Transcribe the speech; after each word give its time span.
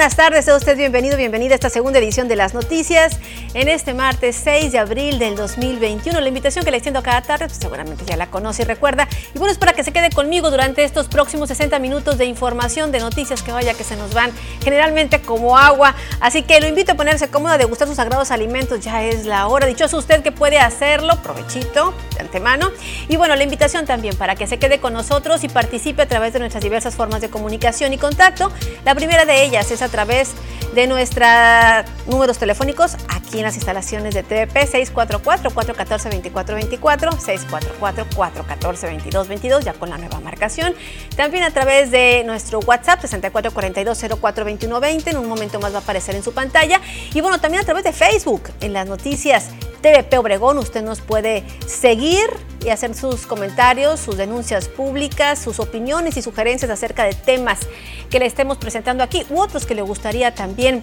buenas 0.00 0.16
tardes. 0.16 0.46
Sea 0.46 0.56
usted 0.56 0.78
bienvenido, 0.78 1.18
bienvenida 1.18 1.52
a 1.52 1.56
esta 1.56 1.68
segunda 1.68 1.98
edición 1.98 2.26
de 2.26 2.34
las 2.34 2.54
noticias 2.54 3.20
en 3.54 3.68
este 3.68 3.94
martes 3.94 4.36
6 4.44 4.72
de 4.72 4.78
abril 4.78 5.18
del 5.18 5.34
2021. 5.34 6.20
La 6.20 6.28
invitación 6.28 6.64
que 6.64 6.70
le 6.70 6.76
extiendo 6.76 7.02
cada 7.02 7.22
tarde, 7.22 7.46
pues 7.46 7.58
seguramente 7.58 8.04
ya 8.04 8.16
la 8.16 8.28
conoce 8.28 8.62
y 8.62 8.64
recuerda. 8.64 9.08
Y 9.34 9.38
bueno, 9.38 9.52
es 9.52 9.58
para 9.58 9.72
que 9.72 9.82
se 9.82 9.92
quede 9.92 10.10
conmigo 10.10 10.50
durante 10.50 10.84
estos 10.84 11.08
próximos 11.08 11.48
60 11.48 11.78
minutos 11.78 12.18
de 12.18 12.26
información, 12.26 12.92
de 12.92 13.00
noticias 13.00 13.42
que 13.42 13.52
vaya 13.52 13.74
que 13.74 13.84
se 13.84 13.96
nos 13.96 14.14
van 14.14 14.30
generalmente 14.62 15.20
como 15.20 15.58
agua. 15.58 15.94
Así 16.20 16.42
que 16.42 16.60
lo 16.60 16.68
invito 16.68 16.92
a 16.92 16.94
ponerse 16.94 17.28
cómodo, 17.28 17.54
a 17.54 17.58
degustar 17.58 17.88
sus 17.88 17.96
sagrados 17.96 18.30
alimentos. 18.30 18.80
Ya 18.80 19.02
es 19.02 19.26
la 19.26 19.46
hora. 19.48 19.66
Dichoso 19.66 19.98
usted 19.98 20.22
que 20.22 20.32
puede 20.32 20.58
hacerlo. 20.58 21.20
Provechito 21.22 21.94
de 22.14 22.20
antemano. 22.20 22.70
Y 23.08 23.16
bueno, 23.16 23.34
la 23.34 23.42
invitación 23.42 23.84
también 23.84 24.16
para 24.16 24.36
que 24.36 24.46
se 24.46 24.58
quede 24.58 24.78
con 24.78 24.92
nosotros 24.92 25.42
y 25.44 25.48
participe 25.48 26.02
a 26.02 26.06
través 26.06 26.32
de 26.32 26.38
nuestras 26.38 26.62
diversas 26.62 26.94
formas 26.94 27.20
de 27.20 27.30
comunicación 27.30 27.92
y 27.92 27.98
contacto. 27.98 28.52
La 28.84 28.94
primera 28.94 29.24
de 29.24 29.42
ellas 29.42 29.70
es 29.70 29.82
a 29.82 29.88
través 29.88 30.32
de 30.74 30.86
nuestros 30.86 31.28
números 32.06 32.38
telefónicos 32.38 32.96
aquí 33.08 33.39
en 33.40 33.46
las 33.46 33.56
instalaciones 33.56 34.14
de 34.14 34.22
TVP 34.22 34.68
644-414-2424, 34.94 37.10
644-414-2222, 37.80 39.64
ya 39.64 39.72
con 39.72 39.90
la 39.90 39.98
nueva 39.98 40.20
marcación. 40.20 40.76
También 41.16 41.42
a 41.44 41.50
través 41.50 41.90
de 41.90 42.22
nuestro 42.24 42.60
WhatsApp 42.60 43.02
6442-042120, 43.02 45.08
en 45.08 45.16
un 45.16 45.28
momento 45.28 45.58
más 45.58 45.72
va 45.72 45.78
a 45.78 45.80
aparecer 45.80 46.14
en 46.14 46.22
su 46.22 46.32
pantalla. 46.32 46.80
Y 47.12 47.20
bueno, 47.20 47.40
también 47.40 47.62
a 47.62 47.64
través 47.64 47.82
de 47.84 47.92
Facebook, 47.92 48.42
en 48.60 48.72
las 48.72 48.86
noticias 48.86 49.48
TVP 49.80 50.18
Obregón, 50.18 50.58
usted 50.58 50.82
nos 50.82 51.00
puede 51.00 51.44
seguir 51.66 52.28
y 52.64 52.68
hacer 52.68 52.94
sus 52.94 53.26
comentarios, 53.26 54.00
sus 54.00 54.16
denuncias 54.16 54.68
públicas, 54.68 55.38
sus 55.38 55.58
opiniones 55.58 56.16
y 56.16 56.22
sugerencias 56.22 56.70
acerca 56.70 57.04
de 57.04 57.14
temas 57.14 57.60
que 58.10 58.18
le 58.18 58.26
estemos 58.26 58.58
presentando 58.58 59.02
aquí 59.02 59.24
u 59.30 59.40
otros 59.40 59.64
que 59.64 59.74
le 59.74 59.82
gustaría 59.82 60.34
también 60.34 60.82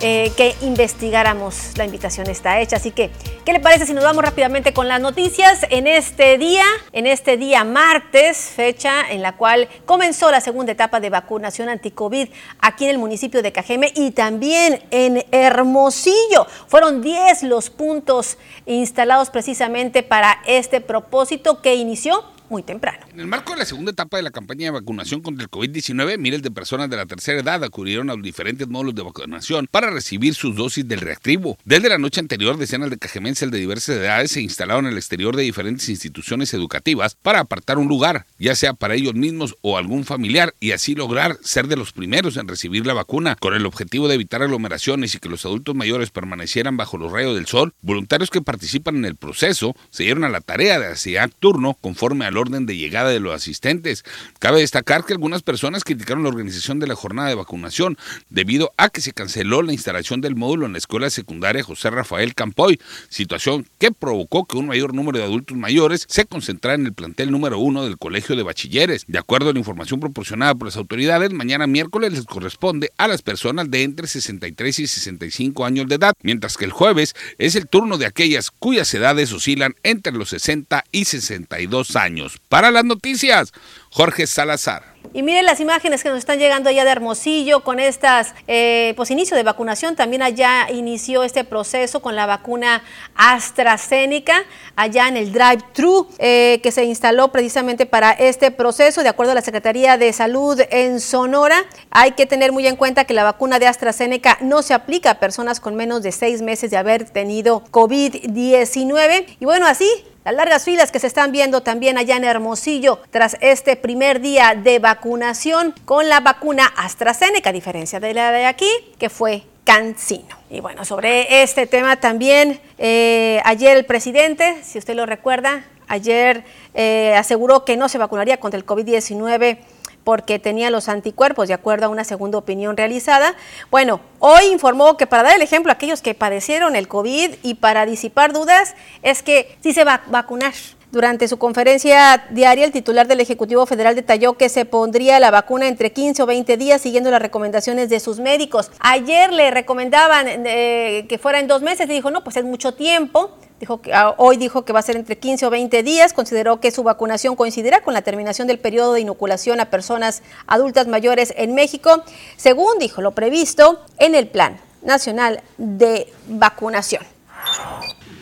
eh, 0.00 0.32
que 0.36 0.54
investigáramos. 0.62 1.76
La 1.76 1.84
invitación 1.84 2.28
está 2.28 2.60
hecha, 2.60 2.76
así 2.76 2.90
que, 2.90 3.10
¿qué 3.44 3.52
le 3.52 3.60
parece 3.60 3.86
si 3.86 3.94
nos 3.94 4.04
vamos 4.04 4.24
rápidamente 4.24 4.72
con 4.72 4.88
las 4.88 5.00
noticias 5.00 5.66
en 5.70 5.86
este 5.86 6.36
día, 6.36 6.64
en 6.92 7.06
este 7.06 7.36
día 7.36 7.64
martes, 7.64 8.36
fecha 8.38 9.08
en 9.10 9.22
la 9.22 9.36
cual 9.36 9.68
comenzó 9.86 10.30
la 10.30 10.40
segunda 10.40 10.72
etapa 10.72 11.00
de 11.00 11.10
vacunación 11.10 11.68
anti-COVID 11.68 12.28
aquí 12.60 12.84
en 12.84 12.90
el 12.90 12.98
municipio 12.98 13.42
de 13.42 13.52
Cajeme 13.52 13.92
y 13.94 14.10
también 14.10 14.82
en 14.90 15.24
Hermosillo? 15.30 16.46
Fueron 16.66 17.00
10 17.00 17.44
los 17.44 17.70
puntos 17.70 18.36
instalados 18.66 19.30
precisamente 19.30 20.02
para 20.02 20.38
este 20.46 20.80
propósito 20.80 21.62
que 21.62 21.76
inició 21.76 22.33
muy 22.48 22.62
temprano. 22.62 22.98
En 23.12 23.20
el 23.20 23.26
marco 23.26 23.52
de 23.52 23.60
la 23.60 23.64
segunda 23.64 23.92
etapa 23.92 24.16
de 24.16 24.22
la 24.22 24.30
campaña 24.30 24.66
de 24.66 24.70
vacunación 24.72 25.20
contra 25.20 25.44
el 25.44 25.50
COVID-19, 25.50 26.18
miles 26.18 26.42
de 26.42 26.50
personas 26.50 26.90
de 26.90 26.96
la 26.96 27.06
tercera 27.06 27.40
edad 27.40 27.62
acudieron 27.64 28.10
a 28.10 28.14
los 28.14 28.22
diferentes 28.22 28.68
módulos 28.68 28.94
de 28.94 29.02
vacunación 29.02 29.68
para 29.70 29.90
recibir 29.90 30.34
sus 30.34 30.54
dosis 30.54 30.86
del 30.86 31.00
reactivo. 31.00 31.56
Desde 31.64 31.88
la 31.88 31.98
noche 31.98 32.20
anterior, 32.20 32.56
decenas 32.58 32.90
de 32.90 32.98
cajemenses 32.98 33.50
de 33.50 33.58
diversas 33.58 33.96
edades 33.96 34.32
se 34.32 34.42
instalaron 34.42 34.86
en 34.86 34.92
el 34.92 34.98
exterior 34.98 35.36
de 35.36 35.44
diferentes 35.44 35.88
instituciones 35.88 36.52
educativas 36.54 37.16
para 37.22 37.40
apartar 37.40 37.78
un 37.78 37.88
lugar, 37.88 38.26
ya 38.38 38.54
sea 38.54 38.74
para 38.74 38.94
ellos 38.94 39.14
mismos 39.14 39.56
o 39.62 39.78
algún 39.78 40.04
familiar, 40.04 40.54
y 40.60 40.72
así 40.72 40.94
lograr 40.94 41.38
ser 41.42 41.68
de 41.68 41.76
los 41.76 41.92
primeros 41.92 42.36
en 42.36 42.48
recibir 42.48 42.86
la 42.86 42.94
vacuna, 42.94 43.36
con 43.40 43.54
el 43.54 43.66
objetivo 43.66 44.08
de 44.08 44.16
evitar 44.16 44.42
aglomeraciones 44.42 45.14
y 45.14 45.18
que 45.18 45.28
los 45.28 45.44
adultos 45.46 45.74
mayores 45.74 46.10
permanecieran 46.10 46.76
bajo 46.76 46.98
los 46.98 47.12
rayos 47.12 47.34
del 47.34 47.46
sol. 47.46 47.72
Voluntarios 47.80 48.30
que 48.30 48.42
participan 48.42 48.96
en 48.96 49.04
el 49.04 49.16
proceso 49.16 49.74
se 49.90 50.02
dieron 50.02 50.24
a 50.24 50.28
la 50.28 50.40
tarea 50.40 50.78
de 50.78 50.86
hacer 50.86 51.14
turno 51.38 51.76
conforme 51.80 52.24
al 52.34 52.38
orden 52.38 52.66
de 52.66 52.76
llegada 52.76 53.10
de 53.10 53.20
los 53.20 53.32
asistentes. 53.32 54.04
Cabe 54.40 54.60
destacar 54.60 55.04
que 55.04 55.12
algunas 55.12 55.42
personas 55.42 55.84
criticaron 55.84 56.24
la 56.24 56.30
organización 56.30 56.80
de 56.80 56.88
la 56.88 56.96
jornada 56.96 57.28
de 57.28 57.36
vacunación 57.36 57.96
debido 58.28 58.72
a 58.76 58.88
que 58.88 59.00
se 59.00 59.12
canceló 59.12 59.62
la 59.62 59.72
instalación 59.72 60.20
del 60.20 60.34
módulo 60.34 60.66
en 60.66 60.72
la 60.72 60.78
escuela 60.78 61.10
secundaria 61.10 61.62
José 61.62 61.90
Rafael 61.90 62.34
Campoy, 62.34 62.80
situación 63.08 63.66
que 63.78 63.92
provocó 63.92 64.46
que 64.46 64.56
un 64.56 64.66
mayor 64.66 64.94
número 64.94 65.18
de 65.18 65.24
adultos 65.24 65.56
mayores 65.56 66.06
se 66.08 66.24
concentrara 66.24 66.74
en 66.74 66.86
el 66.86 66.92
plantel 66.92 67.30
número 67.30 67.58
uno 67.58 67.84
del 67.84 67.98
Colegio 67.98 68.34
de 68.34 68.42
Bachilleres. 68.42 69.04
De 69.06 69.18
acuerdo 69.18 69.50
a 69.50 69.52
la 69.52 69.60
información 69.60 70.00
proporcionada 70.00 70.56
por 70.56 70.66
las 70.66 70.76
autoridades, 70.76 71.32
mañana 71.32 71.68
miércoles 71.68 72.12
les 72.12 72.24
corresponde 72.24 72.90
a 72.98 73.06
las 73.06 73.22
personas 73.22 73.70
de 73.70 73.84
entre 73.84 74.08
63 74.08 74.80
y 74.80 74.86
65 74.88 75.64
años 75.64 75.86
de 75.86 75.94
edad, 75.94 76.14
mientras 76.22 76.56
que 76.56 76.64
el 76.64 76.72
jueves 76.72 77.14
es 77.38 77.54
el 77.54 77.68
turno 77.68 77.96
de 77.96 78.06
aquellas 78.06 78.50
cuyas 78.50 78.92
edades 78.92 79.32
oscilan 79.32 79.74
entre 79.84 80.12
los 80.12 80.30
60 80.30 80.84
y 80.90 81.04
62 81.04 81.94
años. 81.94 82.23
Para 82.48 82.70
las 82.70 82.84
noticias, 82.84 83.52
Jorge 83.90 84.26
Salazar. 84.26 84.94
Y 85.12 85.22
miren 85.22 85.44
las 85.44 85.60
imágenes 85.60 86.02
que 86.02 86.08
nos 86.08 86.18
están 86.18 86.38
llegando 86.38 86.70
allá 86.70 86.84
de 86.84 86.90
Hermosillo 86.90 87.62
con 87.62 87.78
estas, 87.78 88.34
eh, 88.48 88.94
pues 88.96 89.12
inicio 89.12 89.36
de 89.36 89.44
vacunación. 89.44 89.94
También 89.94 90.22
allá 90.22 90.68
inició 90.72 91.22
este 91.22 91.44
proceso 91.44 92.00
con 92.00 92.16
la 92.16 92.26
vacuna 92.26 92.82
AstraZeneca, 93.14 94.34
allá 94.74 95.06
en 95.06 95.16
el 95.16 95.32
drive-thru 95.32 96.08
eh, 96.18 96.58
que 96.62 96.72
se 96.72 96.84
instaló 96.84 97.30
precisamente 97.30 97.86
para 97.86 98.10
este 98.10 98.50
proceso. 98.50 99.02
De 99.02 99.08
acuerdo 99.08 99.32
a 99.32 99.34
la 99.36 99.42
Secretaría 99.42 99.98
de 99.98 100.12
Salud 100.12 100.60
en 100.70 101.00
Sonora, 101.00 101.64
hay 101.90 102.12
que 102.12 102.26
tener 102.26 102.50
muy 102.50 102.66
en 102.66 102.74
cuenta 102.74 103.04
que 103.04 103.14
la 103.14 103.22
vacuna 103.22 103.60
de 103.60 103.68
AstraZeneca 103.68 104.38
no 104.40 104.62
se 104.62 104.74
aplica 104.74 105.10
a 105.10 105.20
personas 105.20 105.60
con 105.60 105.76
menos 105.76 106.02
de 106.02 106.10
seis 106.10 106.42
meses 106.42 106.72
de 106.72 106.76
haber 106.76 107.08
tenido 107.08 107.62
COVID-19. 107.70 109.36
Y 109.38 109.44
bueno, 109.44 109.66
así 109.66 109.86
las 110.24 110.34
largas 110.34 110.64
filas 110.64 110.90
que 110.90 110.98
se 110.98 111.06
están 111.06 111.32
viendo 111.32 111.62
también 111.62 111.98
allá 111.98 112.16
en 112.16 112.24
Hermosillo 112.24 112.98
tras 113.10 113.36
este 113.40 113.76
primer 113.76 114.20
día 114.20 114.54
de 114.54 114.78
vacunación 114.78 115.74
con 115.84 116.08
la 116.08 116.20
vacuna 116.20 116.72
AstraZeneca, 116.76 117.50
a 117.50 117.52
diferencia 117.52 118.00
de 118.00 118.14
la 118.14 118.32
de 118.32 118.46
aquí, 118.46 118.70
que 118.98 119.10
fue 119.10 119.42
Cancino. 119.64 120.36
Y 120.48 120.60
bueno, 120.60 120.84
sobre 120.86 121.42
este 121.42 121.66
tema 121.66 121.96
también, 121.96 122.58
eh, 122.78 123.40
ayer 123.44 123.76
el 123.76 123.84
presidente, 123.84 124.62
si 124.62 124.78
usted 124.78 124.94
lo 124.94 125.04
recuerda, 125.04 125.64
ayer 125.88 126.44
eh, 126.72 127.14
aseguró 127.16 127.66
que 127.66 127.76
no 127.76 127.90
se 127.90 127.98
vacunaría 127.98 128.38
contra 128.38 128.58
el 128.58 128.64
COVID-19 128.64 129.58
porque 130.04 130.38
tenía 130.38 130.70
los 130.70 130.88
anticuerpos, 130.88 131.48
de 131.48 131.54
acuerdo 131.54 131.86
a 131.86 131.88
una 131.88 132.04
segunda 132.04 132.38
opinión 132.38 132.76
realizada. 132.76 133.34
Bueno, 133.70 134.00
hoy 134.18 134.44
informó 134.52 134.96
que 134.96 135.06
para 135.06 135.24
dar 135.24 135.36
el 135.36 135.42
ejemplo 135.42 135.72
a 135.72 135.74
aquellos 135.74 136.02
que 136.02 136.14
padecieron 136.14 136.76
el 136.76 136.86
COVID 136.88 137.34
y 137.42 137.54
para 137.54 137.86
disipar 137.86 138.32
dudas, 138.32 138.74
es 139.02 139.22
que 139.22 139.56
sí 139.62 139.72
se 139.72 139.84
va 139.84 139.94
a 139.94 140.02
vacunar. 140.06 140.52
Durante 140.94 141.26
su 141.26 141.38
conferencia 141.38 142.24
diaria, 142.30 142.64
el 142.64 142.70
titular 142.70 143.08
del 143.08 143.18
Ejecutivo 143.18 143.66
Federal 143.66 143.96
detalló 143.96 144.34
que 144.34 144.48
se 144.48 144.64
pondría 144.64 145.18
la 145.18 145.32
vacuna 145.32 145.66
entre 145.66 145.92
15 145.92 146.22
o 146.22 146.26
20 146.26 146.56
días 146.56 146.80
siguiendo 146.80 147.10
las 147.10 147.20
recomendaciones 147.20 147.88
de 147.88 147.98
sus 147.98 148.20
médicos. 148.20 148.70
Ayer 148.78 149.32
le 149.32 149.50
recomendaban 149.50 150.26
eh, 150.28 151.06
que 151.08 151.18
fuera 151.18 151.40
en 151.40 151.48
dos 151.48 151.62
meses 151.62 151.90
y 151.90 151.92
dijo, 151.92 152.12
no, 152.12 152.22
pues 152.22 152.36
es 152.36 152.44
mucho 152.44 152.74
tiempo. 152.74 153.36
Dijo 153.58 153.82
que, 153.82 153.92
ah, 153.92 154.14
hoy 154.18 154.36
dijo 154.36 154.64
que 154.64 154.72
va 154.72 154.78
a 154.78 154.82
ser 154.82 154.94
entre 154.94 155.18
15 155.18 155.46
o 155.46 155.50
20 155.50 155.82
días. 155.82 156.12
Consideró 156.12 156.60
que 156.60 156.70
su 156.70 156.84
vacunación 156.84 157.34
coincidirá 157.34 157.80
con 157.80 157.92
la 157.92 158.02
terminación 158.02 158.46
del 158.46 158.60
periodo 158.60 158.92
de 158.92 159.00
inoculación 159.00 159.58
a 159.58 159.70
personas 159.70 160.22
adultas 160.46 160.86
mayores 160.86 161.34
en 161.36 161.56
México, 161.56 162.04
según 162.36 162.78
dijo 162.78 163.02
lo 163.02 163.16
previsto 163.16 163.84
en 163.98 164.14
el 164.14 164.28
Plan 164.28 164.60
Nacional 164.80 165.42
de 165.58 166.12
Vacunación. 166.28 167.02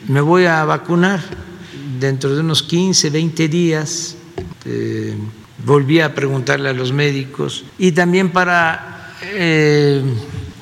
Me 0.09 0.23
voy 0.23 0.47
a 0.47 0.65
vacunar 0.65 1.21
dentro 2.03 2.35
de 2.35 2.41
unos 2.41 2.63
15, 2.63 3.11
20 3.11 3.49
días. 3.49 4.17
Eh, 4.67 5.15
volví 5.65 6.01
a 6.01 6.15
preguntarle 6.15 6.69
a 6.69 6.73
los 6.73 6.93
médicos 6.93 7.65
y 7.79 7.93
también 7.93 8.31
para, 8.31 9.15
eh, 9.23 10.03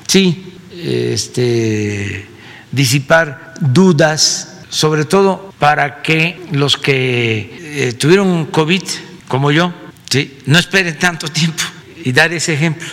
sí, 0.07 0.53
este, 0.77 2.27
disipar 2.71 3.55
dudas, 3.59 4.61
sobre 4.69 5.05
todo 5.05 5.53
para 5.59 6.01
que 6.01 6.41
los 6.51 6.77
que 6.77 7.89
eh, 7.89 7.93
tuvieron 7.93 8.45
COVID, 8.45 8.83
como 9.27 9.51
yo, 9.51 9.73
¿sí? 10.09 10.37
no 10.45 10.59
esperen 10.59 10.97
tanto 10.97 11.27
tiempo 11.27 11.63
y 12.03 12.11
dar 12.11 12.31
ese 12.31 12.53
ejemplo. 12.53 12.87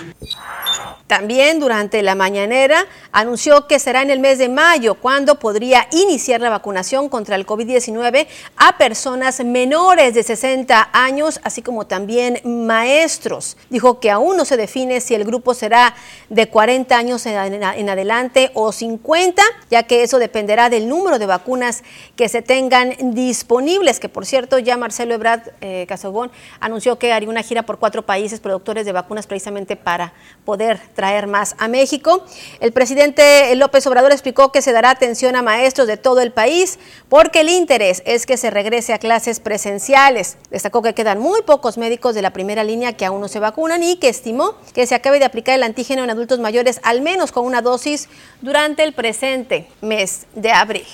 También 1.08 1.58
durante 1.58 2.02
la 2.02 2.14
mañanera 2.14 2.86
anunció 3.12 3.66
que 3.66 3.78
será 3.78 4.02
en 4.02 4.10
el 4.10 4.20
mes 4.20 4.36
de 4.36 4.50
mayo 4.50 4.94
cuando 4.94 5.38
podría 5.38 5.88
iniciar 5.90 6.42
la 6.42 6.50
vacunación 6.50 7.08
contra 7.08 7.34
el 7.34 7.46
COVID-19 7.46 8.26
a 8.58 8.76
personas 8.76 9.42
menores 9.42 10.12
de 10.12 10.22
60 10.22 10.90
años, 10.92 11.40
así 11.44 11.62
como 11.62 11.86
también 11.86 12.42
maestros. 12.44 13.56
Dijo 13.70 14.00
que 14.00 14.10
aún 14.10 14.36
no 14.36 14.44
se 14.44 14.58
define 14.58 15.00
si 15.00 15.14
el 15.14 15.24
grupo 15.24 15.54
será 15.54 15.94
de 16.28 16.50
40 16.50 16.94
años 16.94 17.24
en 17.24 17.88
adelante 17.88 18.50
o 18.52 18.70
50, 18.70 19.42
ya 19.70 19.84
que 19.84 20.02
eso 20.02 20.18
dependerá 20.18 20.68
del 20.68 20.90
número 20.90 21.18
de 21.18 21.24
vacunas 21.24 21.84
que 22.16 22.28
se 22.28 22.42
tengan 22.42 22.94
disponibles, 23.14 23.98
que 23.98 24.10
por 24.10 24.26
cierto 24.26 24.58
ya 24.58 24.76
Marcelo 24.76 25.14
Ebrard 25.14 25.52
eh, 25.62 25.86
Casobón 25.88 26.30
anunció 26.60 26.98
que 26.98 27.14
haría 27.14 27.30
una 27.30 27.42
gira 27.42 27.62
por 27.62 27.78
cuatro 27.78 28.04
países 28.04 28.40
productores 28.40 28.84
de 28.84 28.92
vacunas 28.92 29.26
precisamente 29.26 29.74
para 29.74 30.12
poder 30.44 30.78
traer 30.98 31.28
más 31.28 31.54
a 31.58 31.68
México. 31.68 32.24
El 32.58 32.72
presidente 32.72 33.54
López 33.54 33.86
Obrador 33.86 34.10
explicó 34.10 34.50
que 34.50 34.62
se 34.62 34.72
dará 34.72 34.90
atención 34.90 35.36
a 35.36 35.42
maestros 35.42 35.86
de 35.86 35.96
todo 35.96 36.20
el 36.20 36.32
país 36.32 36.80
porque 37.08 37.42
el 37.42 37.50
interés 37.50 38.02
es 38.04 38.26
que 38.26 38.36
se 38.36 38.50
regrese 38.50 38.92
a 38.92 38.98
clases 38.98 39.38
presenciales. 39.38 40.38
Destacó 40.50 40.82
que 40.82 40.94
quedan 40.94 41.20
muy 41.20 41.42
pocos 41.42 41.78
médicos 41.78 42.16
de 42.16 42.22
la 42.22 42.32
primera 42.32 42.64
línea 42.64 42.94
que 42.94 43.04
aún 43.04 43.20
no 43.20 43.28
se 43.28 43.38
vacunan 43.38 43.80
y 43.84 43.98
que 43.98 44.08
estimó 44.08 44.56
que 44.74 44.88
se 44.88 44.96
acabe 44.96 45.20
de 45.20 45.24
aplicar 45.24 45.54
el 45.54 45.62
antígeno 45.62 46.02
en 46.02 46.10
adultos 46.10 46.40
mayores 46.40 46.80
al 46.82 47.00
menos 47.00 47.30
con 47.30 47.46
una 47.46 47.62
dosis 47.62 48.08
durante 48.42 48.82
el 48.82 48.92
presente 48.92 49.68
mes 49.80 50.26
de 50.34 50.50
abril. 50.50 50.86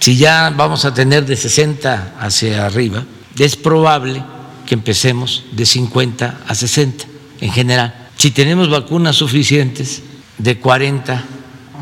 Si 0.00 0.18
ya 0.18 0.52
vamos 0.56 0.84
a 0.84 0.92
tener 0.92 1.24
de 1.24 1.36
60 1.36 2.14
hacia 2.18 2.66
arriba, 2.66 3.04
es 3.38 3.54
probable 3.54 4.24
que 4.66 4.74
empecemos 4.74 5.44
de 5.52 5.64
50 5.64 6.40
a 6.48 6.54
60 6.56 7.04
en 7.40 7.52
general. 7.52 8.05
Si 8.16 8.30
tenemos 8.30 8.70
vacunas 8.70 9.16
suficientes, 9.16 10.02
de 10.38 10.58
40 10.58 11.24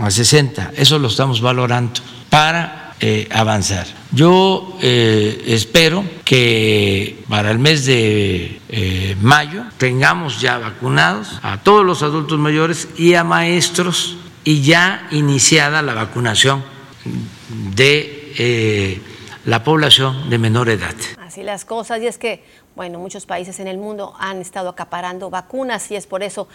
a 0.00 0.10
60, 0.10 0.72
eso 0.76 0.98
lo 0.98 1.08
estamos 1.08 1.40
valorando 1.40 2.00
para 2.31 2.94
eh, 3.00 3.28
avanzar. 3.31 3.86
Yo 4.12 4.76
eh, 4.81 5.44
espero 5.46 6.04
que 6.25 7.22
para 7.28 7.50
el 7.50 7.58
mes 7.58 7.84
de 7.84 8.60
eh, 8.69 9.16
mayo 9.20 9.64
tengamos 9.76 10.40
ya 10.40 10.58
vacunados 10.58 11.40
a 11.42 11.58
todos 11.62 11.84
los 11.84 12.02
adultos 12.02 12.38
mayores 12.38 12.88
y 12.96 13.14
a 13.14 13.25
maestros 13.25 14.16
y 14.44 14.62
ya 14.62 15.08
iniciada 15.10 15.82
la 15.82 15.94
vacunación 15.94 16.64
de 17.75 19.00
la 19.44 19.62
población 19.62 20.30
de 20.30 20.38
menor 20.38 20.69
edad. 20.69 20.94
Así 21.19 21.42
las 21.42 21.64
cosas, 21.64 22.00
y 22.00 22.06
es 22.06 22.19
que 22.19 22.42
bueno, 22.76 22.99
muchos 22.99 23.26
países 23.26 23.61
en 23.61 23.69
el 23.69 23.79
mundo 23.79 24.15
han 24.19 24.41
estado 24.41 24.69
acaparando 24.69 25.31
vacunas 25.31 25.91
y 25.91 25.97
es 25.97 26.06
por 26.06 26.23
eso 26.23 26.49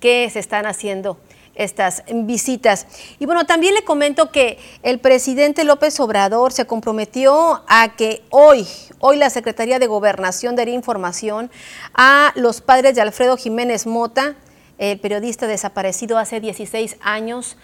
que 0.00 0.28
se 0.30 0.38
están 0.38 0.66
haciendo 0.66 1.18
estas 1.54 2.02
visitas. 2.12 2.86
Y 3.18 3.26
bueno, 3.26 3.46
también 3.46 3.74
le 3.74 3.84
comento 3.84 4.30
que 4.30 4.58
el 4.82 4.98
presidente 4.98 5.64
López 5.64 5.98
Obrador 6.00 6.52
se 6.52 6.66
comprometió 6.66 7.62
a 7.68 7.94
que 7.96 8.22
hoy, 8.30 8.66
hoy 8.98 9.16
la 9.16 9.30
Secretaría 9.30 9.78
de 9.78 9.86
Gobernación 9.86 10.56
daría 10.56 10.74
información 10.74 11.50
a 11.94 12.32
los 12.34 12.60
padres 12.60 12.94
de 12.94 13.00
Alfredo 13.00 13.36
Jiménez 13.36 13.86
Mota, 13.86 14.36
el 14.78 14.98
periodista 14.98 15.46
desaparecido 15.46 16.18
hace 16.18 16.40
16 16.40 16.96
años 17.00 17.56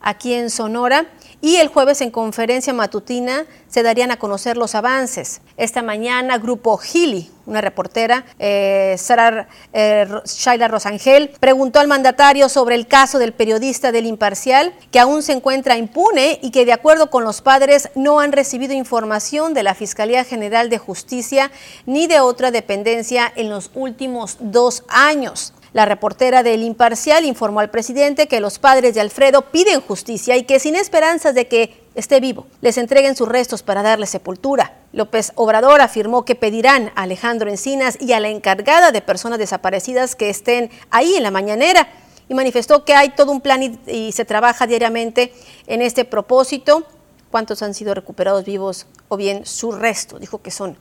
aquí 0.00 0.34
en 0.34 0.50
Sonora 0.50 1.06
y 1.40 1.56
el 1.56 1.68
jueves 1.68 2.00
en 2.00 2.10
conferencia 2.10 2.72
matutina 2.72 3.44
se 3.68 3.82
darían 3.82 4.10
a 4.10 4.18
conocer 4.18 4.56
los 4.56 4.74
avances. 4.74 5.40
Esta 5.56 5.82
mañana, 5.82 6.38
Grupo 6.38 6.76
Gili, 6.76 7.30
una 7.46 7.60
reportera, 7.60 8.24
eh, 8.38 8.96
Sara 8.98 9.48
eh, 9.72 10.06
Shaila 10.24 10.68
Rosangel, 10.68 11.30
preguntó 11.40 11.78
al 11.78 11.88
mandatario 11.88 12.48
sobre 12.48 12.74
el 12.74 12.86
caso 12.86 13.18
del 13.18 13.32
periodista 13.32 13.92
del 13.92 14.06
Imparcial, 14.06 14.74
que 14.90 14.98
aún 14.98 15.22
se 15.22 15.32
encuentra 15.32 15.76
impune 15.76 16.38
y 16.42 16.50
que 16.50 16.64
de 16.64 16.72
acuerdo 16.72 17.10
con 17.10 17.24
los 17.24 17.42
padres 17.42 17.90
no 17.94 18.20
han 18.20 18.32
recibido 18.32 18.74
información 18.74 19.54
de 19.54 19.62
la 19.62 19.74
Fiscalía 19.74 20.24
General 20.24 20.68
de 20.70 20.78
Justicia 20.78 21.50
ni 21.84 22.06
de 22.06 22.20
otra 22.20 22.50
dependencia 22.50 23.32
en 23.36 23.50
los 23.50 23.70
últimos 23.74 24.38
dos 24.40 24.84
años. 24.88 25.52
La 25.76 25.84
reportera 25.84 26.42
del 26.42 26.62
Imparcial 26.62 27.26
informó 27.26 27.60
al 27.60 27.68
presidente 27.68 28.28
que 28.28 28.40
los 28.40 28.58
padres 28.58 28.94
de 28.94 29.02
Alfredo 29.02 29.50
piden 29.50 29.82
justicia 29.82 30.34
y 30.38 30.44
que 30.44 30.58
sin 30.58 30.74
esperanzas 30.74 31.34
de 31.34 31.48
que 31.48 31.84
esté 31.94 32.18
vivo, 32.18 32.46
les 32.62 32.78
entreguen 32.78 33.14
sus 33.14 33.28
restos 33.28 33.62
para 33.62 33.82
darle 33.82 34.06
sepultura. 34.06 34.72
López 34.94 35.32
Obrador 35.34 35.82
afirmó 35.82 36.24
que 36.24 36.34
pedirán 36.34 36.92
a 36.94 37.02
Alejandro 37.02 37.50
Encinas 37.50 37.98
y 38.00 38.14
a 38.14 38.20
la 38.20 38.30
encargada 38.30 38.90
de 38.90 39.02
personas 39.02 39.38
desaparecidas 39.38 40.16
que 40.16 40.30
estén 40.30 40.70
ahí 40.90 41.14
en 41.14 41.22
la 41.22 41.30
mañanera 41.30 41.86
y 42.26 42.32
manifestó 42.32 42.86
que 42.86 42.94
hay 42.94 43.10
todo 43.10 43.30
un 43.30 43.42
plan 43.42 43.62
y, 43.62 43.78
y 43.86 44.12
se 44.12 44.24
trabaja 44.24 44.66
diariamente 44.66 45.34
en 45.66 45.82
este 45.82 46.06
propósito. 46.06 46.86
¿Cuántos 47.30 47.60
han 47.60 47.74
sido 47.74 47.92
recuperados 47.92 48.46
vivos 48.46 48.86
o 49.08 49.18
bien 49.18 49.44
su 49.44 49.72
resto? 49.72 50.18
Dijo 50.18 50.40
que 50.40 50.50
son 50.50 50.78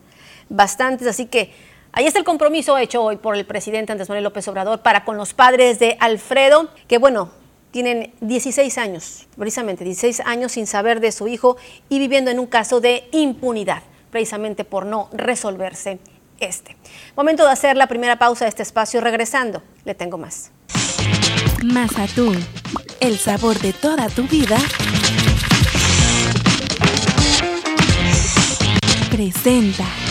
bastantes, 0.48 1.06
así 1.06 1.26
que 1.26 1.52
Ahí 1.98 2.08
está 2.08 2.20
el 2.20 2.26
compromiso 2.26 2.78
hecho 2.78 3.02
hoy 3.02 3.16
por 3.16 3.38
el 3.38 3.46
presidente 3.46 3.94
Andrés 3.94 4.10
Manuel 4.10 4.26
López 4.26 4.46
Obrador 4.50 4.82
para 4.82 5.06
con 5.06 5.16
los 5.16 5.34
padres 5.34 5.80
de 5.80 5.96
Alfredo, 6.02 6.68
que 6.90 6.98
bueno, 6.98 7.30
tienen 7.72 8.14
16 8.20 8.78
años, 8.78 9.28
precisamente 9.38 9.86
16 9.86 10.20
años 10.26 10.52
sin 10.52 10.68
saber 10.68 11.00
de 11.00 11.14
su 11.14 11.30
hijo 11.30 11.56
y 11.88 12.00
viviendo 12.00 12.32
en 12.32 12.40
un 12.40 12.48
caso 12.48 12.82
de 12.82 13.08
impunidad, 13.14 13.82
precisamente 14.12 14.66
por 14.66 14.86
no 14.86 15.10
resolverse 15.14 16.00
este. 16.42 16.76
Momento 17.16 17.46
de 17.46 17.52
hacer 17.52 17.78
la 17.78 17.88
primera 17.88 18.20
pausa 18.20 18.44
de 18.44 18.50
este 18.50 18.64
espacio. 18.64 19.00
Regresando, 19.00 19.64
le 19.86 19.96
tengo 19.96 20.18
más. 20.18 20.52
Mazatún, 21.64 22.46
el 23.00 23.18
sabor 23.18 23.58
de 23.60 23.72
toda 23.72 24.10
tu 24.10 24.24
vida. 24.24 24.58
Presenta. 29.10 30.05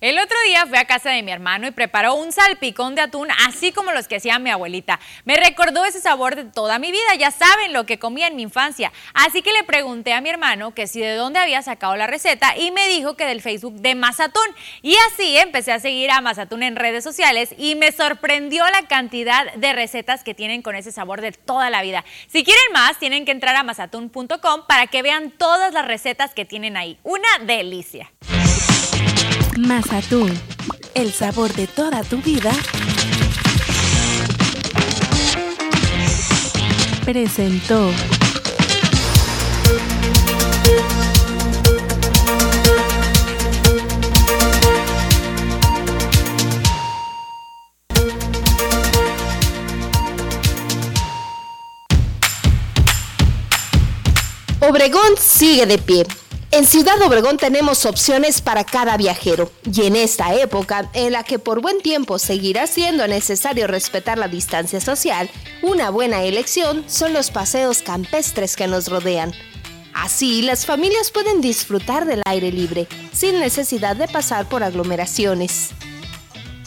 El 0.00 0.18
otro 0.18 0.36
día 0.46 0.64
fui 0.64 0.78
a 0.78 0.86
casa 0.86 1.10
de 1.10 1.22
mi 1.22 1.30
hermano 1.30 1.66
y 1.66 1.72
preparó 1.72 2.14
un 2.14 2.32
salpicón 2.32 2.94
de 2.94 3.02
atún, 3.02 3.28
así 3.46 3.70
como 3.70 3.92
los 3.92 4.08
que 4.08 4.16
hacía 4.16 4.38
mi 4.38 4.48
abuelita. 4.48 4.98
Me 5.26 5.36
recordó 5.36 5.84
ese 5.84 6.00
sabor 6.00 6.36
de 6.36 6.44
toda 6.44 6.78
mi 6.78 6.90
vida, 6.90 7.14
ya 7.18 7.30
saben 7.30 7.74
lo 7.74 7.84
que 7.84 7.98
comía 7.98 8.26
en 8.26 8.34
mi 8.34 8.40
infancia. 8.40 8.92
Así 9.12 9.42
que 9.42 9.52
le 9.52 9.62
pregunté 9.62 10.14
a 10.14 10.22
mi 10.22 10.30
hermano 10.30 10.72
que 10.72 10.86
si 10.86 11.00
de 11.00 11.16
dónde 11.16 11.38
había 11.38 11.60
sacado 11.60 11.96
la 11.96 12.06
receta 12.06 12.56
y 12.56 12.70
me 12.70 12.88
dijo 12.88 13.14
que 13.14 13.26
del 13.26 13.42
Facebook 13.42 13.74
de 13.74 13.94
Mazatún. 13.94 14.46
Y 14.80 14.94
así 15.12 15.36
empecé 15.36 15.72
a 15.72 15.80
seguir 15.80 16.10
a 16.12 16.22
Mazatún 16.22 16.62
en 16.62 16.76
redes 16.76 17.04
sociales 17.04 17.54
y 17.58 17.74
me 17.74 17.92
sorprendió 17.92 18.64
la 18.70 18.88
cantidad 18.88 19.52
de 19.52 19.74
recetas 19.74 20.24
que 20.24 20.32
tienen 20.32 20.62
con 20.62 20.76
ese 20.76 20.92
sabor 20.92 21.20
de 21.20 21.32
toda 21.32 21.68
la 21.68 21.82
vida. 21.82 22.06
Si 22.26 22.42
quieren 22.42 22.72
más, 22.72 22.98
tienen 22.98 23.26
que 23.26 23.32
entrar 23.32 23.54
a 23.54 23.64
mazatún.com 23.64 24.62
para 24.66 24.86
que 24.86 25.02
vean 25.02 25.30
todas 25.30 25.74
las 25.74 25.86
recetas 25.86 26.32
que 26.32 26.46
tienen 26.46 26.78
ahí. 26.78 26.98
Una 27.02 27.28
delicia. 27.42 28.10
Mazatún, 29.56 30.32
el 30.94 31.12
sabor 31.12 31.52
de 31.54 31.66
toda 31.66 32.02
tu 32.02 32.20
vida. 32.22 32.52
Presentó. 37.04 37.90
Obregón 54.60 55.16
sigue 55.18 55.66
de 55.66 55.78
pie 55.78 56.06
en 56.52 56.66
Ciudad 56.66 57.00
Obregón 57.02 57.36
tenemos 57.36 57.86
opciones 57.86 58.40
para 58.40 58.64
cada 58.64 58.96
viajero 58.96 59.50
y 59.72 59.82
en 59.82 59.94
esta 59.94 60.34
época 60.34 60.90
en 60.94 61.12
la 61.12 61.22
que 61.22 61.38
por 61.38 61.60
buen 61.60 61.80
tiempo 61.80 62.18
seguirá 62.18 62.66
siendo 62.66 63.06
necesario 63.06 63.66
respetar 63.66 64.18
la 64.18 64.28
distancia 64.28 64.80
social, 64.80 65.30
una 65.62 65.90
buena 65.90 66.24
elección 66.24 66.84
son 66.88 67.12
los 67.12 67.30
paseos 67.30 67.82
campestres 67.82 68.56
que 68.56 68.66
nos 68.66 68.88
rodean. 68.88 69.32
Así, 69.94 70.42
las 70.42 70.66
familias 70.66 71.10
pueden 71.10 71.40
disfrutar 71.40 72.04
del 72.04 72.22
aire 72.26 72.50
libre, 72.50 72.88
sin 73.12 73.38
necesidad 73.38 73.96
de 73.96 74.08
pasar 74.08 74.48
por 74.48 74.62
aglomeraciones. 74.62 75.70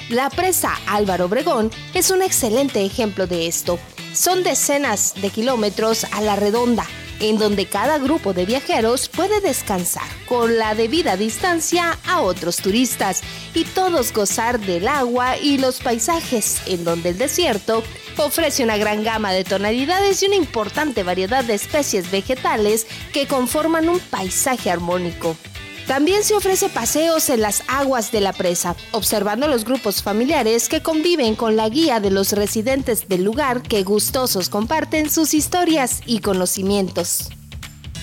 La 0.09 0.29
presa 0.29 0.77
Álvaro 0.87 1.25
Obregón 1.25 1.71
es 1.93 2.11
un 2.11 2.21
excelente 2.21 2.85
ejemplo 2.85 3.27
de 3.27 3.47
esto. 3.47 3.79
Son 4.13 4.43
decenas 4.43 5.13
de 5.21 5.29
kilómetros 5.29 6.05
a 6.11 6.21
la 6.21 6.35
redonda, 6.35 6.85
en 7.23 7.37
donde 7.37 7.67
cada 7.67 7.99
grupo 7.99 8.33
de 8.33 8.45
viajeros 8.45 9.07
puede 9.07 9.39
descansar 9.39 10.03
con 10.27 10.57
la 10.57 10.75
debida 10.75 11.15
distancia 11.15 11.97
a 12.05 12.19
otros 12.19 12.57
turistas 12.57 13.21
y 13.53 13.63
todos 13.63 14.11
gozar 14.11 14.59
del 14.59 14.89
agua 14.89 15.37
y 15.37 15.57
los 15.57 15.79
paisajes, 15.79 16.61
en 16.65 16.83
donde 16.83 17.09
el 17.09 17.17
desierto 17.17 17.81
ofrece 18.17 18.61
una 18.61 18.75
gran 18.75 19.05
gama 19.05 19.31
de 19.31 19.45
tonalidades 19.45 20.21
y 20.21 20.25
una 20.25 20.35
importante 20.35 21.03
variedad 21.03 21.45
de 21.45 21.53
especies 21.53 22.11
vegetales 22.11 22.87
que 23.13 23.25
conforman 23.25 23.87
un 23.87 23.99
paisaje 23.99 24.69
armónico. 24.69 25.37
También 25.87 26.23
se 26.23 26.33
ofrece 26.33 26.69
paseos 26.69 27.29
en 27.29 27.41
las 27.41 27.63
aguas 27.67 28.11
de 28.11 28.21
la 28.21 28.31
presa, 28.31 28.75
observando 28.91 29.47
los 29.47 29.65
grupos 29.65 30.01
familiares 30.01 30.69
que 30.69 30.81
conviven 30.81 31.35
con 31.35 31.57
la 31.57 31.67
guía 31.67 31.99
de 31.99 32.09
los 32.09 32.31
residentes 32.31 33.09
del 33.09 33.23
lugar 33.23 33.61
que 33.61 33.83
gustosos 33.83 34.47
comparten 34.49 35.09
sus 35.09 35.33
historias 35.33 36.01
y 36.05 36.19
conocimientos. 36.19 37.29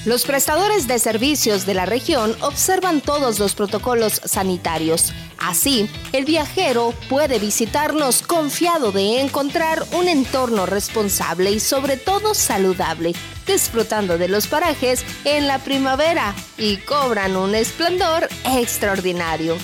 Los 0.07 0.25
prestadores 0.25 0.87
de 0.87 0.99
servicios 0.99 1.66
de 1.66 1.75
la 1.75 1.85
región 1.85 2.35
observan 2.40 3.02
todos 3.02 3.38
los 3.38 3.54
protocolos 3.54 4.23
sanitarios. 4.25 5.12
Así, 5.37 5.90
el 6.14 6.25
viajero 6.25 6.95
puede 7.11 7.38
visitarnos 7.38 8.23
confiado 8.23 8.92
de 8.92 9.21
encontrar 9.21 9.85
un 9.92 10.09
entorno 10.09 10.64
responsable 10.64 11.50
y 11.50 11.61
sobre 11.61 11.99
todo 11.99 12.35
saludable, 12.35 13.12
disfrutando 13.47 14.16
de 14.16 14.28
los 14.28 14.47
parajes 14.47 15.04
en 15.26 15.47
la 15.47 15.59
primavera 15.59 16.35
y 16.57 16.78
cobran 16.78 17.37
un 17.37 17.54
esplendor 17.54 18.26
extraordinario. 18.47 19.59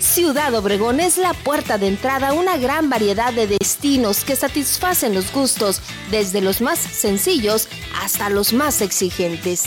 Ciudad 0.00 0.54
Obregón 0.54 1.00
es 1.00 1.18
la 1.18 1.34
puerta 1.34 1.76
de 1.76 1.88
entrada 1.88 2.28
a 2.28 2.32
una 2.32 2.56
gran 2.56 2.88
variedad 2.88 3.32
de 3.32 3.48
destinos 3.48 4.24
que 4.24 4.36
satisfacen 4.36 5.12
los 5.14 5.32
gustos, 5.32 5.80
desde 6.10 6.40
los 6.40 6.60
más 6.60 6.78
sencillos 6.78 7.68
hasta 8.00 8.30
los 8.30 8.52
más 8.52 8.80
exigentes. 8.80 9.64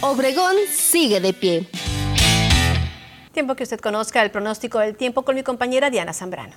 Obregón 0.00 0.54
sigue 0.72 1.20
de 1.20 1.32
pie. 1.32 1.68
Tiempo 3.32 3.54
que 3.54 3.64
usted 3.64 3.80
conozca 3.80 4.22
el 4.22 4.30
pronóstico 4.30 4.78
del 4.78 4.96
tiempo 4.96 5.22
con 5.22 5.34
mi 5.34 5.42
compañera 5.42 5.90
Diana 5.90 6.12
Zambrano. 6.12 6.54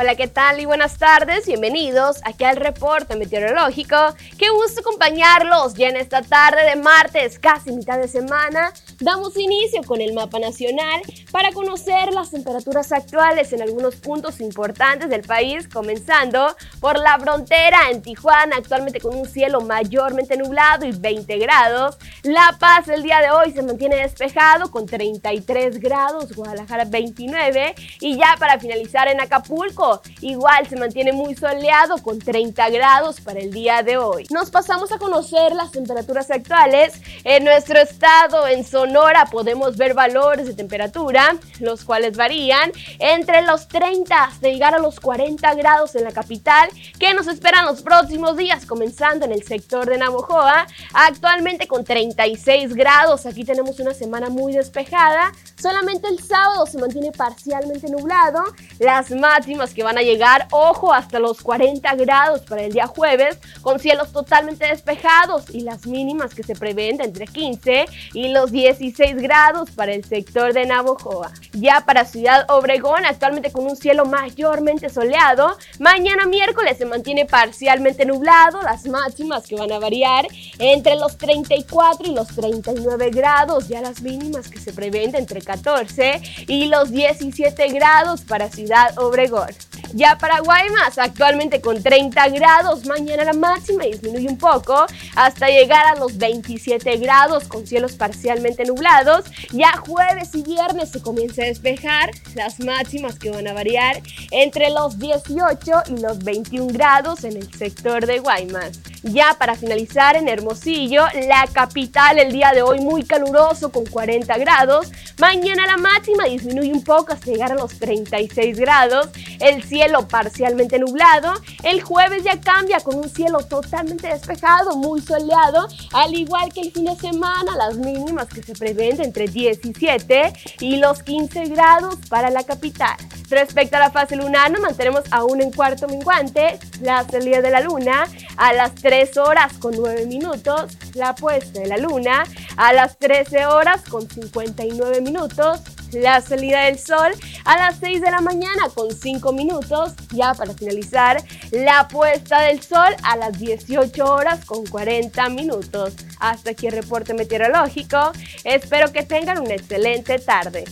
Hola, 0.00 0.14
¿qué 0.14 0.28
tal 0.28 0.60
y 0.60 0.64
buenas 0.64 0.96
tardes? 0.96 1.44
Bienvenidos 1.44 2.20
aquí 2.22 2.44
al 2.44 2.54
reporte 2.54 3.16
meteorológico. 3.16 3.96
Qué 4.38 4.48
gusto 4.48 4.78
acompañarlos 4.78 5.74
ya 5.74 5.88
en 5.88 5.96
esta 5.96 6.22
tarde 6.22 6.62
de 6.66 6.76
martes, 6.76 7.40
casi 7.40 7.72
mitad 7.72 7.98
de 7.98 8.06
semana. 8.06 8.72
Damos 9.00 9.36
inicio 9.36 9.82
con 9.82 10.00
el 10.00 10.12
mapa 10.12 10.38
nacional 10.38 11.02
para 11.32 11.50
conocer 11.50 12.12
las 12.12 12.30
temperaturas 12.30 12.92
actuales 12.92 13.52
en 13.52 13.60
algunos 13.60 13.96
puntos 13.96 14.40
importantes 14.40 15.10
del 15.10 15.22
país, 15.22 15.66
comenzando 15.66 16.54
por 16.78 16.96
la 16.96 17.18
frontera 17.18 17.90
en 17.90 18.00
Tijuana, 18.00 18.54
actualmente 18.56 19.00
con 19.00 19.16
un 19.16 19.26
cielo 19.26 19.62
mayormente 19.62 20.36
nublado 20.36 20.86
y 20.86 20.92
20 20.92 21.38
grados. 21.38 21.98
La 22.22 22.56
Paz 22.60 22.86
el 22.86 23.02
día 23.02 23.20
de 23.20 23.32
hoy 23.32 23.50
se 23.50 23.64
mantiene 23.64 23.96
despejado 23.96 24.70
con 24.70 24.86
33 24.86 25.80
grados, 25.80 26.32
Guadalajara 26.36 26.84
29 26.84 27.74
y 28.00 28.16
ya 28.16 28.36
para 28.38 28.60
finalizar 28.60 29.08
en 29.08 29.20
Acapulco 29.20 29.87
igual 30.20 30.68
se 30.68 30.76
mantiene 30.76 31.12
muy 31.12 31.34
soleado 31.34 31.98
con 32.02 32.18
30 32.18 32.68
grados 32.70 33.20
para 33.20 33.40
el 33.40 33.52
día 33.52 33.82
de 33.82 33.96
hoy. 33.96 34.26
Nos 34.30 34.50
pasamos 34.50 34.92
a 34.92 34.98
conocer 34.98 35.52
las 35.52 35.72
temperaturas 35.72 36.30
actuales. 36.30 37.00
En 37.24 37.44
nuestro 37.44 37.78
estado, 37.78 38.46
en 38.46 38.64
Sonora, 38.64 39.26
podemos 39.26 39.76
ver 39.76 39.94
valores 39.94 40.46
de 40.46 40.54
temperatura, 40.54 41.36
los 41.60 41.84
cuales 41.84 42.16
varían 42.16 42.72
entre 42.98 43.42
los 43.42 43.68
30 43.68 44.24
hasta 44.24 44.48
llegar 44.48 44.74
a 44.74 44.78
los 44.78 45.00
40 45.00 45.54
grados 45.54 45.94
en 45.94 46.04
la 46.04 46.12
capital, 46.12 46.68
que 46.98 47.14
nos 47.14 47.26
esperan 47.26 47.66
los 47.66 47.82
próximos 47.82 48.36
días, 48.36 48.66
comenzando 48.66 49.24
en 49.24 49.32
el 49.32 49.42
sector 49.42 49.86
de 49.86 49.98
Navojoa, 49.98 50.66
actualmente 50.92 51.66
con 51.66 51.84
36 51.84 52.74
grados. 52.74 53.26
Aquí 53.26 53.44
tenemos 53.44 53.80
una 53.80 53.94
semana 53.94 54.28
muy 54.28 54.52
despejada. 54.52 55.32
Solamente 55.60 56.08
el 56.08 56.18
sábado 56.18 56.66
se 56.66 56.78
mantiene 56.78 57.12
parcialmente 57.12 57.90
nublado. 57.90 58.42
Las 58.78 59.10
máximas 59.10 59.74
que 59.74 59.77
van 59.82 59.98
a 59.98 60.02
llegar, 60.02 60.48
ojo, 60.50 60.92
hasta 60.92 61.18
los 61.18 61.42
40 61.42 61.94
grados 61.96 62.40
para 62.42 62.62
el 62.62 62.72
día 62.72 62.86
jueves, 62.86 63.38
con 63.62 63.78
cielos 63.78 64.12
totalmente 64.12 64.66
despejados 64.66 65.50
y 65.50 65.60
las 65.60 65.86
mínimas 65.86 66.34
que 66.34 66.42
se 66.42 66.54
prevén 66.54 66.96
de 66.96 67.04
entre 67.04 67.26
15 67.26 67.86
y 68.14 68.28
los 68.28 68.52
16 68.52 69.16
grados 69.16 69.70
para 69.70 69.92
el 69.92 70.04
sector 70.04 70.52
de 70.52 70.66
Navojoa. 70.66 71.32
Ya 71.52 71.82
para 71.86 72.04
Ciudad 72.04 72.46
Obregón, 72.50 73.04
actualmente 73.04 73.52
con 73.52 73.66
un 73.66 73.76
cielo 73.76 74.04
mayormente 74.04 74.88
soleado, 74.88 75.56
mañana 75.78 76.26
miércoles 76.26 76.78
se 76.78 76.86
mantiene 76.86 77.26
parcialmente 77.26 78.04
nublado, 78.04 78.62
las 78.62 78.86
máximas 78.86 79.46
que 79.46 79.56
van 79.56 79.72
a 79.72 79.78
variar 79.78 80.26
entre 80.58 80.96
los 80.96 81.16
34 81.18 82.10
y 82.10 82.14
los 82.14 82.28
39 82.28 83.10
grados, 83.10 83.68
ya 83.68 83.80
las 83.80 84.02
mínimas 84.02 84.48
que 84.48 84.60
se 84.60 84.72
prevén 84.72 85.12
de 85.12 85.18
entre 85.18 85.42
14 85.42 86.20
y 86.46 86.66
los 86.66 86.90
17 86.90 87.68
grados 87.68 88.22
para 88.22 88.48
Ciudad 88.50 88.96
Obregón. 88.98 89.48
Ya 89.94 90.18
para 90.18 90.40
Guaymas, 90.40 90.98
actualmente 90.98 91.60
con 91.60 91.82
30 91.82 92.28
grados, 92.28 92.84
mañana 92.84 93.24
la 93.24 93.32
máxima 93.32 93.84
disminuye 93.84 94.28
un 94.28 94.36
poco 94.36 94.86
hasta 95.16 95.48
llegar 95.48 95.86
a 95.86 95.98
los 95.98 96.18
27 96.18 96.98
grados 96.98 97.44
con 97.44 97.66
cielos 97.66 97.92
parcialmente 97.92 98.64
nublados. 98.64 99.24
Ya 99.50 99.72
jueves 99.86 100.34
y 100.34 100.42
viernes 100.42 100.90
se 100.90 101.00
comienza 101.00 101.42
a 101.42 101.46
despejar, 101.46 102.10
las 102.34 102.60
máximas 102.60 103.18
que 103.18 103.30
van 103.30 103.48
a 103.48 103.54
variar 103.54 104.02
entre 104.30 104.70
los 104.70 104.98
18 104.98 105.72
y 105.88 106.00
los 106.00 106.18
21 106.18 106.72
grados 106.72 107.24
en 107.24 107.36
el 107.36 107.50
sector 107.54 108.06
de 108.06 108.18
Guaymas. 108.18 108.80
Ya 109.02 109.36
para 109.38 109.54
finalizar 109.54 110.16
en 110.16 110.28
Hermosillo, 110.28 111.04
la 111.28 111.46
capital 111.52 112.18
el 112.18 112.32
día 112.32 112.52
de 112.52 112.62
hoy 112.62 112.80
muy 112.80 113.04
caluroso 113.04 113.70
con 113.70 113.86
40 113.86 114.36
grados. 114.38 114.90
Mañana 115.18 115.66
la 115.66 115.76
máxima 115.76 116.24
disminuye 116.24 116.72
un 116.72 116.84
poco 116.84 117.12
hasta 117.12 117.30
llegar 117.30 117.52
a 117.52 117.54
los 117.54 117.78
36 117.78 118.58
grados. 118.58 119.08
El 119.40 119.62
parcialmente 120.08 120.78
nublado. 120.78 121.34
El 121.62 121.82
jueves 121.82 122.24
ya 122.24 122.40
cambia 122.40 122.80
con 122.80 122.96
un 122.96 123.08
cielo 123.08 123.38
totalmente 123.40 124.08
despejado, 124.08 124.76
muy 124.76 125.00
soleado. 125.00 125.68
Al 125.92 126.14
igual 126.14 126.52
que 126.52 126.60
el 126.60 126.72
fin 126.72 126.84
de 126.84 126.96
semana, 126.96 127.56
las 127.56 127.76
mínimas 127.76 128.28
que 128.28 128.42
se 128.42 128.54
prevén 128.54 129.00
entre 129.00 129.28
17 129.28 130.32
y 130.60 130.76
los 130.76 131.02
15 131.02 131.44
grados 131.46 131.96
para 132.08 132.30
la 132.30 132.42
capital. 132.44 132.96
Respecto 133.28 133.76
a 133.76 133.80
la 133.80 133.90
fase 133.90 134.16
lunar, 134.16 134.50
nos 134.50 134.62
mantenemos 134.62 135.02
aún 135.10 135.42
en 135.42 135.52
cuarto 135.52 135.86
menguante. 135.86 136.58
La 136.80 137.04
salida 137.04 137.42
de 137.42 137.50
la 137.50 137.60
luna 137.60 138.06
a 138.36 138.52
las 138.52 138.74
3 138.76 139.16
horas 139.18 139.52
con 139.58 139.74
9 139.76 140.06
minutos, 140.06 140.76
la 140.94 141.14
puesta 141.14 141.60
de 141.60 141.66
la 141.66 141.76
luna 141.76 142.24
a 142.56 142.72
las 142.72 142.96
13 142.98 143.46
horas 143.46 143.82
con 143.82 144.08
59 144.08 145.00
minutos, 145.02 145.60
la 145.92 146.20
salida 146.20 146.64
del 146.64 146.78
sol 146.78 147.12
a 147.44 147.56
las 147.56 147.78
6 147.80 148.00
de 148.00 148.10
la 148.10 148.20
mañana 148.20 148.68
con 148.74 148.94
5 148.94 149.32
minutos, 149.32 149.92
ya 150.12 150.34
para 150.34 150.52
finalizar, 150.54 151.22
la 151.50 151.88
puesta 151.88 152.40
del 152.42 152.62
sol 152.62 152.94
a 153.02 153.16
las 153.16 153.38
18 153.38 154.04
horas 154.04 154.44
con 154.44 154.66
40 154.66 155.28
minutos. 155.30 155.94
Hasta 156.20 156.50
aquí 156.50 156.66
el 156.66 156.72
reporte 156.72 157.14
meteorológico, 157.14 158.12
espero 158.44 158.92
que 158.92 159.02
tengan 159.02 159.38
una 159.38 159.54
excelente 159.54 160.18
tarde. 160.18 160.64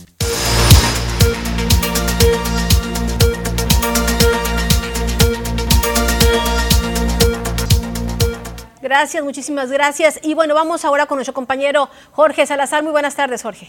Gracias, 8.97 9.23
muchísimas 9.23 9.71
gracias. 9.71 10.19
Y 10.23 10.33
bueno, 10.33 10.55
vamos 10.55 10.83
ahora 10.83 11.05
con 11.05 11.17
nuestro 11.17 11.35
compañero 11.35 11.87
Jorge 12.13 12.47
Salazar. 12.47 12.81
Muy 12.81 12.91
buenas 12.91 13.15
tardes, 13.15 13.43
Jorge. 13.43 13.67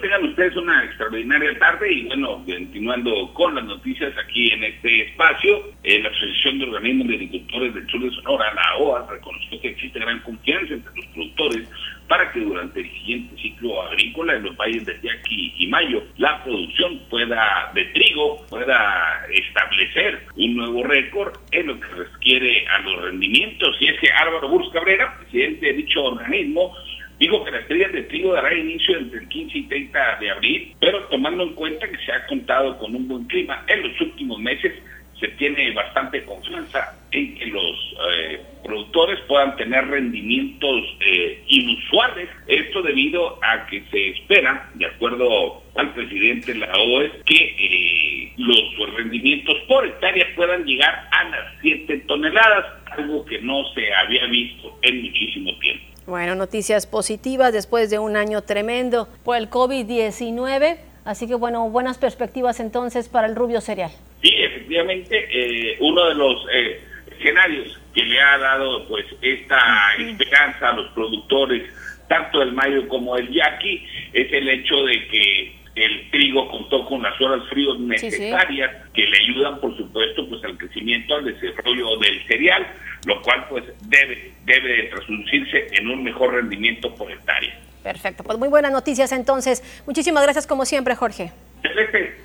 tengan 0.00 0.24
ustedes 0.26 0.56
una 0.56 0.84
extraordinaria 0.84 1.58
tarde 1.58 1.92
y 1.92 2.06
bueno, 2.06 2.44
continuando 2.46 3.34
con 3.34 3.56
las 3.56 3.64
noticias 3.64 4.12
aquí 4.16 4.52
en 4.52 4.62
este 4.62 5.08
espacio, 5.08 5.72
eh, 5.82 6.00
la 6.00 6.10
Asociación 6.10 6.60
de 6.60 6.64
Organismos 6.66 7.08
de 7.08 7.14
Agricultores 7.16 7.74
del 7.74 7.86
Sur 7.88 8.00
de 8.02 8.10
Sonora, 8.12 8.54
la 8.54 8.76
OA, 8.76 9.10
reconoció 9.10 9.60
que 9.60 9.68
existe 9.70 9.98
gran 9.98 10.20
confianza 10.20 10.74
entre 10.74 10.92
los 10.94 11.06
productores 11.06 11.68
para 12.08 12.30
que 12.32 12.40
durante 12.40 12.80
el 12.80 12.90
siguiente 12.90 13.36
ciclo 13.40 13.82
agrícola 13.82 14.34
en 14.34 14.44
los 14.44 14.56
valles 14.56 14.84
de 14.84 14.98
Yaqui 15.02 15.54
y 15.58 15.66
Mayo 15.66 16.02
la 16.18 16.42
producción 16.44 16.98
pueda 17.10 17.70
de 17.74 17.84
trigo 17.86 18.44
pueda 18.48 19.26
establecer 19.30 20.26
un 20.36 20.56
nuevo 20.56 20.84
récord 20.84 21.36
en 21.52 21.66
lo 21.66 21.80
que 21.80 21.86
requiere 21.86 22.66
a 22.68 22.78
los 22.80 23.02
rendimientos. 23.02 23.76
Y 23.80 23.88
es 23.88 24.00
que 24.00 24.08
Álvaro 24.10 24.48
Burs 24.48 24.68
Cabrera, 24.72 25.16
presidente 25.18 25.66
de 25.66 25.72
dicho 25.74 26.04
organismo, 26.04 26.74
dijo 27.18 27.44
que 27.44 27.50
las 27.50 27.66
trillas 27.66 27.92
de 27.92 28.02
trigo 28.02 28.32
dará 28.32 28.54
inicio 28.54 28.98
entre 28.98 29.20
el 29.20 29.28
15 29.28 29.58
y 29.58 29.62
30 29.62 30.16
de 30.20 30.30
abril, 30.30 30.76
pero 30.80 31.04
tomando 31.04 31.44
en 31.44 31.54
cuenta 31.54 31.88
que 31.88 31.98
se 31.98 32.12
ha 32.12 32.26
contado 32.26 32.78
con 32.78 32.94
un 32.94 33.08
buen 33.08 33.24
clima 33.24 33.64
en 33.68 33.82
los 33.82 34.00
últimos 34.00 34.38
meses, 34.38 34.72
se 35.20 35.28
tiene 35.28 35.72
bastante 35.72 36.24
confianza 36.24 36.94
en 37.10 37.34
que 37.36 37.46
los 37.46 37.94
eh, 38.12 38.40
productores 38.64 39.18
puedan 39.26 39.56
tener 39.56 39.86
rendimientos 39.86 40.82
eh, 41.00 41.42
inusuales. 41.46 42.28
Esto 42.46 42.82
debido 42.82 43.38
a 43.42 43.66
que 43.66 43.82
se 43.90 44.10
espera, 44.10 44.70
de 44.74 44.86
acuerdo 44.86 45.62
al 45.76 45.94
presidente 45.94 46.52
de 46.52 46.58
la 46.58 46.72
OES, 46.72 47.12
que 47.24 47.36
eh, 47.36 48.32
los 48.36 48.94
rendimientos 48.94 49.56
por 49.68 49.86
hectárea 49.86 50.26
puedan 50.34 50.64
llegar 50.64 51.08
a 51.10 51.24
las 51.28 51.54
7 51.62 52.04
toneladas, 52.06 52.66
algo 52.90 53.24
que 53.24 53.40
no 53.40 53.64
se 53.72 53.92
había 53.94 54.26
visto 54.26 54.78
en 54.82 55.02
muchísimo 55.02 55.56
tiempo. 55.58 55.84
Bueno, 56.06 56.34
noticias 56.34 56.86
positivas 56.86 57.52
después 57.52 57.90
de 57.90 57.98
un 57.98 58.16
año 58.16 58.42
tremendo 58.42 59.08
por 59.24 59.36
el 59.36 59.50
COVID-19. 59.50 60.76
Así 61.04 61.26
que 61.26 61.34
bueno, 61.34 61.68
buenas 61.70 61.98
perspectivas 61.98 62.60
entonces 62.60 63.08
para 63.08 63.26
el 63.26 63.36
rubio 63.36 63.60
cereal. 63.60 63.90
Sí, 64.22 64.30
efectivamente, 64.66 65.28
eh, 65.30 65.76
uno 65.80 66.08
de 66.08 66.14
los 66.14 66.46
eh, 66.52 66.80
escenarios 67.18 67.78
que 67.94 68.02
le 68.02 68.20
ha 68.20 68.38
dado 68.38 68.86
pues 68.88 69.06
esta 69.22 69.94
esperanza 69.98 70.70
a 70.70 70.72
los 70.72 70.90
productores, 70.92 71.72
tanto 72.08 72.40
del 72.40 72.52
mayo 72.52 72.86
como 72.88 73.16
del 73.16 73.32
yaqui, 73.32 73.86
es 74.12 74.32
el 74.32 74.48
hecho 74.48 74.84
de 74.84 75.06
que 75.08 75.56
el 75.76 76.10
trigo 76.10 76.48
contó 76.50 76.86
con 76.86 77.02
las 77.02 77.20
horas 77.20 77.46
fríos 77.48 77.78
necesarias 77.78 78.70
que 78.92 79.06
le 79.06 79.18
ayudan, 79.18 79.60
por 79.60 79.76
supuesto, 79.76 80.26
pues 80.28 80.42
al 80.44 80.56
crecimiento, 80.56 81.16
al 81.16 81.24
desarrollo 81.24 81.96
del 81.98 82.26
cereal, 82.26 82.66
lo 83.06 83.20
cual 83.22 83.46
pues 83.48 83.64
debe 83.82 84.32
debe 84.44 84.84
traducirse 84.84 85.68
en 85.72 85.88
un 85.88 86.02
mejor 86.02 86.34
rendimiento 86.34 86.94
por 86.94 87.10
hectárea. 87.10 87.60
Perfecto, 87.82 88.24
pues 88.24 88.38
muy 88.38 88.48
buenas 88.48 88.72
noticias 88.72 89.12
entonces. 89.12 89.62
Muchísimas 89.86 90.22
gracias 90.22 90.46
como 90.46 90.64
siempre, 90.64 90.96
Jorge. 90.96 91.30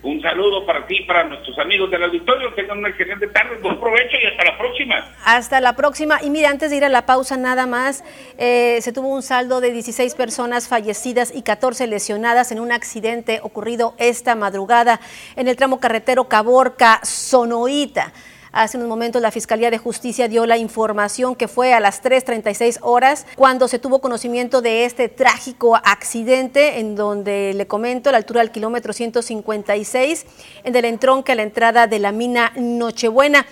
Un 0.04 0.22
saludo 0.22 0.66
para 0.66 0.86
ti, 0.88 1.02
para 1.08 1.24
nuestros 1.24 1.58
amigos 1.60 1.90
del 1.92 2.04
auditorio. 2.04 2.54
Tengan 2.54 2.80
una 2.80 2.90
excelente 2.90 3.28
tarde, 3.28 3.58
buen 3.62 3.80
provecho 3.80 4.18
y 4.22 4.28
hasta 4.28 4.52
la 4.52 4.58
próxima. 4.58 5.06
Hasta 5.26 5.62
la 5.62 5.76
próxima. 5.76 6.20
Y 6.22 6.30
mira, 6.30 6.50
antes 6.50 6.72
de 6.72 6.78
ir 6.78 6.86
a 6.86 6.90
la 6.90 7.06
pausa 7.06 7.38
nada 7.38 7.68
más, 7.68 8.04
eh, 8.38 8.80
se 8.82 8.92
tuvo 8.92 9.08
un 9.10 9.22
saldo 9.22 9.62
de 9.62 9.72
16 9.72 10.16
personas 10.16 10.68
fallecidas 10.68 11.34
y 11.34 11.44
14 11.44 11.88
lesionadas 11.88 12.52
en 12.52 12.60
un 12.60 12.72
accidente 12.72 13.40
ocurrido 13.44 13.96
esta 13.98 14.36
madrugada 14.36 15.00
en 15.36 15.48
el 15.48 15.56
tramo 15.56 15.80
carretero 15.80 16.28
Caborca-Sonoita. 16.30 18.14
Hace 18.54 18.76
unos 18.76 18.90
momentos 18.90 19.22
la 19.22 19.32
Fiscalía 19.32 19.72
de 19.72 19.78
Justicia 19.78 20.28
dio 20.28 20.46
la 20.46 20.58
información 20.58 21.38
que 21.38 21.48
fue 21.48 21.74
a 21.74 21.80
las 21.80 22.04
3.36 22.04 22.80
horas 22.82 23.26
cuando 23.38 23.70
se 23.70 23.80
tuvo 23.80 24.02
conocimiento 24.02 24.62
de 24.62 24.84
este 24.84 25.08
trágico 25.08 25.78
accidente 25.78 26.80
en 26.80 26.98
donde 26.98 27.54
le 27.54 27.68
comento 27.68 28.10
a 28.10 28.12
la 28.12 28.18
altura 28.18 28.42
del 28.42 28.52
kilómetro 28.52 28.92
156 28.92 30.26
en 30.66 30.76
el 30.76 30.84
entronque 30.84 31.32
a 31.32 31.36
la 31.36 31.44
entrada 31.44 31.88
de 31.88 32.00
la 32.00 32.12
mina 32.12 32.52
Nochebuena. 32.58 33.46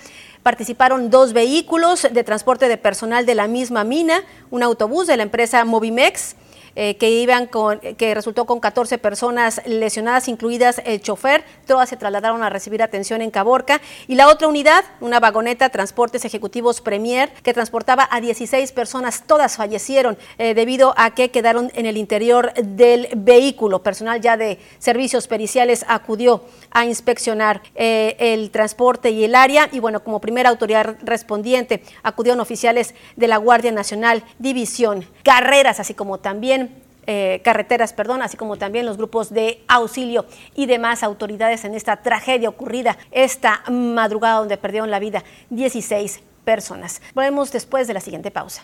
Participaron 0.44 1.10
dos 1.10 1.32
vehículos 1.32 2.06
de 2.12 2.24
transporte 2.26 2.68
de 2.68 2.76
personal 2.76 3.26
de 3.26 3.36
la 3.36 3.48
misma 3.48 3.86
mina, 3.86 4.26
un 4.52 4.64
autobús 4.64 5.08
de 5.08 5.16
la 5.16 5.24
empresa 5.24 5.64
Movimex, 5.64 6.36
eh, 6.76 6.98
que 6.98 7.10
iban 7.10 7.48
con, 7.48 7.80
que 7.80 8.14
resultó 8.14 8.46
con 8.46 8.60
14 8.60 8.98
personas 8.98 9.62
lesionadas, 9.66 10.28
incluidas 10.28 10.82
el 10.86 11.02
chofer. 11.02 11.44
Todas 11.66 11.90
se 11.90 11.98
trasladaron 11.98 12.44
a 12.44 12.50
recibir 12.50 12.82
atención 12.84 13.22
en 13.22 13.32
Caborca. 13.32 13.82
Y 14.08 14.16
la 14.16 14.28
otra 14.28 14.48
unidad, 14.48 14.84
una 15.02 15.20
vagoneta 15.20 15.70
Transportes 15.70 16.26
Ejecutivos 16.26 16.82
Premier, 16.82 17.32
que 17.44 17.54
transportaba 17.54 18.08
a 18.12 18.22
16 18.22 18.72
personas, 18.72 19.24
todas 19.26 19.58
fallecieron 19.58 20.18
eh, 20.38 20.54
debido 20.54 20.94
a 20.98 21.12
que 21.12 21.32
quedaron 21.32 21.72
en 21.76 21.86
el 21.86 21.98
interior 21.98 22.54
del 22.54 23.10
vehículo. 23.16 23.84
Personal 23.84 24.22
ya 24.22 24.38
de 24.38 24.60
servicios 24.80 25.28
periciales 25.28 25.86
acudió 25.88 26.44
a 26.72 26.86
inspeccionar 26.86 27.62
eh, 27.76 28.16
el 28.20 28.52
transporte 28.52 29.12
y 29.12 29.24
el 29.24 29.36
área. 29.36 29.70
Y 29.72 29.80
bueno, 29.80 30.04
como 30.04 30.22
primera 30.22 30.50
autoridad 30.50 30.98
respondiente, 31.02 31.84
acudieron 32.04 32.40
oficiales 32.40 32.96
de 33.16 33.28
la 33.28 33.38
Guardia 33.38 33.72
Nacional, 33.72 34.24
División 34.38 35.06
Carreras, 35.24 35.80
así 35.80 35.94
como 35.94 36.20
también 36.20 36.69
eh, 37.08 37.42
carreteras, 37.44 37.94
perdón, 37.94 38.22
así 38.22 38.38
como 38.38 38.58
también 38.58 38.86
los 38.86 38.98
grupos 38.98 39.32
de 39.32 39.64
auxilio 39.68 40.26
y 40.56 40.66
demás 40.66 41.04
autoridades 41.04 41.66
en 41.66 41.76
esta 41.76 41.98
tragedia 41.98 42.50
ocurrida 42.50 42.98
esta 43.12 43.64
madrugada 43.70 44.40
donde 44.40 44.58
perdieron 44.58 44.92
la 44.92 45.00
vida 45.00 45.24
16 45.50 46.22
personas. 46.46 47.02
Volvemos 47.14 47.52
después 47.52 47.88
de 47.88 47.94
la 47.94 48.02
siguiente 48.02 48.32
pausa. 48.32 48.64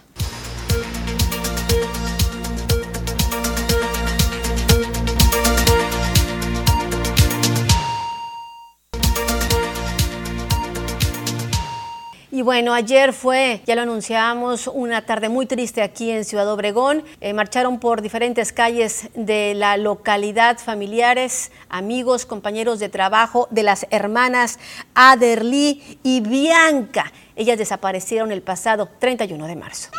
Y 12.35 12.41
bueno, 12.41 12.73
ayer 12.73 13.13
fue, 13.13 13.61
ya 13.65 13.75
lo 13.75 13.83
anunciábamos, 13.83 14.67
una 14.67 15.05
tarde 15.05 15.29
muy 15.29 15.45
triste 15.45 15.81
aquí 15.81 16.11
en 16.11 16.25
Ciudad 16.25 16.51
Obregón. 16.51 17.05
Eh, 17.21 17.31
marcharon 17.31 17.79
por 17.79 18.01
diferentes 18.01 18.51
calles 18.51 19.07
de 19.15 19.53
la 19.55 19.77
localidad, 19.77 20.57
familiares, 20.57 21.53
amigos, 21.69 22.25
compañeros 22.25 22.79
de 22.79 22.89
trabajo 22.89 23.47
de 23.51 23.63
las 23.63 23.87
hermanas 23.89 24.59
Aderly 24.95 25.97
y 26.03 26.19
Bianca. 26.19 27.13
Ellas 27.37 27.57
desaparecieron 27.57 28.33
el 28.33 28.41
pasado 28.41 28.89
31 28.99 29.47
de 29.47 29.55
marzo. 29.55 29.91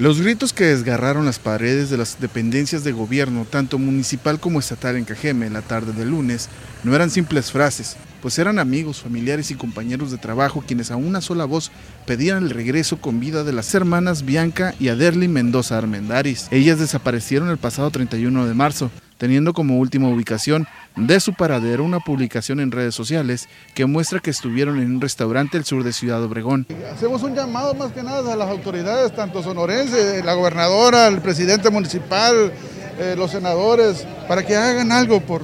Los 0.00 0.18
gritos 0.18 0.54
que 0.54 0.64
desgarraron 0.64 1.26
las 1.26 1.38
paredes 1.38 1.90
de 1.90 1.98
las 1.98 2.18
dependencias 2.18 2.84
de 2.84 2.92
gobierno, 2.92 3.44
tanto 3.44 3.76
municipal 3.76 4.40
como 4.40 4.58
estatal 4.58 4.96
en 4.96 5.04
Cajeme 5.04 5.50
la 5.50 5.60
tarde 5.60 5.92
del 5.92 6.08
lunes, 6.08 6.48
no 6.84 6.96
eran 6.96 7.10
simples 7.10 7.52
frases, 7.52 7.96
pues 8.22 8.38
eran 8.38 8.58
amigos, 8.58 9.02
familiares 9.02 9.50
y 9.50 9.56
compañeros 9.56 10.10
de 10.10 10.16
trabajo 10.16 10.64
quienes 10.66 10.90
a 10.90 10.96
una 10.96 11.20
sola 11.20 11.44
voz 11.44 11.70
pedían 12.06 12.44
el 12.44 12.48
regreso 12.48 12.98
con 12.98 13.20
vida 13.20 13.44
de 13.44 13.52
las 13.52 13.74
hermanas 13.74 14.24
Bianca 14.24 14.74
y 14.80 14.88
Aderly 14.88 15.28
Mendoza 15.28 15.76
Armendaris. 15.76 16.48
Ellas 16.50 16.78
desaparecieron 16.78 17.50
el 17.50 17.58
pasado 17.58 17.90
31 17.90 18.46
de 18.46 18.54
marzo, 18.54 18.90
teniendo 19.20 19.52
como 19.52 19.78
última 19.78 20.08
ubicación 20.08 20.66
de 20.96 21.20
su 21.20 21.34
paradero 21.34 21.84
una 21.84 22.00
publicación 22.00 22.58
en 22.58 22.72
redes 22.72 22.94
sociales 22.94 23.50
que 23.74 23.84
muestra 23.84 24.18
que 24.18 24.30
estuvieron 24.30 24.80
en 24.80 24.94
un 24.94 25.00
restaurante 25.02 25.58
al 25.58 25.66
sur 25.66 25.84
de 25.84 25.92
Ciudad 25.92 26.22
Obregón. 26.24 26.66
Hacemos 26.90 27.22
un 27.22 27.34
llamado 27.34 27.74
más 27.74 27.92
que 27.92 28.02
nada 28.02 28.32
a 28.32 28.36
las 28.36 28.48
autoridades, 28.48 29.14
tanto 29.14 29.42
sonorenses, 29.42 30.24
la 30.24 30.32
gobernadora, 30.32 31.06
el 31.06 31.20
presidente 31.20 31.68
municipal, 31.68 32.50
eh, 32.98 33.14
los 33.14 33.32
senadores, 33.32 34.06
para 34.26 34.42
que 34.42 34.56
hagan 34.56 34.90
algo 34.90 35.20
por, 35.20 35.42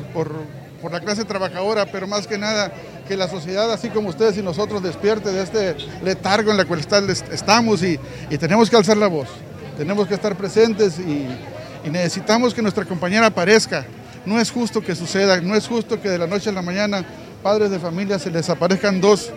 la 0.91 1.01
clase 1.01 1.25
trabajadora, 1.25 1.85
pero 1.85 2.07
más 2.07 2.27
que 2.27 2.39
nada 2.39 2.73
que 3.07 3.17
la 3.17 3.29
sociedad, 3.29 3.71
así 3.73 3.91
como 3.91 4.09
ustedes 4.09 4.39
y 4.39 4.43
nosotros, 4.43 4.83
despierte 4.83 5.33
de 5.33 5.43
este 5.43 5.77
letargo 6.03 6.51
en 6.53 6.61
el 6.61 6.67
cual 6.67 6.81
estamos 6.81 7.83
y, 7.83 7.99
y 8.31 8.39
tenemos 8.39 8.71
que 8.71 8.77
alzar 8.77 8.97
la 8.97 9.09
voz, 9.09 9.29
tenemos 9.77 10.07
que 10.07 10.15
estar 10.15 10.37
presentes 10.37 10.99
y 10.99 11.27
y 11.87 11.90
necesitamos 11.90 12.53
que 12.53 12.61
nuestra 12.61 12.85
compañera 12.85 13.27
aparezca. 13.27 13.87
No 14.25 14.40
es 14.40 14.51
justo 14.51 14.83
que 14.83 14.96
suceda, 14.96 15.40
no 15.40 15.55
es 15.55 15.68
justo 15.68 16.01
que 16.01 16.09
de 16.09 16.18
la 16.18 16.27
noche 16.27 16.51
a 16.51 16.53
la 16.53 16.62
mañana 16.62 17.05
padres 17.44 17.70
de 17.70 17.79
familia 17.79 18.18
se 18.18 18.29
les 18.29 18.51
aparezcan 18.51 19.01
dos, 19.01 19.31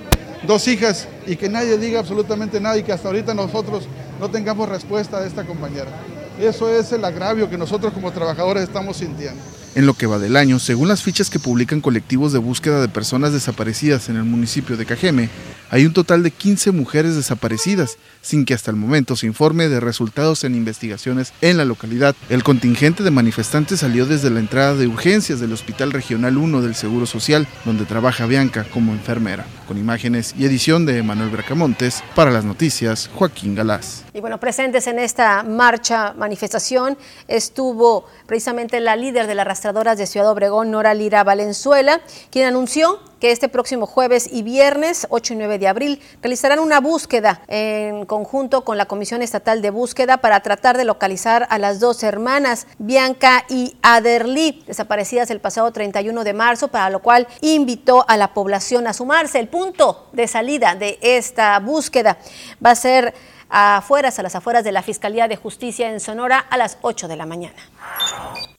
dos 0.47 0.67
hijas 0.67 1.07
y 1.27 1.35
que 1.35 1.47
nadie 1.47 1.77
diga 1.77 1.99
absolutamente 1.99 2.59
nada 2.59 2.75
y 2.75 2.81
que 2.81 2.91
hasta 2.91 3.07
ahorita 3.07 3.35
nosotros 3.35 3.87
no 4.19 4.31
tengamos 4.31 4.67
respuesta 4.67 5.19
de 5.21 5.27
esta 5.27 5.43
compañera. 5.43 5.91
Eso 6.39 6.73
es 6.73 6.91
el 6.91 7.05
agravio 7.05 7.47
que 7.49 7.57
nosotros 7.57 7.93
como 7.93 8.11
trabajadores 8.11 8.63
estamos 8.63 8.97
sintiendo. 8.97 9.41
En 9.75 9.85
lo 9.85 9.93
que 9.93 10.07
va 10.07 10.17
del 10.17 10.35
año, 10.35 10.57
según 10.57 10.87
las 10.87 11.03
fichas 11.03 11.29
que 11.29 11.37
publican 11.37 11.79
colectivos 11.79 12.33
de 12.33 12.39
búsqueda 12.39 12.81
de 12.81 12.87
personas 12.87 13.33
desaparecidas 13.33 14.09
en 14.09 14.15
el 14.15 14.23
municipio 14.23 14.77
de 14.77 14.85
Cajeme, 14.85 15.29
hay 15.71 15.85
un 15.85 15.93
total 15.93 16.23
de 16.23 16.31
15 16.31 16.71
mujeres 16.71 17.15
desaparecidas, 17.15 17.97
sin 18.21 18.45
que 18.45 18.55
hasta 18.55 18.71
el 18.71 18.77
momento 18.77 19.15
se 19.15 19.27
informe 19.27 19.69
de 19.69 19.79
resultados 19.79 20.43
en 20.43 20.55
investigaciones 20.55 21.31
en 21.41 21.57
la 21.57 21.65
localidad. 21.65 22.15
El 22.29 22.43
contingente 22.43 23.03
de 23.03 23.11
manifestantes 23.11 23.81
salió 23.81 24.07
desde 24.07 24.31
la 24.31 24.39
entrada 24.39 24.73
de 24.73 24.87
urgencias 24.87 25.39
del 25.39 25.53
Hospital 25.53 25.91
Regional 25.91 26.37
1 26.37 26.61
del 26.61 26.73
Seguro 26.73 27.05
Social, 27.05 27.47
donde 27.65 27.85
trabaja 27.85 28.25
Bianca 28.25 28.65
como 28.73 28.93
enfermera. 28.93 29.45
Con 29.67 29.77
imágenes 29.77 30.33
y 30.37 30.45
edición 30.45 30.87
de 30.87 31.03
Manuel 31.03 31.29
Bracamontes, 31.29 32.03
para 32.15 32.31
las 32.31 32.43
noticias, 32.43 33.07
Joaquín 33.13 33.53
Galás. 33.53 34.03
Y 34.13 34.21
bueno, 34.21 34.39
presentes 34.39 34.87
en 34.87 34.97
esta 34.97 35.43
marcha, 35.43 36.15
manifestación, 36.17 36.97
estuvo 37.27 38.05
precisamente 38.25 38.79
la 38.79 38.95
líder 38.95 39.27
de 39.27 39.35
las 39.35 39.45
arrastradoras 39.69 39.99
de 39.99 40.07
Ciudad 40.07 40.31
Obregón, 40.31 40.71
Nora 40.71 40.95
Lira 40.95 41.23
Valenzuela, 41.23 42.01
quien 42.31 42.47
anunció 42.47 42.99
que 43.19 43.31
este 43.31 43.49
próximo 43.49 43.85
jueves 43.85 44.27
y 44.31 44.41
viernes 44.41 45.05
8 45.09 45.33
y 45.33 45.35
9 45.35 45.59
de 45.59 45.67
abril 45.67 46.01
realizarán 46.21 46.59
una 46.59 46.79
búsqueda 46.79 47.41
en 47.47 48.05
conjunto 48.05 48.63
con 48.63 48.77
la 48.77 48.85
Comisión 48.87 49.21
Estatal 49.21 49.61
de 49.61 49.69
Búsqueda 49.69 50.17
para 50.17 50.39
tratar 50.39 50.77
de 50.77 50.85
localizar 50.85 51.45
a 51.51 51.59
las 51.59 51.79
dos 51.79 52.01
hermanas, 52.01 52.65
Bianca 52.79 53.45
y 53.49 53.75
Aderly, 53.83 54.63
desaparecidas 54.65 55.29
el 55.29 55.39
pasado 55.39 55.71
31 55.71 56.23
de 56.23 56.33
marzo, 56.33 56.69
para 56.69 56.89
lo 56.89 57.01
cual 57.01 57.27
invitó 57.41 58.05
a 58.07 58.17
la 58.17 58.33
población 58.33 58.87
a 58.87 58.93
sumarse. 58.93 59.39
El 59.39 59.49
punto 59.49 60.07
de 60.13 60.27
salida 60.27 60.75
de 60.75 60.97
esta 61.01 61.59
búsqueda 61.59 62.17
va 62.65 62.71
a 62.71 62.75
ser 62.75 63.13
afuera, 63.49 64.13
a 64.15 64.23
las 64.23 64.35
afueras 64.35 64.63
de 64.63 64.71
la 64.71 64.83
Fiscalía 64.83 65.27
de 65.27 65.35
Justicia 65.35 65.89
en 65.89 65.99
Sonora 65.99 66.39
a 66.39 66.57
las 66.57 66.77
8 66.81 67.07
de 67.07 67.15
la 67.15 67.25
mañana. 67.25 67.55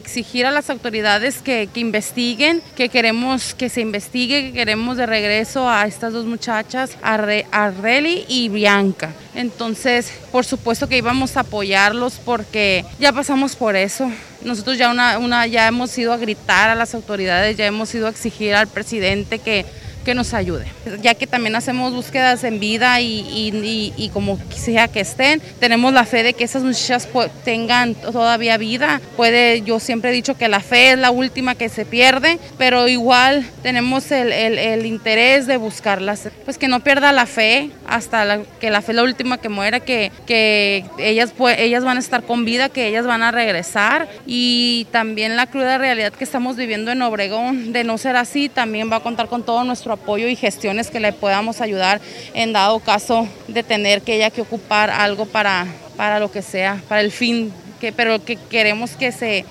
Exigir 0.00 0.46
a 0.46 0.50
las 0.50 0.70
autoridades 0.70 1.38
que, 1.38 1.68
investiguen, 1.74 2.62
que 2.76 2.88
queremos 2.88 3.54
que 3.54 3.68
se 3.68 3.80
investigue, 3.80 4.42
que 4.42 4.52
queremos 4.52 4.96
de 4.96 5.06
regreso 5.06 5.68
a 5.68 5.86
estas 5.86 6.12
dos 6.12 6.26
muchachas, 6.26 6.96
Arreli 7.02 8.24
y 8.28 8.48
Bianca. 8.48 9.12
Entonces, 9.34 10.12
por 10.32 10.44
supuesto 10.44 10.88
que 10.88 10.96
íbamos 10.96 11.36
a 11.36 11.40
apoyarlos 11.40 12.18
porque 12.24 12.84
ya 12.98 13.12
pasamos 13.12 13.54
por 13.54 13.76
eso. 13.76 14.10
Nosotros 14.42 14.78
ya, 14.78 14.90
una, 14.90 15.18
una, 15.18 15.46
ya 15.46 15.68
hemos 15.68 15.96
ido 15.98 16.12
a 16.12 16.16
gritar 16.16 16.70
a 16.70 16.74
las 16.74 16.94
autoridades, 16.94 17.56
ya 17.56 17.66
hemos 17.66 17.94
ido 17.94 18.06
a 18.06 18.10
exigir 18.10 18.54
al 18.54 18.66
presidente 18.66 19.38
que 19.38 19.66
que 20.04 20.14
nos 20.14 20.34
ayude, 20.34 20.66
ya 21.02 21.14
que 21.14 21.26
también 21.26 21.56
hacemos 21.56 21.92
búsquedas 21.92 22.44
en 22.44 22.60
vida 22.60 23.00
y, 23.00 24.10
como 24.12 24.38
sea 24.54 24.88
que 24.88 25.00
estén, 25.00 25.40
tenemos 25.58 25.92
la 25.92 26.04
fe 26.04 26.22
de 26.22 26.34
que 26.34 26.44
esas 26.44 26.62
muchachas 26.62 27.08
tengan 27.44 27.94
todavía 27.94 28.56
vida. 28.56 29.00
Puede, 29.16 29.62
yo 29.62 29.80
siempre 29.80 30.10
he 30.10 30.12
dicho 30.12 30.36
que 30.36 30.48
la 30.48 30.60
fe 30.60 30.92
es 30.92 30.98
la 30.98 31.10
última 31.10 31.54
que 31.54 31.68
se 31.68 31.84
pierde, 31.84 32.38
pero 32.58 32.88
igual 32.88 33.44
tenemos 33.62 34.10
el, 34.10 34.86
interés 34.86 35.46
de 35.46 35.56
buscarlas, 35.56 36.28
pues 36.44 36.58
que 36.58 36.68
no 36.68 36.80
pierda 36.80 37.12
la 37.12 37.26
fe 37.26 37.70
hasta 37.86 38.40
que 38.60 38.70
la 38.70 38.82
fe 38.82 38.92
es 38.92 38.96
la 38.96 39.02
última 39.02 39.38
que 39.38 39.48
muera, 39.48 39.80
que, 39.80 40.10
que 40.26 40.84
ellas, 40.98 41.32
ellas 41.58 41.84
van 41.84 41.96
a 41.96 42.00
estar 42.00 42.22
con 42.22 42.44
vida, 42.44 42.68
que 42.68 42.86
ellas 42.86 43.06
van 43.06 43.22
a 43.22 43.30
regresar. 43.30 44.08
Y 44.26 44.86
también 44.90 45.36
la 45.36 45.46
cruda 45.46 45.78
realidad 45.78 46.12
que 46.12 46.24
estamos 46.24 46.56
viviendo 46.56 46.90
en 46.90 47.02
Obregón, 47.02 47.72
de 47.72 47.84
no 47.84 47.98
ser 47.98 48.16
así, 48.16 48.48
también 48.48 48.90
va 48.90 48.96
a 48.96 49.00
contar 49.00 49.28
con 49.28 49.42
todo 49.42 49.64
nuestro 49.64 49.89
nuestro 49.90 50.04
apoyo 50.04 50.28
y 50.28 50.36
gestiones 50.36 50.90
que 50.90 51.00
le 51.00 51.12
podamos 51.12 51.60
ayudar 51.60 52.00
en 52.34 52.52
dado 52.52 52.78
caso 52.80 53.26
de 53.48 53.62
tener 53.62 54.02
que 54.02 54.14
ella 54.14 54.30
que 54.30 54.40
ocupar 54.40 54.90
algo 54.90 55.26
para, 55.26 55.66
para 55.96 56.20
lo 56.20 56.30
que 56.30 56.42
sea, 56.42 56.80
para 56.88 57.00
el 57.00 57.10
fin, 57.10 57.52
que, 57.80 57.92
pero 57.92 58.24
que 58.24 58.36
queremos 58.36 58.92
que 58.92 59.10
se 59.12 59.44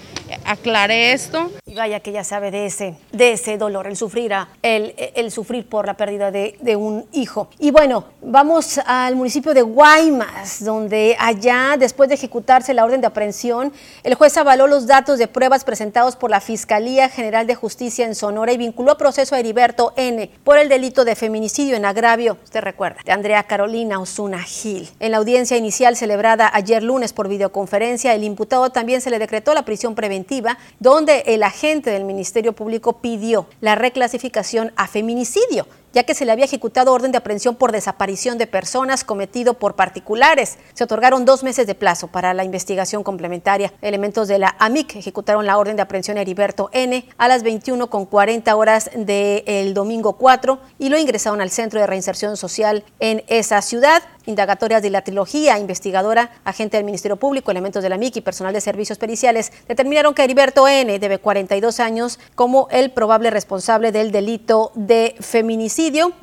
aclare 0.45 1.11
esto. 1.11 1.51
Vaya 1.75 1.99
que 1.99 2.11
ya 2.11 2.23
sabe 2.23 2.51
de 2.51 2.65
ese, 2.65 2.95
de 3.11 3.33
ese 3.33 3.57
dolor, 3.57 3.85
el 3.85 3.95
sufrir, 3.95 4.33
el, 4.63 4.95
el 5.15 5.31
sufrir 5.31 5.67
por 5.67 5.85
la 5.85 5.95
pérdida 5.95 6.31
de, 6.31 6.57
de, 6.61 6.75
un 6.75 7.05
hijo. 7.11 7.49
Y 7.59 7.71
bueno, 7.71 8.05
vamos 8.21 8.79
al 8.85 9.15
municipio 9.15 9.53
de 9.53 9.61
Guaymas, 9.61 10.63
donde 10.63 11.15
allá, 11.19 11.75
después 11.77 12.09
de 12.09 12.15
ejecutarse 12.15 12.73
la 12.73 12.83
orden 12.83 13.01
de 13.01 13.07
aprehensión, 13.07 13.71
el 14.03 14.15
juez 14.15 14.35
avaló 14.37 14.67
los 14.67 14.87
datos 14.87 15.19
de 15.19 15.27
pruebas 15.27 15.63
presentados 15.63 16.15
por 16.15 16.31
la 16.31 16.41
Fiscalía 16.41 17.07
General 17.07 17.45
de 17.45 17.55
Justicia 17.55 18.05
en 18.05 18.15
Sonora 18.15 18.51
y 18.51 18.57
vinculó 18.57 18.93
a 18.93 18.97
proceso 18.97 19.35
a 19.35 19.39
Heriberto 19.39 19.93
N. 19.95 20.31
por 20.43 20.57
el 20.57 20.69
delito 20.69 21.05
de 21.05 21.15
feminicidio 21.15 21.75
en 21.75 21.85
agravio, 21.85 22.37
usted 22.43 22.61
recuerda, 22.61 22.99
de 23.05 23.11
Andrea 23.11 23.43
Carolina 23.43 23.99
Osuna 23.99 24.41
Gil. 24.41 24.89
En 24.99 25.11
la 25.11 25.17
audiencia 25.17 25.55
inicial 25.55 25.95
celebrada 25.95 26.49
ayer 26.51 26.81
lunes 26.81 27.13
por 27.13 27.27
videoconferencia, 27.27 28.13
el 28.15 28.23
imputado 28.23 28.71
también 28.71 29.01
se 29.01 29.11
le 29.11 29.19
decretó 29.19 29.53
la 29.53 29.65
prisión 29.65 29.93
preventiva, 29.93 30.57
donde 30.79 31.23
el 31.27 31.43
agente 31.43 31.58
del 31.61 32.05
Ministerio 32.05 32.53
Público 32.53 33.01
pidió 33.01 33.45
la 33.59 33.75
reclasificación 33.75 34.71
a 34.77 34.87
feminicidio 34.87 35.67
ya 35.93 36.03
que 36.03 36.13
se 36.13 36.25
le 36.25 36.31
había 36.31 36.45
ejecutado 36.45 36.93
orden 36.93 37.11
de 37.11 37.17
aprehensión 37.17 37.55
por 37.55 37.71
desaparición 37.71 38.37
de 38.37 38.47
personas 38.47 39.03
cometido 39.03 39.55
por 39.55 39.75
particulares. 39.75 40.57
Se 40.73 40.83
otorgaron 40.83 41.25
dos 41.25 41.43
meses 41.43 41.67
de 41.67 41.75
plazo 41.75 42.07
para 42.07 42.33
la 42.33 42.43
investigación 42.43 43.03
complementaria. 43.03 43.73
Elementos 43.81 44.27
de 44.27 44.39
la 44.39 44.55
AMIC 44.59 44.95
ejecutaron 44.95 45.45
la 45.45 45.57
orden 45.57 45.75
de 45.75 45.81
aprehensión 45.81 46.17
a 46.17 46.21
Heriberto 46.21 46.69
N. 46.73 47.07
a 47.17 47.27
las 47.27 47.43
21 47.43 47.89
con 47.89 48.05
40 48.05 48.55
horas 48.55 48.89
del 48.95 49.73
domingo 49.73 50.13
4 50.13 50.59
y 50.77 50.89
lo 50.89 50.97
ingresaron 50.97 51.41
al 51.41 51.49
Centro 51.49 51.79
de 51.79 51.87
Reinserción 51.87 52.37
Social 52.37 52.83
en 52.99 53.23
esa 53.27 53.61
ciudad. 53.61 54.03
Indagatorias 54.25 54.83
de 54.83 54.91
la 54.91 55.01
trilogía, 55.01 55.57
investigadora, 55.57 56.31
agente 56.43 56.77
del 56.77 56.85
Ministerio 56.85 57.15
Público, 57.15 57.49
elementos 57.49 57.81
de 57.81 57.89
la 57.89 57.97
MIC 57.97 58.17
y 58.17 58.21
personal 58.21 58.53
de 58.53 58.61
servicios 58.61 58.99
periciales 58.99 59.51
determinaron 59.67 60.13
que 60.13 60.23
Heriberto 60.23 60.67
N., 60.67 60.99
de 60.99 61.17
42 61.17 61.79
años, 61.79 62.19
como 62.35 62.67
el 62.69 62.91
probable 62.91 63.31
responsable 63.31 63.91
del 63.91 64.11
delito 64.11 64.71
de 64.75 65.15
feminicidio. 65.19 65.78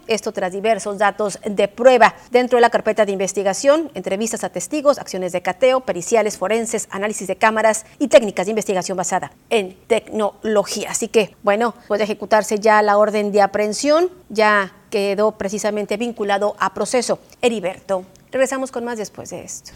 Esto 0.07 0.33
tras 0.33 0.53
diversos 0.53 0.99
datos 0.99 1.39
de 1.43 1.67
prueba. 1.67 2.15
Dentro 2.31 2.59
de 2.59 2.61
la 2.61 2.69
carpeta 2.69 3.07
de 3.07 3.13
investigación, 3.13 3.91
entrevistas 3.95 4.45
a 4.45 4.51
testigos, 4.51 4.99
acciones 4.99 5.33
de 5.33 5.41
cateo, 5.41 5.81
periciales 5.81 6.37
forenses, 6.37 6.89
análisis 6.91 7.27
de 7.27 7.37
cámaras 7.37 7.87
y 7.99 8.09
técnicas 8.09 8.45
de 8.45 8.51
investigación 8.51 8.99
basada 8.99 9.33
en 9.49 9.75
tecnología. 9.87 10.91
Así 10.91 11.09
que, 11.09 11.35
bueno, 11.43 11.75
puede 11.89 12.05
ejecutarse 12.05 12.59
ya 12.59 12.83
la 12.83 12.99
orden 12.99 13.33
de 13.33 13.41
aprehensión, 13.41 14.11
ya 14.29 14.75
quedó 14.91 15.33
precisamente 15.33 15.97
vinculado 15.97 16.55
a 16.59 16.75
proceso. 16.75 17.19
Heriberto. 17.41 18.05
Regresamos 18.31 18.71
con 18.71 18.85
más 18.85 18.99
después 18.99 19.31
de 19.31 19.43
esto. 19.43 19.73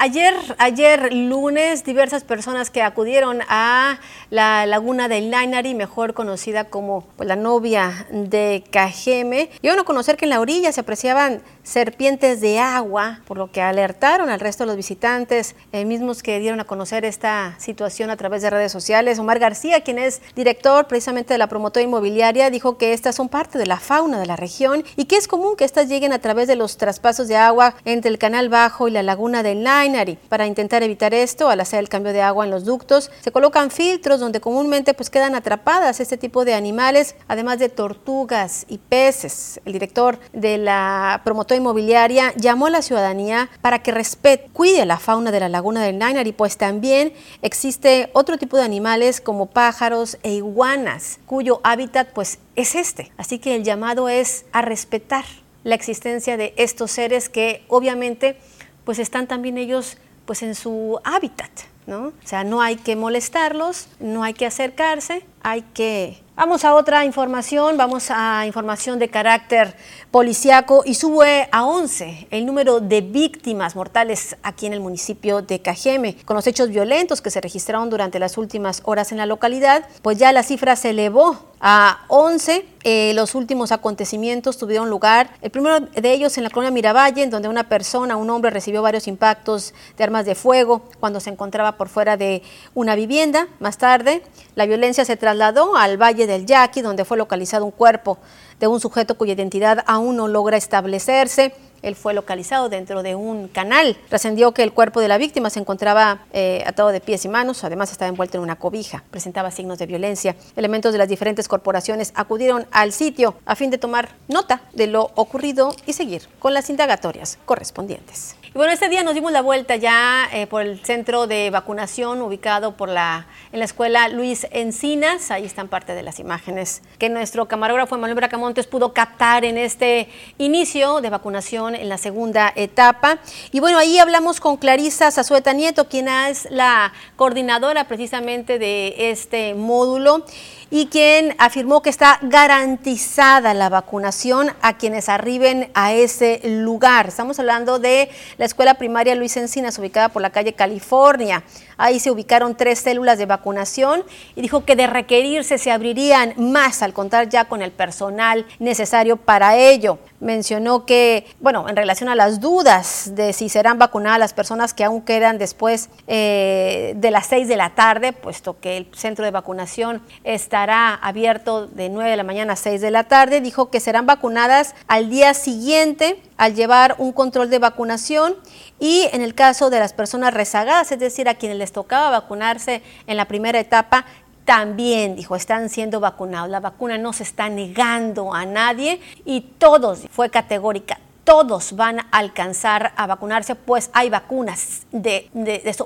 Ayer, 0.00 0.32
ayer 0.58 1.12
lunes, 1.12 1.82
diversas 1.82 2.22
personas 2.22 2.70
que 2.70 2.82
acudieron 2.82 3.40
a 3.48 3.98
la 4.30 4.66
laguna 4.66 5.08
del 5.08 5.30
Nainari, 5.30 5.74
mejor 5.74 6.14
conocida 6.14 6.64
como 6.64 7.04
pues, 7.16 7.28
la 7.28 7.36
novia 7.36 8.06
de 8.10 8.64
Cajeme, 8.70 9.50
iban 9.62 9.78
a 9.78 9.84
conocer 9.84 10.16
que 10.16 10.26
en 10.26 10.30
la 10.30 10.40
orilla 10.40 10.72
se 10.72 10.80
apreciaban 10.80 11.42
serpientes 11.62 12.40
de 12.40 12.58
agua, 12.58 13.20
por 13.26 13.36
lo 13.36 13.52
que 13.52 13.60
alertaron 13.60 14.30
al 14.30 14.40
resto 14.40 14.64
de 14.64 14.68
los 14.68 14.76
visitantes, 14.76 15.54
eh, 15.72 15.84
mismos 15.84 16.22
que 16.22 16.38
dieron 16.40 16.60
a 16.60 16.64
conocer 16.64 17.04
esta 17.04 17.56
situación 17.58 18.10
a 18.10 18.16
través 18.16 18.40
de 18.42 18.50
redes 18.50 18.72
sociales. 18.72 19.18
Omar 19.18 19.38
García, 19.38 19.82
quien 19.82 19.98
es 19.98 20.22
director 20.34 20.86
precisamente 20.86 21.34
de 21.34 21.38
la 21.38 21.46
promotora 21.46 21.84
inmobiliaria, 21.84 22.50
dijo 22.50 22.78
que 22.78 22.94
estas 22.94 23.16
son 23.16 23.28
parte 23.28 23.58
de 23.58 23.66
la 23.66 23.78
fauna 23.78 24.18
de 24.18 24.26
la 24.26 24.36
región 24.36 24.82
y 24.96 25.04
que 25.04 25.16
es 25.16 25.28
común 25.28 25.56
que 25.56 25.64
estas 25.64 25.88
lleguen 25.88 26.12
a 26.12 26.20
través 26.20 26.48
de 26.48 26.56
los 26.56 26.78
traspasos 26.78 27.28
de 27.28 27.36
agua 27.36 27.74
entre 27.84 28.10
el 28.10 28.18
canal 28.18 28.48
bajo 28.48 28.88
y 28.88 28.90
la 28.90 29.02
laguna 29.02 29.42
del 29.42 29.62
Nainari. 29.62 30.18
Para 30.28 30.46
intentar 30.46 30.82
evitar 30.82 31.12
esto, 31.12 31.50
al 31.50 31.60
hacer 31.60 31.80
el 31.80 31.88
cambio 31.88 32.12
de 32.12 32.22
agua 32.22 32.46
en 32.46 32.50
los 32.50 32.64
ductos, 32.64 33.10
se 33.20 33.30
colocan 33.30 33.70
filtros 33.70 34.17
donde 34.20 34.40
comúnmente 34.40 34.94
pues 34.94 35.10
quedan 35.10 35.34
atrapadas 35.34 36.00
este 36.00 36.16
tipo 36.16 36.44
de 36.44 36.54
animales, 36.54 37.14
además 37.28 37.58
de 37.58 37.68
tortugas 37.68 38.64
y 38.68 38.78
peces. 38.78 39.60
El 39.64 39.74
director 39.74 40.18
de 40.32 40.58
la 40.58 41.20
promotora 41.24 41.58
inmobiliaria 41.58 42.32
llamó 42.36 42.66
a 42.66 42.70
la 42.70 42.82
ciudadanía 42.82 43.50
para 43.60 43.82
que 43.82 43.92
respete, 43.92 44.48
cuide 44.52 44.86
la 44.86 44.98
fauna 44.98 45.30
de 45.30 45.40
la 45.40 45.48
laguna 45.48 45.82
del 45.82 45.98
y 46.26 46.32
pues 46.32 46.56
también 46.56 47.12
existe 47.42 48.10
otro 48.12 48.38
tipo 48.38 48.56
de 48.56 48.62
animales 48.62 49.20
como 49.20 49.46
pájaros 49.46 50.16
e 50.22 50.32
iguanas, 50.32 51.18
cuyo 51.26 51.60
hábitat 51.64 52.08
pues 52.12 52.38
es 52.56 52.74
este. 52.74 53.12
Así 53.16 53.38
que 53.38 53.54
el 53.54 53.64
llamado 53.64 54.08
es 54.08 54.46
a 54.52 54.62
respetar 54.62 55.24
la 55.64 55.74
existencia 55.74 56.36
de 56.36 56.54
estos 56.56 56.92
seres 56.92 57.28
que 57.28 57.64
obviamente 57.68 58.36
pues 58.84 58.98
están 58.98 59.26
también 59.26 59.58
ellos 59.58 59.98
pues 60.28 60.42
en 60.42 60.54
su 60.54 61.00
hábitat, 61.04 61.50
¿no? 61.86 62.08
O 62.08 62.12
sea, 62.22 62.44
no 62.44 62.60
hay 62.60 62.76
que 62.76 62.96
molestarlos, 62.96 63.88
no 63.98 64.22
hay 64.22 64.34
que 64.34 64.44
acercarse, 64.44 65.24
hay 65.42 65.62
que 65.62 66.20
Vamos 66.38 66.64
a 66.64 66.72
otra 66.72 67.04
información, 67.04 67.76
vamos 67.76 68.12
a 68.12 68.46
información 68.46 69.00
de 69.00 69.08
carácter 69.08 69.74
policiaco 70.12 70.84
y 70.86 70.94
sube 70.94 71.48
a 71.50 71.64
11 71.64 72.28
el 72.30 72.46
número 72.46 72.78
de 72.78 73.00
víctimas 73.00 73.74
mortales 73.74 74.36
aquí 74.44 74.66
en 74.66 74.72
el 74.72 74.78
municipio 74.78 75.42
de 75.42 75.60
Cajeme. 75.60 76.16
Con 76.24 76.36
los 76.36 76.46
hechos 76.46 76.68
violentos 76.68 77.20
que 77.20 77.30
se 77.30 77.40
registraron 77.40 77.90
durante 77.90 78.20
las 78.20 78.38
últimas 78.38 78.82
horas 78.84 79.10
en 79.10 79.18
la 79.18 79.26
localidad, 79.26 79.88
pues 80.00 80.16
ya 80.16 80.30
la 80.30 80.44
cifra 80.44 80.76
se 80.76 80.90
elevó 80.90 81.40
a 81.60 82.04
11. 82.06 82.64
Eh, 82.90 83.12
los 83.12 83.34
últimos 83.34 83.70
acontecimientos 83.70 84.56
tuvieron 84.56 84.88
lugar, 84.88 85.28
el 85.42 85.50
primero 85.50 85.78
de 85.78 86.10
ellos 86.10 86.38
en 86.38 86.44
la 86.44 86.48
colonia 86.48 86.70
Miravalle, 86.70 87.22
en 87.22 87.28
donde 87.28 87.46
una 87.46 87.68
persona, 87.68 88.16
un 88.16 88.30
hombre, 88.30 88.50
recibió 88.50 88.80
varios 88.80 89.06
impactos 89.08 89.74
de 89.98 90.04
armas 90.04 90.24
de 90.24 90.34
fuego 90.34 90.80
cuando 90.98 91.20
se 91.20 91.28
encontraba 91.28 91.72
por 91.72 91.90
fuera 91.90 92.16
de 92.16 92.42
una 92.74 92.94
vivienda. 92.94 93.46
Más 93.60 93.76
tarde, 93.76 94.22
la 94.54 94.64
violencia 94.64 95.04
se 95.04 95.18
trasladó 95.18 95.76
al 95.76 96.00
Valle 96.00 96.26
del 96.26 96.46
Yaqui, 96.46 96.80
donde 96.80 97.04
fue 97.04 97.18
localizado 97.18 97.66
un 97.66 97.72
cuerpo 97.72 98.16
de 98.58 98.68
un 98.68 98.80
sujeto 98.80 99.18
cuya 99.18 99.34
identidad 99.34 99.84
aún 99.86 100.16
no 100.16 100.26
logra 100.26 100.56
establecerse. 100.56 101.52
Él 101.82 101.94
fue 101.94 102.14
localizado 102.14 102.68
dentro 102.68 103.02
de 103.02 103.14
un 103.14 103.48
canal. 103.48 103.96
Trascendió 104.08 104.52
que 104.52 104.62
el 104.62 104.72
cuerpo 104.72 105.00
de 105.00 105.08
la 105.08 105.18
víctima 105.18 105.50
se 105.50 105.60
encontraba 105.60 106.22
eh, 106.32 106.62
atado 106.66 106.90
de 106.90 107.00
pies 107.00 107.24
y 107.24 107.28
manos, 107.28 107.64
además 107.64 107.92
estaba 107.92 108.08
envuelto 108.08 108.38
en 108.38 108.42
una 108.42 108.56
cobija, 108.56 109.04
presentaba 109.10 109.50
signos 109.50 109.78
de 109.78 109.86
violencia. 109.86 110.36
Elementos 110.56 110.92
de 110.92 110.98
las 110.98 111.08
diferentes 111.08 111.48
corporaciones 111.48 112.12
acudieron 112.14 112.66
al 112.70 112.92
sitio 112.92 113.34
a 113.44 113.56
fin 113.56 113.70
de 113.70 113.78
tomar 113.78 114.10
nota 114.28 114.62
de 114.72 114.86
lo 114.86 115.10
ocurrido 115.14 115.74
y 115.86 115.92
seguir 115.92 116.28
con 116.38 116.54
las 116.54 116.70
indagatorias 116.70 117.38
correspondientes. 117.44 118.37
Y 118.48 118.52
bueno, 118.54 118.72
este 118.72 118.88
día 118.88 119.02
nos 119.02 119.12
dimos 119.12 119.30
la 119.30 119.42
vuelta 119.42 119.76
ya 119.76 120.26
eh, 120.32 120.46
por 120.46 120.62
el 120.62 120.82
centro 120.82 121.26
de 121.26 121.50
vacunación 121.50 122.22
ubicado 122.22 122.78
por 122.78 122.88
la, 122.88 123.26
en 123.52 123.58
la 123.58 123.66
escuela 123.66 124.08
Luis 124.08 124.46
Encinas. 124.50 125.30
Ahí 125.30 125.44
están 125.44 125.68
parte 125.68 125.94
de 125.94 126.02
las 126.02 126.18
imágenes 126.18 126.80
que 126.98 127.10
nuestro 127.10 127.46
camarógrafo 127.46 127.98
Manuel 127.98 128.14
Bracamontes 128.14 128.66
pudo 128.66 128.94
captar 128.94 129.44
en 129.44 129.58
este 129.58 130.08
inicio 130.38 131.02
de 131.02 131.10
vacunación 131.10 131.74
en 131.74 131.90
la 131.90 131.98
segunda 131.98 132.50
etapa. 132.56 133.18
Y 133.52 133.60
bueno, 133.60 133.76
ahí 133.76 133.98
hablamos 133.98 134.40
con 134.40 134.56
Clarisa 134.56 135.10
Zazueta 135.10 135.52
Nieto, 135.52 135.86
quien 135.86 136.08
es 136.08 136.48
la 136.50 136.94
coordinadora 137.16 137.86
precisamente 137.86 138.58
de 138.58 139.10
este 139.10 139.52
módulo 139.52 140.24
y 140.70 140.86
quien 140.86 141.34
afirmó 141.38 141.82
que 141.82 141.90
está 141.90 142.18
garantizada 142.22 143.54
la 143.54 143.68
vacunación 143.68 144.50
a 144.60 144.76
quienes 144.76 145.08
arriben 145.08 145.70
a 145.74 145.94
ese 145.94 146.40
lugar. 146.44 147.08
Estamos 147.08 147.38
hablando 147.38 147.78
de 147.78 148.10
la 148.36 148.44
escuela 148.44 148.74
primaria 148.74 149.14
Luis 149.14 149.36
Encinas, 149.36 149.78
ubicada 149.78 150.10
por 150.10 150.20
la 150.20 150.30
calle 150.30 150.52
California. 150.52 151.42
Ahí 151.78 152.00
se 152.00 152.10
ubicaron 152.10 152.56
tres 152.56 152.80
células 152.80 153.18
de 153.18 153.26
vacunación 153.26 154.02
y 154.36 154.42
dijo 154.42 154.64
que 154.64 154.76
de 154.76 154.86
requerirse 154.86 155.58
se 155.58 155.70
abrirían 155.70 156.34
más 156.36 156.82
al 156.82 156.92
contar 156.92 157.28
ya 157.28 157.46
con 157.46 157.62
el 157.62 157.70
personal 157.70 158.44
necesario 158.58 159.16
para 159.16 159.56
ello. 159.56 159.98
Mencionó 160.20 160.84
que, 160.84 161.24
bueno, 161.40 161.68
en 161.68 161.76
relación 161.76 162.08
a 162.08 162.16
las 162.16 162.40
dudas 162.40 163.12
de 163.14 163.32
si 163.32 163.48
serán 163.48 163.78
vacunadas 163.78 164.18
las 164.18 164.34
personas 164.34 164.74
que 164.74 164.82
aún 164.82 165.02
quedan 165.02 165.38
después 165.38 165.88
eh, 166.08 166.94
de 166.96 167.10
las 167.12 167.26
seis 167.26 167.46
de 167.46 167.56
la 167.56 167.70
tarde, 167.70 168.12
puesto 168.12 168.58
que 168.58 168.76
el 168.76 168.88
centro 168.92 169.24
de 169.24 169.30
vacunación 169.30 170.02
estará 170.24 170.94
abierto 170.94 171.68
de 171.68 171.88
9 171.88 172.10
de 172.10 172.16
la 172.16 172.24
mañana 172.24 172.54
a 172.54 172.56
6 172.56 172.80
de 172.80 172.90
la 172.90 173.04
tarde, 173.04 173.40
dijo 173.40 173.70
que 173.70 173.78
serán 173.78 174.06
vacunadas 174.06 174.74
al 174.88 175.10
día 175.10 175.34
siguiente 175.34 176.20
al 176.36 176.54
llevar 176.54 176.96
un 176.98 177.12
control 177.12 177.50
de 177.50 177.58
vacunación 177.58 178.36
y 178.80 179.08
en 179.12 179.22
el 179.22 179.34
caso 179.34 179.70
de 179.70 179.80
las 179.80 179.92
personas 179.92 180.34
rezagadas, 180.34 180.92
es 180.92 180.98
decir, 180.98 181.28
a 181.28 181.34
quienes 181.34 181.58
les 181.58 181.72
tocaba 181.72 182.10
vacunarse 182.10 182.82
en 183.06 183.16
la 183.16 183.26
primera 183.26 183.58
etapa, 183.58 184.04
también 184.44 185.14
dijo, 185.14 185.36
están 185.36 185.68
siendo 185.68 186.00
vacunados. 186.00 186.48
La 186.48 186.60
vacuna 186.60 186.96
no 186.96 187.12
se 187.12 187.22
está 187.22 187.50
negando 187.50 188.32
a 188.32 188.46
nadie 188.46 189.00
y 189.26 189.42
todos, 189.58 190.00
fue 190.10 190.30
categórica, 190.30 190.98
todos 191.24 191.76
van 191.76 192.00
a 192.00 192.06
alcanzar 192.12 192.94
a 192.96 193.06
vacunarse, 193.06 193.54
pues 193.54 193.90
hay 193.92 194.08
vacunas 194.08 194.86
de, 194.90 195.30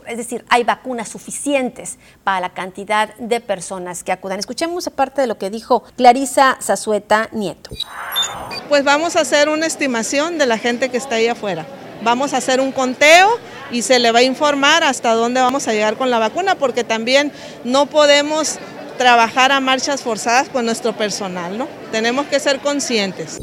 es 0.06 0.16
decir, 0.16 0.44
hay 0.48 0.62
vacunas 0.62 1.08
suficientes 1.08 1.98
para 2.22 2.38
la 2.38 2.50
cantidad 2.50 3.12
de 3.16 3.40
personas 3.40 4.04
que 4.04 4.12
acudan. 4.12 4.38
Escuchemos 4.38 4.86
aparte 4.86 5.20
de 5.20 5.26
lo 5.26 5.38
que 5.38 5.50
dijo 5.50 5.82
Clarisa 5.96 6.58
Zazueta 6.62 7.28
Nieto. 7.32 7.70
Pues 8.68 8.84
vamos 8.84 9.16
a 9.16 9.22
hacer 9.22 9.48
una 9.48 9.66
estimación 9.66 10.38
de 10.38 10.46
la 10.46 10.58
gente 10.58 10.88
que 10.88 10.98
está 10.98 11.16
ahí 11.16 11.26
afuera. 11.26 11.66
Vamos 12.02 12.34
a 12.34 12.38
hacer 12.38 12.60
un 12.60 12.72
conteo 12.72 13.38
y 13.70 13.82
se 13.82 13.98
le 13.98 14.10
va 14.10 14.20
a 14.20 14.22
informar 14.22 14.82
hasta 14.84 15.14
dónde 15.14 15.40
vamos 15.40 15.68
a 15.68 15.72
llegar 15.72 15.96
con 15.96 16.10
la 16.10 16.18
vacuna, 16.18 16.56
porque 16.56 16.84
también 16.84 17.32
no 17.64 17.86
podemos 17.86 18.58
trabajar 18.98 19.52
a 19.52 19.60
marchas 19.60 20.02
forzadas 20.02 20.48
con 20.48 20.64
nuestro 20.64 20.92
personal, 20.94 21.56
¿no? 21.56 21.68
Tenemos 21.90 22.26
que 22.26 22.40
ser 22.40 22.58
conscientes. 22.60 23.38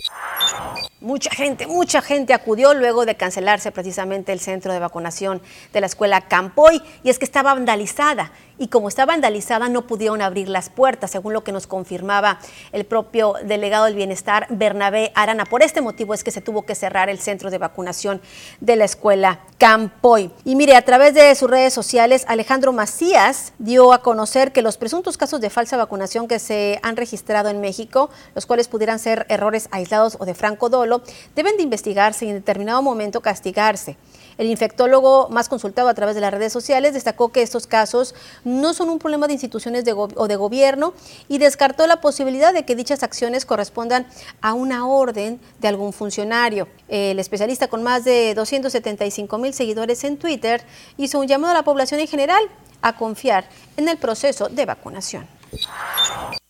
Mucha 1.01 1.31
gente, 1.31 1.65
mucha 1.65 2.01
gente 2.01 2.33
acudió 2.33 2.73
luego 2.73 3.05
de 3.05 3.15
cancelarse 3.15 3.71
precisamente 3.71 4.33
el 4.33 4.41
centro 4.41 4.73
de 4.73 4.79
vacunación 4.79 5.41
de 5.71 5.79
la 5.79 5.87
escuela 5.87 6.27
Campoy 6.27 6.81
y 7.03 7.09
es 7.09 7.17
que 7.17 7.25
estaba 7.25 7.53
vandalizada 7.53 8.33
y 8.59 8.67
como 8.67 8.89
está 8.89 9.05
vandalizada 9.05 9.69
no 9.69 9.87
pudieron 9.87 10.21
abrir 10.21 10.49
las 10.49 10.69
puertas, 10.69 11.09
según 11.09 11.33
lo 11.33 11.43
que 11.43 11.51
nos 11.51 11.65
confirmaba 11.65 12.39
el 12.71 12.85
propio 12.85 13.33
delegado 13.43 13.85
del 13.85 13.95
bienestar 13.95 14.45
Bernabé 14.49 15.11
Arana. 15.15 15.45
Por 15.45 15.63
este 15.63 15.81
motivo 15.81 16.13
es 16.13 16.23
que 16.23 16.31
se 16.31 16.41
tuvo 16.41 16.63
que 16.63 16.75
cerrar 16.75 17.09
el 17.09 17.19
centro 17.19 17.49
de 17.49 17.57
vacunación 17.57 18.21
de 18.59 18.75
la 18.75 18.85
escuela 18.85 19.39
Campoy. 19.57 20.31
Y 20.43 20.55
mire, 20.55 20.75
a 20.75 20.83
través 20.83 21.13
de 21.13 21.33
sus 21.35 21.49
redes 21.49 21.73
sociales, 21.73 22.25
Alejandro 22.27 22.73
Macías 22.73 23.53
dio 23.57 23.93
a 23.93 24.01
conocer 24.01 24.51
que 24.51 24.61
los 24.61 24.77
presuntos 24.77 25.17
casos 25.17 25.41
de 25.41 25.49
falsa 25.49 25.77
vacunación 25.77 26.27
que 26.27 26.39
se 26.39 26.79
han 26.83 26.97
registrado 26.97 27.49
en 27.49 27.61
México, 27.61 28.09
los 28.35 28.45
cuales 28.45 28.67
pudieran 28.67 28.99
ser 28.99 29.25
errores 29.29 29.69
aislados 29.71 30.17
o 30.19 30.25
de 30.25 30.33
franco 30.33 30.69
dolo, 30.69 31.01
deben 31.35 31.57
de 31.57 31.63
investigarse 31.63 32.25
y 32.25 32.29
en 32.29 32.35
determinado 32.35 32.81
momento 32.81 33.21
castigarse. 33.21 33.97
El 34.39 34.47
infectólogo 34.47 35.27
más 35.29 35.49
consultado 35.49 35.89
a 35.89 35.93
través 35.93 36.15
de 36.15 36.21
las 36.21 36.31
redes 36.31 36.53
sociales 36.53 36.93
destacó 36.93 37.29
que 37.29 37.41
estos 37.41 37.67
casos 37.67 38.15
no 38.45 38.73
son 38.73 38.89
un 38.89 38.97
problema 38.97 39.27
de 39.27 39.33
instituciones 39.33 39.83
o 39.93 40.27
de 40.29 40.35
gobierno 40.37 40.93
y 41.27 41.39
descartó 41.39 41.85
la 41.87 41.99
posibilidad 41.99 42.53
de 42.53 42.63
que 42.63 42.73
dichas 42.73 43.03
acciones 43.03 43.45
correspondan 43.45 44.07
a 44.39 44.53
una 44.53 44.87
orden 44.87 45.41
de 45.59 45.67
algún 45.67 45.91
funcionario. 45.91 46.69
El 46.87 47.19
especialista 47.19 47.67
con 47.67 47.83
más 47.83 48.05
de 48.05 48.33
275 48.33 49.37
mil 49.37 49.53
seguidores 49.53 50.05
en 50.05 50.15
Twitter 50.15 50.63
hizo 50.95 51.19
un 51.19 51.27
llamado 51.27 51.51
a 51.51 51.55
la 51.55 51.63
población 51.63 51.99
en 51.99 52.07
general 52.07 52.41
a 52.81 52.95
confiar 52.95 53.43
en 53.75 53.89
el 53.89 53.97
proceso 53.97 54.47
de 54.47 54.65
vacunación. 54.65 55.27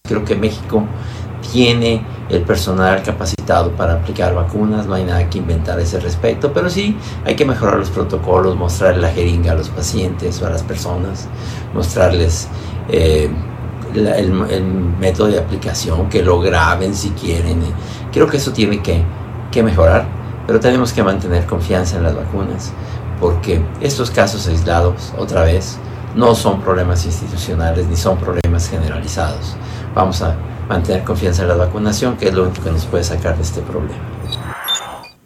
Creo 0.03 0.23
que 0.23 0.35
México 0.35 0.83
tiene 1.51 2.03
el 2.29 2.41
personal 2.43 3.01
capacitado 3.01 3.71
para 3.71 3.93
aplicar 3.93 4.35
vacunas, 4.35 4.85
no 4.85 4.93
hay 4.93 5.03
nada 5.03 5.29
que 5.29 5.39
inventar 5.39 5.79
a 5.79 5.81
ese 5.81 5.99
respecto, 5.99 6.53
pero 6.53 6.69
sí 6.69 6.97
hay 7.25 7.35
que 7.35 7.45
mejorar 7.45 7.77
los 7.77 7.89
protocolos, 7.89 8.55
mostrarle 8.55 9.01
la 9.01 9.09
jeringa 9.09 9.53
a 9.53 9.55
los 9.55 9.69
pacientes 9.69 10.41
o 10.41 10.45
a 10.45 10.51
las 10.51 10.63
personas, 10.63 11.27
mostrarles 11.73 12.47
eh, 12.89 13.29
el, 13.95 14.31
método 14.99 15.27
de 15.27 15.39
aplicación, 15.39 16.09
que 16.09 16.21
lo 16.21 16.39
graben 16.39 16.93
si 16.93 17.09
quieren. 17.11 17.61
Creo 18.11 18.27
que 18.27 18.37
eso 18.37 18.51
tiene 18.51 18.81
que, 18.81 19.03
que 19.51 19.63
mejorar, 19.63 20.05
pero 20.45 20.59
tenemos 20.59 20.93
que 20.93 21.01
mantener 21.01 21.45
confianza 21.45 21.97
en 21.97 22.03
las 22.03 22.15
vacunas, 22.15 22.71
porque 23.19 23.61
estos 23.81 24.11
casos 24.11 24.47
aislados, 24.47 25.13
otra 25.17 25.43
vez, 25.43 25.79
no 26.15 26.35
son 26.35 26.61
problemas 26.61 27.05
institucionales 27.05 27.87
ni 27.87 27.95
son 27.95 28.17
problemas 28.17 28.69
generalizados. 28.69 29.55
Vamos 29.95 30.21
a 30.21 30.35
mantener 30.69 31.03
confianza 31.03 31.41
en 31.41 31.49
la 31.49 31.55
vacunación, 31.55 32.15
que 32.15 32.29
es 32.29 32.33
lo 32.33 32.43
único 32.43 32.63
que 32.63 32.71
nos 32.71 32.85
puede 32.85 33.03
sacar 33.03 33.35
de 33.35 33.43
este 33.43 33.61
problema. 33.61 34.19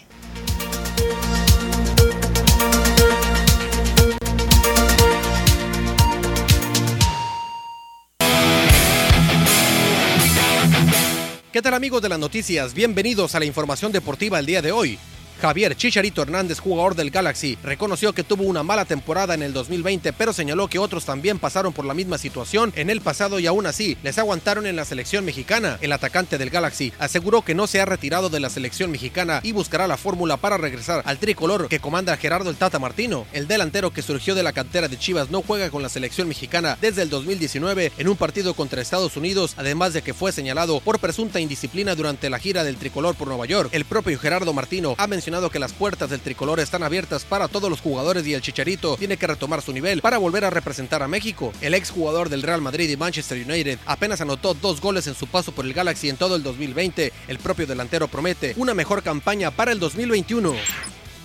¿Qué 11.51 11.63
tal 11.63 11.73
amigos 11.73 12.01
de 12.03 12.09
las 12.09 12.19
noticias? 12.19 12.75
Bienvenidos 12.75 13.33
a 13.33 13.39
la 13.39 13.45
información 13.45 13.91
deportiva 13.91 14.37
el 14.37 14.45
día 14.45 14.61
de 14.61 14.71
hoy. 14.71 14.99
Javier 15.41 15.73
Chicharito 15.75 16.21
Hernández, 16.21 16.60
jugador 16.60 16.95
del 16.95 17.12
Galaxy, 17.12 17.58
reconoció 17.63 18.12
que 18.12 18.25
tuvo 18.25 18.43
una 18.43 18.62
mala 18.62 18.84
temporada 18.84 19.34
en 19.34 19.41
el 19.41 19.54
2020, 19.54 20.12
pero 20.12 20.34
señaló 20.34 20.67
que 20.67 20.80
otros 20.80 21.06
también 21.06 21.39
pasaron 21.39 21.71
por 21.71 21.86
la 21.86 21.93
misma 21.93 22.17
situación 22.17 22.73
en 22.75 22.89
el 22.89 22.99
pasado 22.99 23.39
y 23.39 23.47
aún 23.47 23.65
así 23.65 23.97
les 24.04 24.17
aguantaron 24.17 24.65
en 24.65 24.75
la 24.75 24.84
selección 24.84 25.23
mexicana. 25.23 25.78
El 25.80 25.93
atacante 25.93 26.38
del 26.38 26.49
Galaxy 26.49 26.91
aseguró 26.99 27.41
que 27.41 27.56
no 27.56 27.67
se 27.67 27.80
ha 27.80 27.86
retirado 27.86 28.30
de 28.30 28.41
la 28.41 28.49
selección 28.49 28.91
mexicana 28.91 29.39
y 29.41 29.54
buscará 29.54 29.88
la 29.88 29.95
fórmula 29.95 30.36
para 30.36 30.58
regresar 30.58 31.04
al 31.06 31.19
tricolor 31.19 31.69
que 31.69 31.80
comanda 31.80 32.17
Gerardo 32.17 32.49
el 32.49 32.58
Tata 32.58 32.78
Martino. 32.78 33.25
El 33.32 33.47
delantero 33.47 33.91
que 33.91 34.02
surgió 34.02 34.36
de 34.36 34.43
la 34.43 34.52
cantera 34.52 34.89
de 34.89 34.99
Chivas 34.99 35.30
no 35.32 35.41
juega 35.41 35.69
con 35.69 35.82
la 35.82 35.89
selección 35.89 36.28
mexicana 36.28 36.78
desde 36.82 37.04
el 37.04 37.10
2019 37.10 37.93
en 37.97 38.10
un 38.10 38.17
partido 38.17 38.54
contra 38.56 38.82
Estados 38.82 39.15
Unidos, 39.15 39.54
además 39.56 39.93
de 39.93 40.02
que 40.02 40.13
fue 40.13 40.34
señalado 40.34 40.82
por 40.82 40.99
presunta 40.99 41.39
indisciplina 41.39 41.95
durante 41.95 42.30
la 42.30 42.39
gira 42.39 42.65
del 42.65 42.75
tricolor 42.75 43.15
por 43.15 43.30
Nueva 43.30 43.45
York. 43.45 43.69
El 43.71 43.86
propio 43.86 44.19
Gerardo 44.19 44.52
Martino 44.52 44.95
ha 44.97 45.08
mencionado 45.08 45.28
que 45.29 45.59
las 45.59 45.73
puertas 45.73 46.09
del 46.09 46.21
tricolor 46.21 46.59
están 46.59 46.81
abiertas 46.81 47.23
para 47.23 47.47
todos 47.47 47.69
los 47.69 47.81
jugadores 47.81 48.25
y 48.25 48.33
el 48.33 48.41
Chicharito 48.41 48.97
tiene 48.97 49.15
que 49.15 49.27
retomar 49.27 49.61
su 49.61 49.71
nivel 49.71 50.01
para 50.01 50.17
volver 50.17 50.43
a 50.43 50.49
representar 50.49 51.03
a 51.03 51.07
México. 51.07 51.53
El 51.61 51.75
ex 51.75 51.91
jugador 51.91 52.29
del 52.29 52.41
Real 52.41 52.61
Madrid 52.61 52.89
y 52.89 52.97
Manchester 52.97 53.37
United 53.47 53.77
apenas 53.85 54.21
anotó 54.21 54.55
dos 54.55 54.81
goles 54.81 55.05
en 55.05 55.13
su 55.13 55.27
paso 55.27 55.51
por 55.51 55.65
el 55.65 55.73
Galaxy 55.73 56.09
en 56.09 56.17
todo 56.17 56.35
el 56.35 56.41
2020. 56.41 57.13
El 57.27 57.37
propio 57.37 57.67
delantero 57.67 58.07
promete 58.07 58.55
una 58.57 58.73
mejor 58.73 59.03
campaña 59.03 59.51
para 59.51 59.71
el 59.71 59.79
2021. 59.79 60.55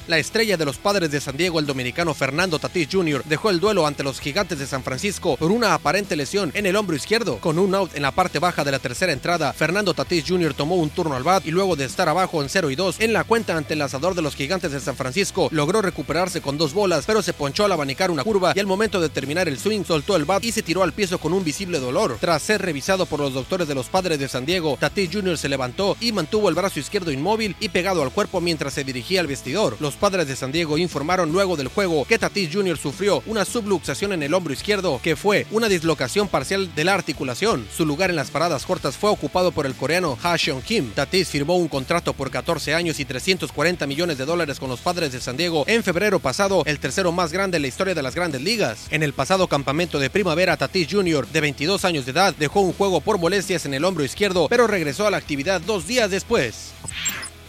La 0.06 0.18
estrella 0.18 0.58
de 0.58 0.66
los 0.66 0.76
padres 0.76 1.10
de 1.10 1.18
San 1.18 1.38
Diego, 1.38 1.58
el 1.58 1.64
dominicano 1.64 2.12
Fernando 2.12 2.58
Tatís 2.58 2.88
Jr., 2.92 3.22
dejó 3.24 3.48
el 3.48 3.58
duelo 3.58 3.86
ante 3.86 4.02
los 4.02 4.20
gigantes 4.20 4.58
de 4.58 4.66
San 4.66 4.82
Francisco 4.82 5.38
por 5.38 5.50
una 5.50 5.72
aparente 5.72 6.14
lesión 6.14 6.50
en 6.52 6.66
el 6.66 6.76
hombro 6.76 6.94
izquierdo. 6.94 7.38
Con 7.38 7.58
un 7.58 7.74
out 7.74 7.96
en 7.96 8.02
la 8.02 8.10
parte 8.10 8.38
baja 8.38 8.64
de 8.64 8.70
la 8.70 8.80
tercera 8.80 9.14
entrada, 9.14 9.54
Fernando 9.54 9.94
Tatís 9.94 10.26
Jr. 10.28 10.52
tomó 10.52 10.74
un 10.74 10.90
turno 10.90 11.16
al 11.16 11.22
bat 11.22 11.46
y 11.46 11.52
luego 11.52 11.74
de 11.74 11.86
estar 11.86 12.06
abajo 12.10 12.42
en 12.42 12.50
0 12.50 12.70
y 12.70 12.76
2 12.76 12.96
en 13.00 13.14
la 13.14 13.24
cuenta 13.24 13.56
ante 13.56 13.72
el 13.72 13.78
lanzador 13.78 14.14
de 14.14 14.20
los 14.20 14.36
gigantes 14.36 14.72
de 14.72 14.80
San 14.80 14.94
Francisco, 14.94 15.48
logró 15.52 15.80
recuperarse 15.80 16.42
con 16.42 16.58
dos 16.58 16.74
bolas, 16.74 17.04
pero 17.06 17.22
se 17.22 17.32
ponchó 17.32 17.64
al 17.64 17.72
abanicar 17.72 18.10
una 18.10 18.24
curva 18.24 18.52
y 18.54 18.60
al 18.60 18.66
momento 18.66 19.00
de 19.00 19.08
terminar 19.08 19.48
el 19.48 19.58
swing 19.58 19.84
soltó 19.84 20.16
el 20.16 20.26
bat 20.26 20.44
y 20.44 20.52
se 20.52 20.62
tiró 20.62 20.82
al 20.82 20.92
piso 20.92 21.18
con 21.18 21.32
un 21.32 21.44
visible 21.44 21.80
dolor. 21.80 22.18
Tras 22.20 22.42
ser 22.42 22.60
revisado 22.60 23.06
por 23.06 23.20
los 23.20 23.32
doctores 23.32 23.68
de 23.68 23.74
los 23.74 23.86
padres 23.86 24.18
de 24.18 24.28
San 24.28 24.44
Diego, 24.44 24.76
Tatís 24.78 25.08
Jr. 25.10 25.38
se 25.38 25.48
levantó 25.48 25.96
y 25.98 26.12
mantuvo 26.12 26.50
el 26.50 26.54
brazo 26.54 26.78
izquierdo 26.78 27.10
inmóvil 27.10 27.56
y 27.58 27.70
pegado 27.70 28.02
al 28.02 28.12
cuerpo 28.12 28.42
mientras 28.42 28.74
se 28.74 28.84
dirigía 28.84 29.20
al 29.20 29.28
vestidor. 29.28 29.78
Padres 29.96 30.28
de 30.28 30.36
San 30.36 30.52
Diego 30.52 30.78
informaron 30.78 31.32
luego 31.32 31.56
del 31.56 31.68
juego 31.68 32.04
que 32.04 32.18
Tatis 32.18 32.50
Jr. 32.52 32.76
sufrió 32.78 33.22
una 33.26 33.44
subluxación 33.44 34.12
en 34.12 34.22
el 34.22 34.34
hombro 34.34 34.52
izquierdo, 34.52 35.00
que 35.02 35.16
fue 35.16 35.46
una 35.50 35.68
dislocación 35.68 36.28
parcial 36.28 36.74
de 36.74 36.84
la 36.84 36.94
articulación. 36.94 37.66
Su 37.74 37.86
lugar 37.86 38.10
en 38.10 38.16
las 38.16 38.30
paradas 38.30 38.66
cortas 38.66 38.96
fue 38.96 39.10
ocupado 39.10 39.52
por 39.52 39.66
el 39.66 39.74
coreano 39.74 40.18
Ha 40.22 40.36
Seon 40.38 40.62
Kim. 40.62 40.90
Tatis 40.92 41.28
firmó 41.28 41.56
un 41.56 41.68
contrato 41.68 42.12
por 42.12 42.30
14 42.30 42.74
años 42.74 43.00
y 43.00 43.04
340 43.04 43.86
millones 43.86 44.18
de 44.18 44.24
dólares 44.24 44.58
con 44.58 44.68
los 44.68 44.80
padres 44.80 45.12
de 45.12 45.20
San 45.20 45.36
Diego 45.36 45.64
en 45.66 45.82
febrero 45.82 46.18
pasado, 46.18 46.62
el 46.66 46.78
tercero 46.78 47.12
más 47.12 47.32
grande 47.32 47.56
en 47.56 47.62
la 47.62 47.68
historia 47.68 47.94
de 47.94 48.02
las 48.02 48.14
grandes 48.14 48.42
ligas. 48.42 48.86
En 48.90 49.02
el 49.02 49.12
pasado 49.12 49.48
campamento 49.48 49.98
de 49.98 50.10
primavera, 50.10 50.56
Tatis 50.56 50.88
Jr., 50.90 51.26
de 51.28 51.40
22 51.40 51.84
años 51.84 52.04
de 52.04 52.12
edad, 52.12 52.34
dejó 52.38 52.60
un 52.60 52.72
juego 52.72 53.00
por 53.00 53.18
molestias 53.18 53.66
en 53.66 53.74
el 53.74 53.84
hombro 53.84 54.04
izquierdo, 54.04 54.48
pero 54.48 54.66
regresó 54.66 55.06
a 55.06 55.10
la 55.10 55.16
actividad 55.16 55.60
dos 55.60 55.86
días 55.86 56.10
después. 56.10 56.72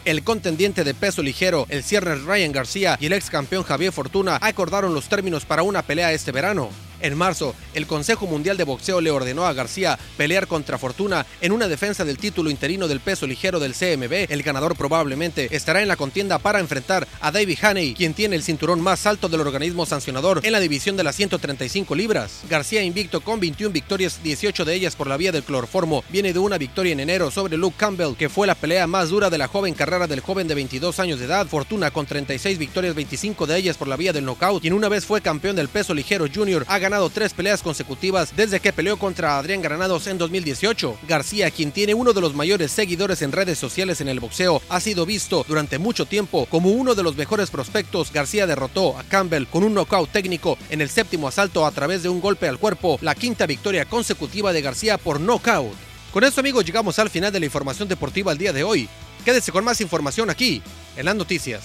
El 0.06 0.24
contendiente 0.24 0.84
de 0.84 0.94
peso 0.94 1.24
ligero, 1.24 1.66
el 1.70 1.84
cierre 1.84 2.14
Ryan 2.14 2.52
García 2.52 2.96
y 3.02 3.08
el 3.08 3.14
ex 3.14 3.32
campeón 3.32 3.64
Javier 3.64 3.92
Fortuna 3.92 4.38
acordaron 4.40 4.94
los 4.94 5.10
términos 5.10 5.46
para 5.46 5.64
una 5.64 5.82
pelea 5.82 6.14
este 6.14 6.32
verano. 6.32 6.70
En 7.06 7.16
marzo, 7.16 7.54
el 7.76 7.86
Consejo 7.86 8.26
Mundial 8.26 8.58
de 8.58 8.64
Boxeo 8.64 9.00
le 9.00 9.12
ordenó 9.12 9.46
a 9.46 9.54
García 9.54 10.00
pelear 10.18 10.48
contra 10.48 10.80
Fortuna 10.80 11.24
en 11.40 11.52
una 11.52 11.68
defensa 11.68 12.04
del 12.04 12.18
título 12.18 12.50
interino 12.50 12.88
del 12.88 13.00
peso 13.00 13.28
ligero 13.28 13.60
del 13.60 13.76
CMB. 13.76 14.32
El 14.32 14.42
ganador 14.42 14.76
probablemente 14.76 15.56
estará 15.56 15.84
en 15.84 15.88
la 15.88 15.98
contienda 15.98 16.40
para 16.40 16.60
enfrentar 16.60 17.08
a 17.22 17.32
David 17.32 17.60
Haney, 17.62 17.94
quien 17.94 18.16
tiene 18.16 18.36
el 18.36 18.42
cinturón 18.42 18.82
más 18.82 19.06
alto 19.06 19.30
del 19.30 19.42
organismo 19.42 19.86
sancionador 19.86 20.42
en 20.44 20.52
la 20.52 20.60
división 20.60 20.98
de 20.98 21.04
las 21.04 21.16
135 21.16 21.94
libras. 21.94 22.42
García 22.50 22.82
invicto 22.82 23.22
con 23.22 23.40
21 23.40 23.72
victorias, 23.72 24.24
18 24.24 24.66
de 24.66 24.74
ellas 24.74 24.96
por 24.96 25.06
la 25.06 25.18
vía 25.18 25.32
del 25.32 25.44
cloroformo, 25.44 26.04
viene 26.10 26.34
de 26.34 26.40
una 26.40 26.58
victoria 26.58 26.94
en 26.94 27.02
enero 27.02 27.30
sobre 27.30 27.56
Luke 27.56 27.78
Campbell, 27.78 28.16
que 28.18 28.30
fue 28.30 28.48
la 28.48 28.56
pelea 28.56 28.88
más 28.88 29.10
dura 29.10 29.30
de 29.30 29.38
la 29.38 29.48
joven 29.48 29.76
carrera 29.76 30.08
del 30.08 30.22
joven 30.22 30.48
de 30.48 30.56
22 30.56 31.00
años 31.00 31.20
de 31.20 31.26
edad. 31.26 31.46
Fortuna 31.46 31.92
con 31.92 32.08
36 32.08 32.58
victorias, 32.58 32.96
25 32.96 33.46
de 33.46 33.58
ellas 33.58 33.78
por 33.78 33.88
la 33.88 33.96
vía 33.96 34.12
del 34.12 34.26
knockout, 34.26 34.64
quien 34.64 34.74
una 34.74 34.90
vez 34.90 35.06
fue 35.06 35.22
campeón 35.22 35.56
del 35.56 35.70
peso 35.70 35.94
ligero 35.94 36.26
junior, 36.34 36.66
ha 36.68 36.80
ganado 36.80 36.95
tres 37.12 37.34
peleas 37.34 37.62
consecutivas 37.62 38.36
desde 38.36 38.60
que 38.60 38.72
peleó 38.72 38.98
contra 38.98 39.38
Adrián 39.38 39.62
Granados 39.62 40.08
en 40.08 40.18
2018. 40.18 40.98
García, 41.08 41.52
quien 41.52 41.72
tiene 41.72 41.94
uno 41.94 42.14
de 42.14 42.22
los 42.22 42.34
mayores 42.34 42.72
seguidores 42.72 43.22
en 43.22 43.34
redes 43.34 43.60
sociales 43.60 44.00
en 44.00 44.08
el 44.08 44.22
boxeo, 44.22 44.62
ha 44.70 44.80
sido 44.80 45.06
visto 45.06 45.46
durante 45.48 45.78
mucho 45.78 46.06
tiempo 46.06 46.46
como 46.46 46.70
uno 46.70 46.96
de 46.96 47.04
los 47.04 47.18
mejores 47.18 47.50
prospectos. 47.50 48.14
García 48.14 48.48
derrotó 48.48 48.98
a 48.98 49.04
Campbell 49.04 49.46
con 49.46 49.64
un 49.64 49.74
knockout 49.74 50.10
técnico 50.10 50.58
en 50.70 50.80
el 50.80 50.90
séptimo 50.90 51.28
asalto 51.28 51.66
a 51.66 51.72
través 51.72 52.02
de 52.02 52.10
un 52.10 52.22
golpe 52.22 52.48
al 52.48 52.60
cuerpo, 52.60 52.98
la 53.02 53.14
quinta 53.14 53.46
victoria 53.46 53.86
consecutiva 53.86 54.54
de 54.54 54.62
García 54.62 54.98
por 54.98 55.20
knockout. 55.20 55.74
Con 56.14 56.24
esto 56.24 56.40
amigos 56.40 56.64
llegamos 56.64 56.98
al 56.98 57.10
final 57.10 57.34
de 57.34 57.42
la 57.42 57.46
información 57.48 57.90
deportiva 57.90 58.32
el 58.32 58.38
día 58.38 58.54
de 58.54 58.64
hoy. 58.64 58.88
Quédese 59.26 59.52
con 59.52 59.66
más 59.66 59.82
información 59.82 60.30
aquí, 60.30 60.62
en 60.96 61.06
las 61.06 61.16
noticias. 61.16 61.62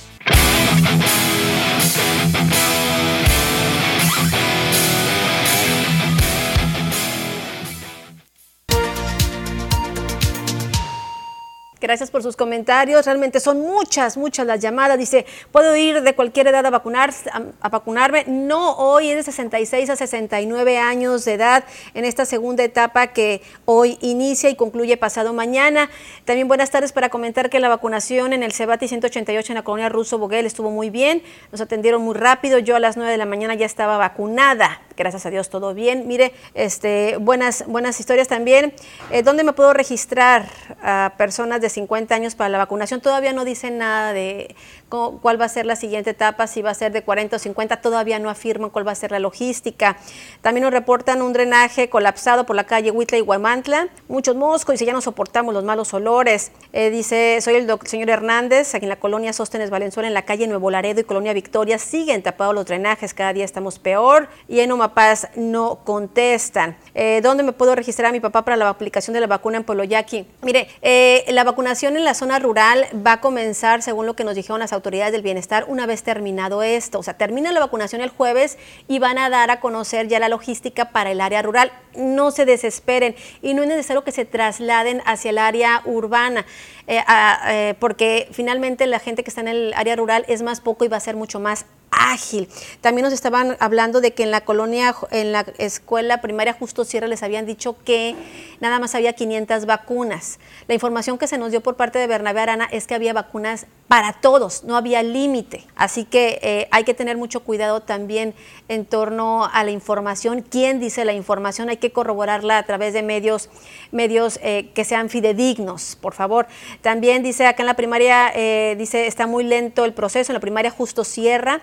Gracias 11.80 12.10
por 12.10 12.22
sus 12.22 12.36
comentarios. 12.36 13.06
Realmente 13.06 13.40
son 13.40 13.62
muchas, 13.62 14.18
muchas 14.18 14.46
las 14.46 14.60
llamadas. 14.60 14.98
Dice, 14.98 15.24
¿puedo 15.50 15.74
ir 15.74 16.02
de 16.02 16.14
cualquier 16.14 16.48
edad 16.48 16.66
a, 16.66 16.68
vacunar, 16.68 17.10
a, 17.32 17.68
vacunarme? 17.70 18.24
No, 18.26 18.76
hoy 18.76 19.08
es 19.08 19.16
de 19.16 19.22
66 19.22 19.88
a 19.88 19.96
69 19.96 20.76
años 20.76 21.24
de 21.24 21.34
edad 21.34 21.64
en 21.94 22.04
esta 22.04 22.26
segunda 22.26 22.64
etapa 22.64 23.06
que 23.06 23.40
hoy 23.64 23.96
inicia 24.02 24.50
y 24.50 24.56
concluye 24.56 24.98
pasado 24.98 25.32
mañana. 25.32 25.88
También 26.26 26.48
buenas 26.48 26.70
tardes 26.70 26.92
para 26.92 27.08
comentar 27.08 27.48
que 27.48 27.60
la 27.60 27.70
vacunación 27.70 28.34
en 28.34 28.42
el 28.42 28.52
Cebati 28.52 28.86
188 28.86 29.52
en 29.52 29.56
la 29.56 29.62
colonia 29.62 29.88
Ruso 29.88 30.18
Boguel 30.18 30.44
estuvo 30.44 30.70
muy 30.70 30.90
bien. 30.90 31.22
Nos 31.50 31.62
atendieron 31.62 32.02
muy 32.02 32.14
rápido. 32.14 32.58
Yo 32.58 32.76
a 32.76 32.80
las 32.80 32.98
9 32.98 33.10
de 33.10 33.16
la 33.16 33.24
mañana 33.24 33.54
ya 33.54 33.64
estaba 33.64 33.96
vacunada. 33.96 34.82
Gracias 34.98 35.24
a 35.24 35.30
Dios 35.30 35.48
todo 35.48 35.72
bien. 35.72 36.06
Mire, 36.06 36.34
este, 36.52 37.16
buenas, 37.16 37.64
buenas 37.66 37.98
historias 38.00 38.28
también. 38.28 38.74
Eh, 39.10 39.22
¿Dónde 39.22 39.44
me 39.44 39.54
puedo 39.54 39.72
registrar 39.72 40.46
a 40.82 41.14
personas 41.16 41.62
de 41.62 41.69
50 41.70 42.14
años 42.14 42.34
para 42.34 42.50
la 42.50 42.58
vacunación? 42.58 43.00
Todavía 43.00 43.32
no 43.32 43.44
dicen 43.44 43.78
nada 43.78 44.12
de 44.12 44.54
cuál 44.90 45.40
va 45.40 45.44
a 45.44 45.48
ser 45.48 45.66
la 45.66 45.76
siguiente 45.76 46.10
etapa, 46.10 46.46
si 46.48 46.62
va 46.62 46.70
a 46.70 46.74
ser 46.74 46.90
de 46.92 47.02
40 47.02 47.36
o 47.36 47.38
50, 47.38 47.80
todavía 47.80 48.18
no 48.18 48.28
afirman 48.28 48.70
cuál 48.70 48.86
va 48.86 48.92
a 48.92 48.96
ser 48.96 49.12
la 49.12 49.20
logística. 49.20 49.96
También 50.42 50.64
nos 50.64 50.72
reportan 50.72 51.22
un 51.22 51.32
drenaje 51.32 51.88
colapsado 51.88 52.44
por 52.44 52.56
la 52.56 52.64
calle 52.64 52.90
Huitla 52.90 53.16
y 53.16 53.20
Guamantla, 53.20 53.88
muchos 54.08 54.34
moscos, 54.34 54.82
y 54.82 54.84
ya 54.84 54.92
no 54.92 55.00
soportamos 55.00 55.54
los 55.54 55.62
malos 55.62 55.94
olores. 55.94 56.50
Eh, 56.72 56.90
dice, 56.90 57.38
soy 57.40 57.54
el 57.54 57.70
señor 57.84 58.10
Hernández, 58.10 58.74
aquí 58.74 58.84
en 58.84 58.88
la 58.88 58.98
colonia 58.98 59.32
Sóstenes 59.32 59.70
Valenzuela, 59.70 60.08
en 60.08 60.14
la 60.14 60.22
calle 60.22 60.48
Nuevo 60.48 60.70
Laredo 60.70 61.00
y 61.00 61.04
Colonia 61.04 61.32
Victoria, 61.32 61.78
siguen 61.78 62.22
tapados 62.22 62.54
los 62.54 62.66
drenajes, 62.66 63.14
cada 63.14 63.32
día 63.32 63.44
estamos 63.44 63.78
peor, 63.78 64.28
y 64.48 64.60
en 64.60 64.72
Omapaz 64.72 65.28
no 65.36 65.78
contestan. 65.84 66.76
Eh, 66.94 67.20
¿Dónde 67.22 67.44
me 67.44 67.52
puedo 67.52 67.76
registrar 67.76 68.08
a 68.08 68.12
mi 68.12 68.18
papá 68.18 68.44
para 68.44 68.56
la 68.56 68.68
aplicación 68.68 69.14
de 69.14 69.20
la 69.20 69.28
vacuna 69.28 69.58
en 69.58 69.64
Poloyaki? 69.64 70.26
Mire, 70.42 70.68
eh, 70.82 71.24
la 71.28 71.44
vacunación 71.44 71.96
en 71.96 72.04
la 72.04 72.14
zona 72.14 72.40
rural 72.40 72.86
va 73.06 73.14
a 73.14 73.20
comenzar, 73.20 73.82
según 73.82 74.06
lo 74.06 74.16
que 74.16 74.24
nos 74.24 74.34
dijeron 74.34 74.58
las 74.58 74.72
autoridades 74.72 74.79
del 74.80 75.22
bienestar 75.22 75.64
una 75.68 75.86
vez 75.86 76.02
terminado 76.02 76.62
esto. 76.62 76.98
O 76.98 77.02
sea, 77.02 77.14
termina 77.14 77.52
la 77.52 77.60
vacunación 77.60 78.00
el 78.00 78.10
jueves 78.10 78.58
y 78.88 78.98
van 78.98 79.18
a 79.18 79.30
dar 79.30 79.50
a 79.50 79.60
conocer 79.60 80.08
ya 80.08 80.18
la 80.18 80.28
logística 80.28 80.90
para 80.90 81.10
el 81.10 81.20
área 81.20 81.42
rural. 81.42 81.72
No 81.94 82.30
se 82.30 82.44
desesperen 82.44 83.14
y 83.42 83.54
no 83.54 83.62
es 83.62 83.68
necesario 83.68 84.04
que 84.04 84.12
se 84.12 84.24
trasladen 84.24 85.02
hacia 85.04 85.30
el 85.30 85.38
área 85.38 85.82
urbana, 85.84 86.46
eh, 86.86 87.02
eh, 87.48 87.74
porque 87.78 88.28
finalmente 88.32 88.86
la 88.86 88.98
gente 88.98 89.22
que 89.22 89.30
está 89.30 89.40
en 89.40 89.48
el 89.48 89.72
área 89.74 89.96
rural 89.96 90.24
es 90.28 90.42
más 90.42 90.60
poco 90.60 90.84
y 90.84 90.88
va 90.88 90.96
a 90.96 91.00
ser 91.00 91.16
mucho 91.16 91.40
más 91.40 91.66
ágil. 91.90 92.48
También 92.80 93.04
nos 93.04 93.12
estaban 93.12 93.56
hablando 93.60 94.00
de 94.00 94.12
que 94.12 94.22
en 94.22 94.30
la 94.30 94.42
colonia, 94.42 94.94
en 95.10 95.32
la 95.32 95.40
escuela 95.58 96.20
primaria 96.20 96.52
Justo 96.52 96.84
Sierra 96.84 97.06
les 97.06 97.22
habían 97.22 97.46
dicho 97.46 97.76
que 97.84 98.14
nada 98.60 98.78
más 98.78 98.94
había 98.94 99.12
500 99.12 99.66
vacunas. 99.66 100.38
La 100.68 100.74
información 100.74 101.18
que 101.18 101.26
se 101.26 101.38
nos 101.38 101.50
dio 101.50 101.60
por 101.62 101.76
parte 101.76 101.98
de 101.98 102.06
Bernabé 102.06 102.40
Arana 102.40 102.68
es 102.70 102.86
que 102.86 102.94
había 102.94 103.12
vacunas 103.12 103.66
para 103.90 104.12
todos, 104.12 104.62
no 104.62 104.76
había 104.76 105.02
límite. 105.02 105.66
Así 105.74 106.04
que 106.04 106.38
eh, 106.42 106.68
hay 106.70 106.84
que 106.84 106.94
tener 106.94 107.16
mucho 107.16 107.40
cuidado 107.40 107.80
también 107.80 108.34
en 108.68 108.86
torno 108.86 109.46
a 109.52 109.64
la 109.64 109.72
información. 109.72 110.42
¿Quién 110.42 110.78
dice 110.78 111.04
la 111.04 111.12
información? 111.12 111.70
Hay 111.70 111.78
que 111.78 111.90
corroborarla 111.90 112.58
a 112.58 112.62
través 112.62 112.92
de 112.92 113.02
medios, 113.02 113.50
medios 113.90 114.38
eh, 114.44 114.70
que 114.74 114.84
sean 114.84 115.10
fidedignos, 115.10 115.98
por 116.00 116.14
favor. 116.14 116.46
También 116.82 117.24
dice 117.24 117.46
acá 117.46 117.64
en 117.64 117.66
la 117.66 117.74
primaria, 117.74 118.30
eh, 118.32 118.76
dice, 118.78 119.08
está 119.08 119.26
muy 119.26 119.42
lento 119.42 119.84
el 119.84 119.92
proceso, 119.92 120.30
en 120.30 120.34
la 120.34 120.40
primaria 120.40 120.70
justo 120.70 121.02
cierra. 121.02 121.60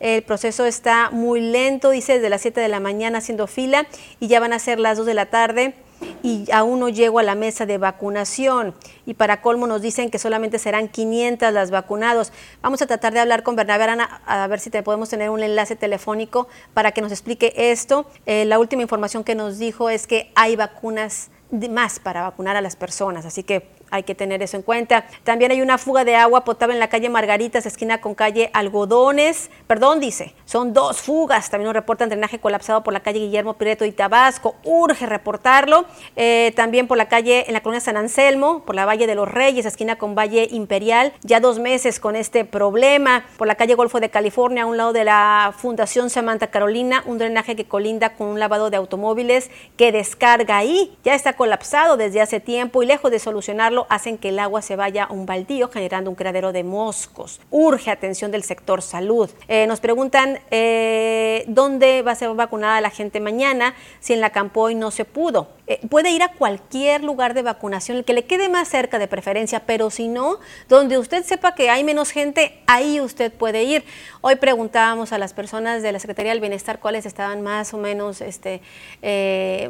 El 0.00 0.22
proceso 0.22 0.64
está 0.64 1.10
muy 1.10 1.40
lento, 1.40 1.90
dice, 1.90 2.14
desde 2.14 2.30
las 2.30 2.42
7 2.42 2.60
de 2.60 2.68
la 2.68 2.80
mañana 2.80 3.18
haciendo 3.18 3.46
fila 3.46 3.86
y 4.18 4.28
ya 4.28 4.40
van 4.40 4.52
a 4.52 4.58
ser 4.58 4.78
las 4.78 4.98
2 4.98 5.06
de 5.06 5.14
la 5.14 5.26
tarde 5.26 5.74
y 6.22 6.50
aún 6.52 6.80
no 6.80 6.88
llego 6.88 7.18
a 7.18 7.22
la 7.22 7.34
mesa 7.34 7.66
de 7.66 7.78
vacunación. 7.78 8.74
Y 9.06 9.14
para 9.14 9.40
colmo 9.40 9.66
nos 9.66 9.82
dicen 9.82 10.10
que 10.10 10.18
solamente 10.18 10.58
serán 10.58 10.88
500 10.88 11.52
las 11.52 11.70
vacunados. 11.70 12.32
Vamos 12.62 12.82
a 12.82 12.86
tratar 12.86 13.12
de 13.12 13.20
hablar 13.20 13.42
con 13.42 13.56
Bernabé 13.56 13.84
Arana 13.84 14.22
a 14.26 14.46
ver 14.46 14.60
si 14.60 14.70
te 14.70 14.82
podemos 14.82 15.08
tener 15.08 15.30
un 15.30 15.42
enlace 15.42 15.76
telefónico 15.76 16.48
para 16.74 16.92
que 16.92 17.02
nos 17.02 17.12
explique 17.12 17.52
esto. 17.56 18.06
Eh, 18.26 18.44
la 18.44 18.58
última 18.58 18.82
información 18.82 19.24
que 19.24 19.34
nos 19.34 19.58
dijo 19.58 19.90
es 19.90 20.06
que 20.06 20.30
hay 20.34 20.56
vacunas 20.56 21.30
más 21.70 21.98
para 21.98 22.22
vacunar 22.22 22.56
a 22.56 22.60
las 22.60 22.76
personas. 22.76 23.26
Así 23.26 23.42
que 23.42 23.66
hay 23.90 24.02
que 24.02 24.14
tener 24.14 24.42
eso 24.42 24.56
en 24.56 24.62
cuenta. 24.62 25.04
También 25.24 25.50
hay 25.50 25.62
una 25.62 25.78
fuga 25.78 26.04
de 26.04 26.16
agua 26.16 26.44
potable 26.44 26.74
en 26.74 26.80
la 26.80 26.88
calle 26.88 27.08
Margaritas, 27.08 27.66
esquina 27.66 28.00
con 28.00 28.14
calle 28.14 28.50
Algodones. 28.52 29.50
Perdón, 29.66 30.00
dice, 30.00 30.34
son 30.44 30.72
dos 30.72 31.00
fugas. 31.00 31.50
También 31.50 31.66
nos 31.66 31.74
reportan 31.74 32.08
drenaje 32.08 32.38
colapsado 32.38 32.82
por 32.82 32.92
la 32.92 33.00
calle 33.00 33.20
Guillermo 33.20 33.54
Pireto 33.54 33.84
y 33.84 33.92
Tabasco. 33.92 34.54
Urge 34.64 35.06
reportarlo. 35.06 35.84
Eh, 36.16 36.52
también 36.56 36.86
por 36.86 36.96
la 36.96 37.08
calle 37.08 37.44
en 37.46 37.52
la 37.52 37.62
colonia 37.62 37.80
San 37.80 37.96
Anselmo, 37.96 38.64
por 38.64 38.74
la 38.74 38.86
Valle 38.86 39.06
de 39.06 39.14
los 39.14 39.28
Reyes, 39.28 39.66
esquina 39.66 39.96
con 39.96 40.14
Valle 40.14 40.48
Imperial. 40.50 41.12
Ya 41.22 41.40
dos 41.40 41.58
meses 41.58 42.00
con 42.00 42.16
este 42.16 42.44
problema. 42.44 43.24
Por 43.36 43.46
la 43.46 43.54
calle 43.54 43.74
Golfo 43.74 44.00
de 44.00 44.10
California, 44.10 44.64
a 44.64 44.66
un 44.66 44.76
lado 44.76 44.92
de 44.92 45.04
la 45.04 45.54
Fundación 45.56 46.10
Samantha 46.10 46.48
Carolina, 46.48 47.02
un 47.06 47.18
drenaje 47.18 47.56
que 47.56 47.64
colinda 47.64 48.14
con 48.14 48.28
un 48.28 48.40
lavado 48.40 48.70
de 48.70 48.76
automóviles 48.76 49.50
que 49.76 49.92
descarga 49.92 50.58
ahí. 50.58 50.96
Ya 51.04 51.14
está 51.14 51.34
colapsado 51.34 51.96
desde 51.96 52.20
hace 52.20 52.40
tiempo 52.40 52.82
y 52.82 52.86
lejos 52.86 53.10
de 53.10 53.18
solucionarlo 53.18 53.79
hacen 53.88 54.18
que 54.18 54.30
el 54.30 54.38
agua 54.38 54.62
se 54.62 54.76
vaya 54.76 55.04
a 55.04 55.12
un 55.12 55.26
baldío 55.26 55.68
generando 55.68 56.10
un 56.10 56.16
criadero 56.16 56.52
de 56.52 56.64
moscos. 56.64 57.40
Urge 57.50 57.90
atención 57.90 58.30
del 58.30 58.42
sector 58.42 58.82
salud. 58.82 59.30
Eh, 59.48 59.66
nos 59.66 59.80
preguntan 59.80 60.40
eh, 60.50 61.44
dónde 61.46 62.02
va 62.02 62.12
a 62.12 62.14
ser 62.14 62.30
vacunada 62.34 62.80
la 62.80 62.90
gente 62.90 63.20
mañana 63.20 63.74
si 64.00 64.12
en 64.12 64.20
la 64.20 64.30
Campoy 64.30 64.74
no 64.74 64.90
se 64.90 65.04
pudo. 65.04 65.48
Eh, 65.66 65.80
puede 65.88 66.10
ir 66.10 66.22
a 66.22 66.32
cualquier 66.32 67.04
lugar 67.04 67.34
de 67.34 67.42
vacunación, 67.42 67.98
el 67.98 68.04
que 68.04 68.12
le 68.12 68.24
quede 68.24 68.48
más 68.48 68.68
cerca 68.68 68.98
de 68.98 69.06
preferencia, 69.06 69.60
pero 69.66 69.90
si 69.90 70.08
no, 70.08 70.38
donde 70.68 70.98
usted 70.98 71.24
sepa 71.24 71.54
que 71.54 71.70
hay 71.70 71.84
menos 71.84 72.10
gente, 72.10 72.60
ahí 72.66 73.00
usted 73.00 73.32
puede 73.32 73.62
ir. 73.62 73.84
Hoy 74.20 74.36
preguntábamos 74.36 75.12
a 75.12 75.18
las 75.18 75.32
personas 75.32 75.82
de 75.82 75.92
la 75.92 76.00
Secretaría 76.00 76.32
del 76.32 76.40
Bienestar 76.40 76.80
cuáles 76.80 77.06
estaban 77.06 77.42
más 77.42 77.72
o 77.72 77.78
menos 77.78 78.20
este, 78.20 78.60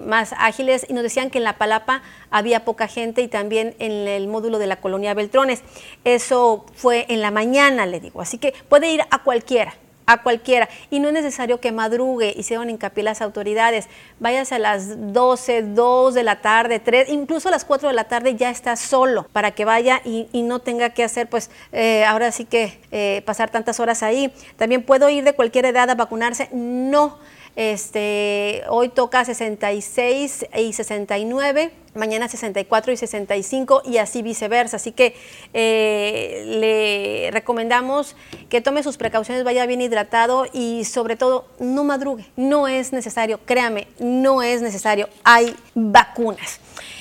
más 0.06 0.34
ágiles 0.38 0.86
y 0.88 0.94
nos 0.94 1.02
decían 1.02 1.30
que 1.30 1.38
en 1.38 1.44
la 1.44 1.58
Palapa 1.58 2.02
había 2.30 2.64
poca 2.64 2.88
gente 2.88 3.20
y 3.20 3.28
también 3.28 3.74
en 3.78 3.99
el 4.08 4.28
módulo 4.28 4.58
de 4.58 4.66
la 4.66 4.80
colonia 4.80 5.14
Beltrones. 5.14 5.62
Eso 6.04 6.66
fue 6.74 7.06
en 7.08 7.20
la 7.20 7.30
mañana, 7.30 7.86
le 7.86 8.00
digo. 8.00 8.20
Así 8.20 8.38
que 8.38 8.54
puede 8.68 8.92
ir 8.92 9.02
a 9.10 9.22
cualquiera 9.22 9.74
a 10.10 10.22
cualquiera. 10.22 10.68
Y 10.90 10.98
no 10.98 11.08
es 11.08 11.14
necesario 11.14 11.60
que 11.60 11.72
madrugue, 11.72 12.34
y 12.36 12.40
hicieron 12.40 12.68
hincapié 12.68 13.04
las 13.04 13.22
autoridades. 13.22 13.88
Váyase 14.18 14.56
a 14.56 14.58
las 14.58 15.12
12, 15.12 15.62
2 15.62 16.14
de 16.14 16.22
la 16.24 16.40
tarde, 16.40 16.80
3, 16.80 17.08
incluso 17.10 17.48
a 17.48 17.52
las 17.52 17.64
4 17.64 17.88
de 17.88 17.94
la 17.94 18.04
tarde 18.04 18.34
ya 18.34 18.50
está 18.50 18.74
solo 18.76 19.26
para 19.32 19.52
que 19.52 19.64
vaya 19.64 20.02
y, 20.04 20.28
no 20.40 20.58
tenga 20.58 20.90
que 20.90 21.04
hacer, 21.04 21.28
pues, 21.28 21.50
eh, 21.70 22.04
ahora 22.04 22.32
sí 22.32 22.44
que 22.44 22.80
eh, 22.90 23.22
pasar 23.24 23.50
tantas 23.50 23.78
horas 23.78 24.02
ahí. 24.02 24.32
También 24.56 24.82
puedo 24.82 25.08
ir 25.08 25.22
de 25.22 25.34
cualquier 25.34 25.66
edad 25.66 25.88
a 25.90 25.94
vacunarse. 25.94 26.48
No. 26.52 27.18
Este, 27.54 28.62
hoy 28.68 28.88
toca 28.88 29.24
66 29.24 30.46
y 30.56 30.72
69 30.72 31.72
mañana 31.94 32.28
64 32.28 32.92
y 32.92 32.96
65 32.96 33.82
y 33.84 33.98
así 33.98 34.22
viceversa. 34.22 34.76
Así 34.76 34.92
que 34.92 35.14
eh, 35.52 36.44
le 36.46 37.30
recomendamos 37.32 38.16
que 38.48 38.60
tome 38.60 38.82
sus 38.82 38.96
precauciones, 38.96 39.44
vaya 39.44 39.66
bien 39.66 39.80
hidratado 39.80 40.46
y 40.52 40.84
sobre 40.84 41.16
todo 41.16 41.46
no 41.58 41.84
madrugue. 41.84 42.26
No 42.36 42.68
es 42.68 42.92
necesario, 42.92 43.40
créame, 43.44 43.88
no 43.98 44.42
es 44.42 44.62
necesario. 44.62 45.08
Hay 45.24 45.54
vacunas. 45.74 46.60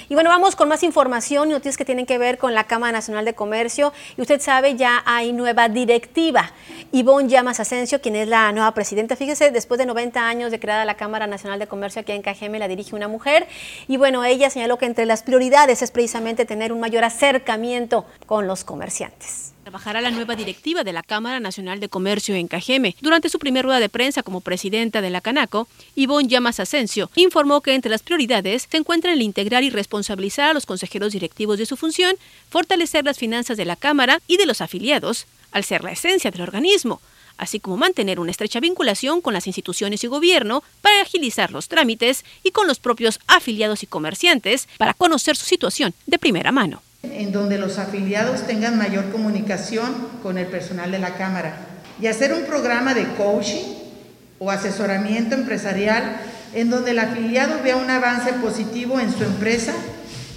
Y 0.09 0.15
bueno, 0.15 0.31
vamos 0.31 0.55
con 0.55 0.67
más 0.67 0.81
información 0.81 1.49
y 1.49 1.51
noticias 1.51 1.77
que 1.77 1.85
tienen 1.85 2.07
que 2.07 2.17
ver 2.17 2.39
con 2.39 2.55
la 2.55 2.63
Cámara 2.63 2.91
Nacional 2.91 3.25
de 3.25 3.35
Comercio. 3.35 3.93
Y 4.17 4.21
usted 4.21 4.41
sabe, 4.41 4.75
ya 4.75 5.03
hay 5.05 5.33
nueva 5.33 5.69
directiva. 5.69 6.51
Ivonne 6.91 7.29
Llamas 7.29 7.59
Asensio, 7.59 8.01
quien 8.01 8.15
es 8.15 8.27
la 8.27 8.51
nueva 8.51 8.73
presidenta. 8.73 9.15
Fíjese, 9.15 9.51
después 9.51 9.77
de 9.77 9.85
90 9.85 10.27
años 10.27 10.49
de 10.49 10.59
creada 10.59 10.83
la 10.83 10.97
Cámara 10.97 11.27
Nacional 11.27 11.59
de 11.59 11.67
Comercio 11.67 12.01
aquí 12.01 12.11
en 12.11 12.23
Cajeme, 12.23 12.57
la 12.57 12.67
dirige 12.67 12.95
una 12.95 13.07
mujer. 13.07 13.47
Y 13.87 13.97
bueno, 13.97 14.25
ella 14.25 14.49
señaló 14.49 14.79
que 14.79 14.87
entre 14.87 15.05
las 15.05 15.21
prioridades 15.21 15.83
es 15.83 15.91
precisamente 15.91 16.45
tener 16.45 16.73
un 16.73 16.79
mayor 16.79 17.03
acercamiento 17.03 18.07
con 18.25 18.47
los 18.47 18.63
comerciantes 18.63 19.53
trabajará 19.69 20.01
la 20.01 20.09
nueva 20.09 20.35
directiva 20.35 20.83
de 20.83 20.93
la 20.93 21.03
Cámara 21.03 21.39
Nacional 21.39 21.79
de 21.79 21.89
Comercio 21.89 22.33
en 22.33 22.47
Cajeme. 22.47 22.95
Durante 23.01 23.29
su 23.29 23.37
primera 23.37 23.61
rueda 23.61 23.79
de 23.79 23.87
prensa 23.87 24.23
como 24.23 24.41
presidenta 24.41 24.99
de 24.99 25.11
la 25.11 25.21
Canaco, 25.21 25.67
Ivonne 25.93 26.27
Llamas 26.27 26.59
Asensio 26.59 27.11
informó 27.13 27.61
que 27.61 27.75
entre 27.75 27.91
las 27.91 28.01
prioridades 28.01 28.67
se 28.67 28.77
encuentran 28.77 29.13
el 29.13 29.21
integrar 29.21 29.63
y 29.63 29.69
responsabilizar 29.69 30.49
a 30.49 30.53
los 30.55 30.65
consejeros 30.65 31.13
directivos 31.13 31.59
de 31.59 31.67
su 31.67 31.77
función, 31.77 32.15
fortalecer 32.49 33.05
las 33.05 33.19
finanzas 33.19 33.57
de 33.57 33.65
la 33.65 33.75
Cámara 33.75 34.21
y 34.25 34.37
de 34.37 34.47
los 34.47 34.61
afiliados, 34.61 35.27
al 35.51 35.63
ser 35.63 35.83
la 35.83 35.91
esencia 35.91 36.31
del 36.31 36.41
organismo, 36.41 36.99
así 37.37 37.59
como 37.59 37.77
mantener 37.77 38.19
una 38.19 38.31
estrecha 38.31 38.59
vinculación 38.59 39.21
con 39.21 39.35
las 39.35 39.45
instituciones 39.45 40.03
y 40.03 40.07
gobierno 40.07 40.63
para 40.81 41.03
agilizar 41.03 41.51
los 41.51 41.67
trámites 41.67 42.25
y 42.41 42.49
con 42.49 42.65
los 42.65 42.79
propios 42.79 43.19
afiliados 43.27 43.83
y 43.83 43.85
comerciantes 43.85 44.67
para 44.79 44.95
conocer 44.95 45.35
su 45.35 45.45
situación 45.45 45.93
de 46.07 46.17
primera 46.17 46.51
mano 46.51 46.81
en 47.03 47.31
donde 47.31 47.57
los 47.57 47.77
afiliados 47.77 48.45
tengan 48.45 48.77
mayor 48.77 49.11
comunicación 49.11 49.89
con 50.21 50.37
el 50.37 50.47
personal 50.47 50.91
de 50.91 50.99
la 50.99 51.15
Cámara 51.15 51.53
y 52.01 52.07
hacer 52.07 52.33
un 52.33 52.43
programa 52.43 52.93
de 52.93 53.07
coaching 53.15 53.75
o 54.37 54.51
asesoramiento 54.51 55.35
empresarial 55.35 56.17
en 56.53 56.69
donde 56.69 56.91
el 56.91 56.99
afiliado 56.99 57.61
vea 57.63 57.75
un 57.75 57.89
avance 57.89 58.33
positivo 58.33 58.99
en 58.99 59.11
su 59.13 59.23
empresa, 59.23 59.73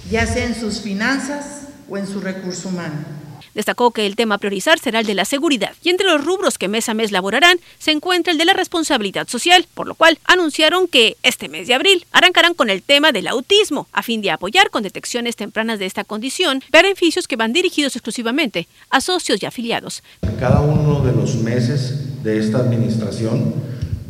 ya 0.09 0.25
sea 0.27 0.45
en 0.45 0.55
sus 0.55 0.81
finanzas 0.81 1.63
o 1.89 1.97
en 1.97 2.07
su 2.07 2.21
recurso 2.21 2.69
humano. 2.69 3.22
Destacó 3.53 3.91
que 3.91 4.05
el 4.05 4.15
tema 4.15 4.35
a 4.35 4.37
priorizar 4.37 4.79
será 4.79 4.99
el 4.99 5.05
de 5.05 5.13
la 5.13 5.25
seguridad 5.25 5.73
y 5.83 5.89
entre 5.89 6.07
los 6.07 6.23
rubros 6.23 6.57
que 6.57 6.67
mes 6.67 6.89
a 6.89 6.93
mes 6.93 7.11
laborarán 7.11 7.59
se 7.79 7.91
encuentra 7.91 8.31
el 8.31 8.37
de 8.37 8.45
la 8.45 8.53
responsabilidad 8.53 9.27
social, 9.27 9.65
por 9.73 9.87
lo 9.87 9.95
cual 9.95 10.19
anunciaron 10.25 10.87
que 10.87 11.17
este 11.23 11.49
mes 11.49 11.67
de 11.67 11.73
abril 11.73 12.05
arrancarán 12.11 12.53
con 12.53 12.69
el 12.69 12.81
tema 12.81 13.11
del 13.11 13.27
autismo 13.27 13.87
a 13.91 14.03
fin 14.03 14.21
de 14.21 14.31
apoyar 14.31 14.69
con 14.69 14.83
detecciones 14.83 15.35
tempranas 15.35 15.79
de 15.79 15.85
esta 15.85 16.03
condición 16.03 16.61
beneficios 16.71 17.27
que 17.27 17.35
van 17.35 17.53
dirigidos 17.53 17.95
exclusivamente 17.95 18.67
a 18.89 19.01
socios 19.01 19.41
y 19.41 19.45
afiliados. 19.45 20.03
Cada 20.39 20.61
uno 20.61 21.01
de 21.03 21.11
los 21.13 21.35
meses 21.35 22.23
de 22.23 22.39
esta 22.39 22.59
administración 22.59 23.53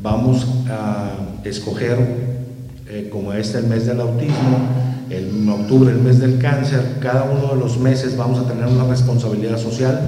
vamos 0.01 0.45
a 0.69 1.15
escoger, 1.43 2.42
eh, 2.93 3.09
como 3.09 3.33
este 3.33 3.57
el 3.57 3.65
mes 3.65 3.87
del 3.87 3.99
autismo, 3.99 4.69
en 5.09 5.49
octubre, 5.49 5.91
el 5.91 5.97
mes 5.97 6.19
del 6.19 6.37
cáncer, 6.37 6.99
cada 7.01 7.23
uno 7.23 7.55
de 7.55 7.59
los 7.59 7.79
meses 7.79 8.15
vamos 8.15 8.37
a 8.37 8.47
tener 8.47 8.67
una 8.67 8.85
responsabilidad 8.85 9.57
social 9.57 9.99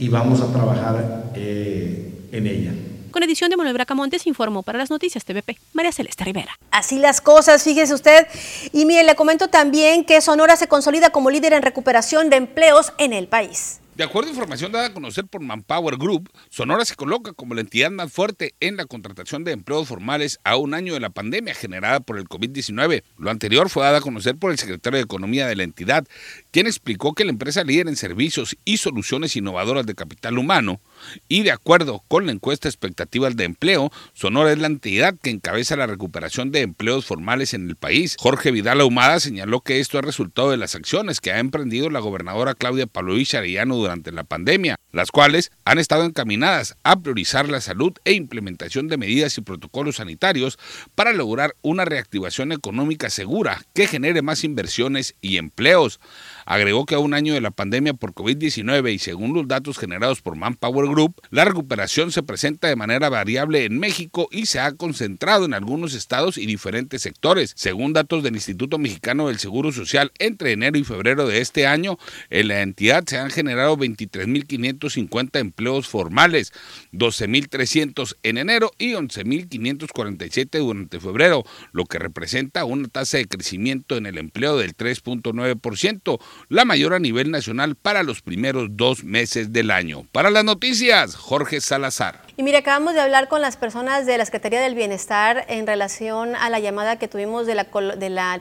y 0.00 0.08
vamos 0.08 0.40
a 0.40 0.52
trabajar 0.52 1.30
eh, 1.36 2.10
en 2.32 2.46
ella. 2.48 2.72
Con 3.12 3.22
edición 3.22 3.50
de 3.50 3.56
Manuel 3.56 3.74
Bracamontes 3.74 4.26
informó 4.26 4.64
para 4.64 4.78
las 4.78 4.90
noticias 4.90 5.24
TVP 5.24 5.56
María 5.74 5.92
Celeste 5.92 6.24
Rivera. 6.24 6.58
Así 6.72 6.98
las 6.98 7.20
cosas, 7.20 7.62
fíjese 7.62 7.94
usted. 7.94 8.26
Y 8.72 8.84
mire, 8.84 9.04
le 9.04 9.14
comento 9.14 9.46
también 9.46 10.04
que 10.04 10.20
Sonora 10.20 10.56
se 10.56 10.66
consolida 10.66 11.10
como 11.10 11.30
líder 11.30 11.52
en 11.52 11.62
recuperación 11.62 12.30
de 12.30 12.36
empleos 12.38 12.92
en 12.98 13.12
el 13.12 13.28
país. 13.28 13.78
De 13.96 14.02
acuerdo 14.02 14.28
a 14.28 14.32
información 14.32 14.72
dada 14.72 14.86
a 14.86 14.92
conocer 14.92 15.24
por 15.24 15.40
Manpower 15.40 15.96
Group, 15.96 16.28
Sonora 16.50 16.84
se 16.84 16.96
coloca 16.96 17.32
como 17.32 17.54
la 17.54 17.60
entidad 17.60 17.92
más 17.92 18.12
fuerte 18.12 18.56
en 18.58 18.76
la 18.76 18.86
contratación 18.86 19.44
de 19.44 19.52
empleos 19.52 19.86
formales 19.86 20.40
a 20.42 20.56
un 20.56 20.74
año 20.74 20.94
de 20.94 21.00
la 21.00 21.10
pandemia 21.10 21.54
generada 21.54 22.00
por 22.00 22.18
el 22.18 22.24
COVID-19. 22.24 23.04
Lo 23.18 23.30
anterior 23.30 23.70
fue 23.70 23.84
dada 23.84 23.98
a 23.98 24.00
conocer 24.00 24.36
por 24.36 24.50
el 24.50 24.58
secretario 24.58 24.96
de 24.96 25.04
Economía 25.04 25.46
de 25.46 25.54
la 25.54 25.62
entidad, 25.62 26.08
quien 26.50 26.66
explicó 26.66 27.14
que 27.14 27.24
la 27.24 27.30
empresa 27.30 27.62
líder 27.62 27.86
en 27.86 27.94
servicios 27.94 28.56
y 28.64 28.78
soluciones 28.78 29.36
innovadoras 29.36 29.86
de 29.86 29.94
capital 29.94 30.38
humano 30.38 30.80
y 31.28 31.44
de 31.44 31.52
acuerdo 31.52 32.02
con 32.08 32.26
la 32.26 32.32
encuesta 32.32 32.68
Expectativas 32.68 33.36
de 33.36 33.44
Empleo, 33.44 33.92
Sonora 34.12 34.50
es 34.50 34.58
la 34.58 34.66
entidad 34.66 35.14
que 35.22 35.30
encabeza 35.30 35.76
la 35.76 35.86
recuperación 35.86 36.50
de 36.50 36.62
empleos 36.62 37.06
formales 37.06 37.54
en 37.54 37.68
el 37.68 37.76
país. 37.76 38.16
Jorge 38.18 38.50
Vidal 38.50 38.80
Ahumada 38.80 39.20
señaló 39.20 39.60
que 39.60 39.78
esto 39.78 40.00
es 40.00 40.04
resultado 40.04 40.50
de 40.50 40.56
las 40.56 40.74
acciones 40.74 41.20
que 41.20 41.30
ha 41.30 41.38
emprendido 41.38 41.90
la 41.90 42.00
gobernadora 42.00 42.54
Claudia 42.54 42.88
Paloich 42.88 43.36
Arellano 43.36 43.83
durante 43.84 44.12
la 44.12 44.24
pandemia, 44.24 44.76
las 44.92 45.10
cuales 45.10 45.52
han 45.64 45.78
estado 45.78 46.04
encaminadas 46.04 46.76
a 46.84 47.00
priorizar 47.00 47.48
la 47.48 47.60
salud 47.60 47.92
e 48.04 48.12
implementación 48.12 48.88
de 48.88 48.96
medidas 48.96 49.36
y 49.36 49.42
protocolos 49.42 49.96
sanitarios 49.96 50.58
para 50.94 51.12
lograr 51.12 51.54
una 51.62 51.84
reactivación 51.84 52.52
económica 52.52 53.10
segura 53.10 53.62
que 53.74 53.86
genere 53.86 54.22
más 54.22 54.42
inversiones 54.42 55.14
y 55.20 55.36
empleos. 55.36 56.00
Agregó 56.46 56.86
que 56.86 56.94
a 56.94 56.98
un 56.98 57.14
año 57.14 57.34
de 57.34 57.40
la 57.40 57.50
pandemia 57.50 57.94
por 57.94 58.12
COVID-19 58.12 58.92
y 58.92 58.98
según 58.98 59.34
los 59.34 59.48
datos 59.48 59.78
generados 59.78 60.20
por 60.20 60.36
Manpower 60.36 60.88
Group, 60.88 61.20
la 61.30 61.44
recuperación 61.44 62.12
se 62.12 62.22
presenta 62.22 62.68
de 62.68 62.76
manera 62.76 63.08
variable 63.08 63.64
en 63.64 63.78
México 63.78 64.28
y 64.30 64.46
se 64.46 64.60
ha 64.60 64.72
concentrado 64.72 65.44
en 65.44 65.54
algunos 65.54 65.94
estados 65.94 66.38
y 66.38 66.46
diferentes 66.46 67.02
sectores. 67.02 67.52
Según 67.56 67.92
datos 67.92 68.22
del 68.22 68.34
Instituto 68.34 68.78
Mexicano 68.78 69.28
del 69.28 69.38
Seguro 69.38 69.72
Social, 69.72 70.12
entre 70.18 70.52
enero 70.52 70.78
y 70.78 70.84
febrero 70.84 71.26
de 71.26 71.40
este 71.40 71.66
año, 71.66 71.98
en 72.30 72.48
la 72.48 72.62
entidad 72.62 73.04
se 73.06 73.18
han 73.18 73.30
generado 73.30 73.76
23.550 73.76 75.38
empleos 75.38 75.88
formales, 75.88 76.52
12.300 76.92 78.16
en 78.22 78.38
enero 78.38 78.72
y 78.78 78.92
11.547 78.92 80.58
durante 80.58 81.00
febrero, 81.00 81.44
lo 81.72 81.84
que 81.84 81.98
representa 81.98 82.64
una 82.64 82.88
tasa 82.88 83.18
de 83.18 83.26
crecimiento 83.26 83.96
en 83.96 84.06
el 84.06 84.18
empleo 84.18 84.56
del 84.56 84.76
3.9%, 84.76 86.20
la 86.48 86.64
mayor 86.64 86.94
a 86.94 86.98
nivel 86.98 87.30
nacional 87.30 87.74
para 87.76 88.02
los 88.02 88.22
primeros 88.22 88.68
dos 88.70 89.04
meses 89.04 89.52
del 89.52 89.70
año. 89.70 90.06
Para 90.12 90.30
las 90.30 90.44
noticias, 90.44 91.14
Jorge 91.16 91.60
Salazar. 91.60 92.23
Y 92.36 92.42
mire, 92.42 92.58
acabamos 92.58 92.94
de 92.94 93.00
hablar 93.00 93.28
con 93.28 93.40
las 93.40 93.56
personas 93.56 94.06
de 94.06 94.18
la 94.18 94.24
Secretaría 94.24 94.60
del 94.60 94.74
Bienestar 94.74 95.44
en 95.46 95.68
relación 95.68 96.34
a 96.34 96.50
la 96.50 96.58
llamada 96.58 96.96
que 96.96 97.06
tuvimos 97.06 97.46
del 97.46 97.64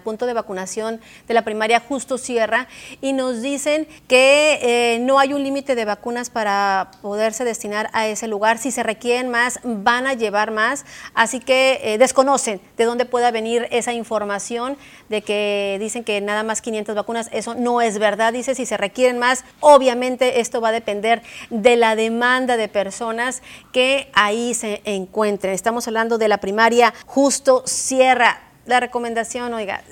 punto 0.03 0.25
de 0.25 0.33
vacunación 0.33 0.99
de 1.27 1.33
la 1.35 1.43
primaria 1.43 1.79
Justo 1.79 2.17
Sierra 2.17 2.67
y 3.01 3.13
nos 3.13 3.43
dicen 3.43 3.87
que 4.07 4.57
eh, 4.63 4.99
no 4.99 5.19
hay 5.19 5.33
un 5.33 5.43
límite 5.43 5.75
de 5.75 5.85
vacunas 5.85 6.31
para 6.31 6.89
poderse 7.03 7.45
destinar 7.45 7.91
a 7.93 8.07
ese 8.07 8.27
lugar. 8.27 8.57
Si 8.57 8.71
se 8.71 8.81
requieren 8.81 9.29
más, 9.29 9.59
van 9.63 10.07
a 10.07 10.15
llevar 10.15 10.49
más. 10.49 10.85
Así 11.13 11.39
que 11.39 11.79
eh, 11.83 11.99
desconocen 11.99 12.61
de 12.77 12.85
dónde 12.85 13.05
pueda 13.05 13.29
venir 13.29 13.67
esa 13.69 13.93
información 13.93 14.75
de 15.09 15.21
que 15.21 15.77
dicen 15.79 16.03
que 16.03 16.19
nada 16.19 16.41
más 16.41 16.63
500 16.63 16.95
vacunas. 16.95 17.29
Eso 17.31 17.53
no 17.53 17.79
es 17.79 17.99
verdad. 17.99 18.33
Dice, 18.33 18.55
si 18.55 18.65
se 18.65 18.75
requieren 18.75 19.19
más, 19.19 19.43
obviamente 19.59 20.39
esto 20.39 20.61
va 20.61 20.69
a 20.69 20.71
depender 20.71 21.21
de 21.51 21.75
la 21.75 21.95
demanda 21.95 22.57
de 22.57 22.67
personas 22.69 23.43
que 23.71 23.82
ahí 24.13 24.53
se 24.53 24.81
encuentren. 24.85 25.53
Estamos 25.53 25.87
hablando 25.87 26.17
de 26.17 26.27
la 26.27 26.37
primaria 26.37 26.93
Justo 27.05 27.63
Sierra. 27.65 28.41
La 28.65 28.79
recomendación, 28.79 29.53
oiga, 29.53 29.83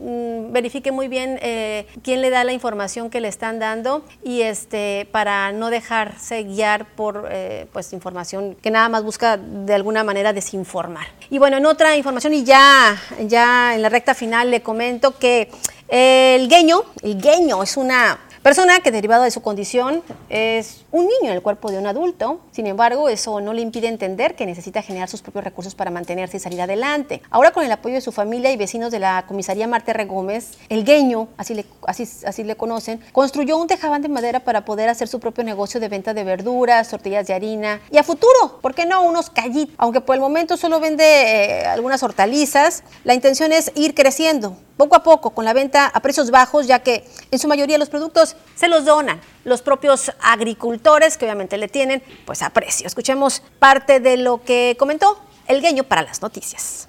mm, 0.00 0.52
verifique 0.52 0.92
muy 0.92 1.08
bien 1.08 1.38
eh, 1.42 1.86
quién 2.02 2.20
le 2.20 2.30
da 2.30 2.44
la 2.44 2.52
información 2.52 3.10
que 3.10 3.20
le 3.20 3.28
están 3.28 3.58
dando 3.58 4.04
y 4.22 4.42
este 4.42 5.08
para 5.10 5.50
no 5.52 5.70
dejarse 5.70 6.44
guiar 6.44 6.86
por 6.94 7.28
eh, 7.30 7.66
pues 7.72 7.92
información 7.92 8.54
que 8.62 8.70
nada 8.70 8.88
más 8.88 9.02
busca 9.02 9.36
de 9.36 9.74
alguna 9.74 10.04
manera 10.04 10.32
desinformar. 10.32 11.06
Y 11.30 11.38
bueno, 11.38 11.56
en 11.56 11.66
otra 11.66 11.96
información 11.96 12.34
y 12.34 12.44
ya, 12.44 12.96
ya 13.26 13.74
en 13.74 13.82
la 13.82 13.88
recta 13.88 14.14
final 14.14 14.50
le 14.50 14.62
comento 14.62 15.18
que 15.18 15.50
el 15.88 16.48
gueño, 16.48 16.82
el 17.02 17.20
gueño 17.20 17.62
es 17.62 17.76
una 17.76 18.18
Persona 18.42 18.80
que 18.80 18.90
derivado 18.90 19.22
de 19.22 19.30
su 19.30 19.40
condición 19.40 20.02
es 20.28 20.84
un 20.90 21.02
niño 21.04 21.30
en 21.30 21.34
el 21.34 21.42
cuerpo 21.42 21.70
de 21.70 21.78
un 21.78 21.86
adulto, 21.86 22.40
sin 22.50 22.66
embargo, 22.66 23.08
eso 23.08 23.40
no 23.40 23.52
le 23.52 23.60
impide 23.60 23.86
entender 23.86 24.34
que 24.34 24.46
necesita 24.46 24.82
generar 24.82 25.08
sus 25.08 25.22
propios 25.22 25.44
recursos 25.44 25.76
para 25.76 25.92
mantenerse 25.92 26.38
y 26.38 26.40
salir 26.40 26.60
adelante. 26.60 27.22
Ahora 27.30 27.52
con 27.52 27.64
el 27.64 27.70
apoyo 27.70 27.94
de 27.94 28.00
su 28.00 28.10
familia 28.10 28.50
y 28.50 28.56
vecinos 28.56 28.90
de 28.90 28.98
la 28.98 29.26
comisaría 29.28 29.68
Marte 29.68 29.92
Gómez, 30.06 30.58
el 30.68 30.84
gueño, 30.84 31.28
así 31.36 31.54
le, 31.54 31.64
así 31.86 32.42
le 32.42 32.56
conocen, 32.56 33.00
construyó 33.12 33.56
un 33.56 33.68
tejabán 33.68 34.02
de 34.02 34.08
madera 34.08 34.40
para 34.40 34.64
poder 34.64 34.88
hacer 34.88 35.06
su 35.06 35.20
propio 35.20 35.44
negocio 35.44 35.78
de 35.78 35.88
venta 35.88 36.12
de 36.12 36.24
verduras, 36.24 36.88
tortillas 36.88 37.28
de 37.28 37.34
harina 37.34 37.80
y 37.92 37.98
a 37.98 38.02
futuro, 38.02 38.58
¿por 38.60 38.74
qué 38.74 38.86
no? 38.86 39.04
Unos 39.04 39.30
callitos. 39.30 39.76
Aunque 39.78 40.00
por 40.00 40.16
el 40.16 40.20
momento 40.20 40.56
solo 40.56 40.80
vende 40.80 41.04
eh, 41.04 41.66
algunas 41.66 42.02
hortalizas, 42.02 42.82
la 43.04 43.14
intención 43.14 43.52
es 43.52 43.70
ir 43.76 43.94
creciendo 43.94 44.56
poco 44.82 44.96
a 44.96 45.02
poco 45.04 45.30
con 45.30 45.44
la 45.44 45.52
venta 45.52 45.86
a 45.86 46.00
precios 46.00 46.32
bajos, 46.32 46.66
ya 46.66 46.80
que 46.80 47.04
en 47.30 47.38
su 47.38 47.46
mayoría 47.46 47.78
los 47.78 47.88
productos 47.88 48.34
se 48.56 48.66
los 48.66 48.84
donan 48.84 49.20
los 49.44 49.62
propios 49.62 50.10
agricultores 50.20 51.16
que 51.16 51.24
obviamente 51.24 51.56
le 51.56 51.68
tienen 51.68 52.02
pues 52.24 52.42
a 52.42 52.50
precio. 52.50 52.88
Escuchemos 52.88 53.42
parte 53.60 54.00
de 54.00 54.16
lo 54.16 54.42
que 54.42 54.74
comentó 54.76 55.20
el 55.46 55.60
gueño 55.62 55.84
para 55.84 56.02
las 56.02 56.20
noticias. 56.20 56.88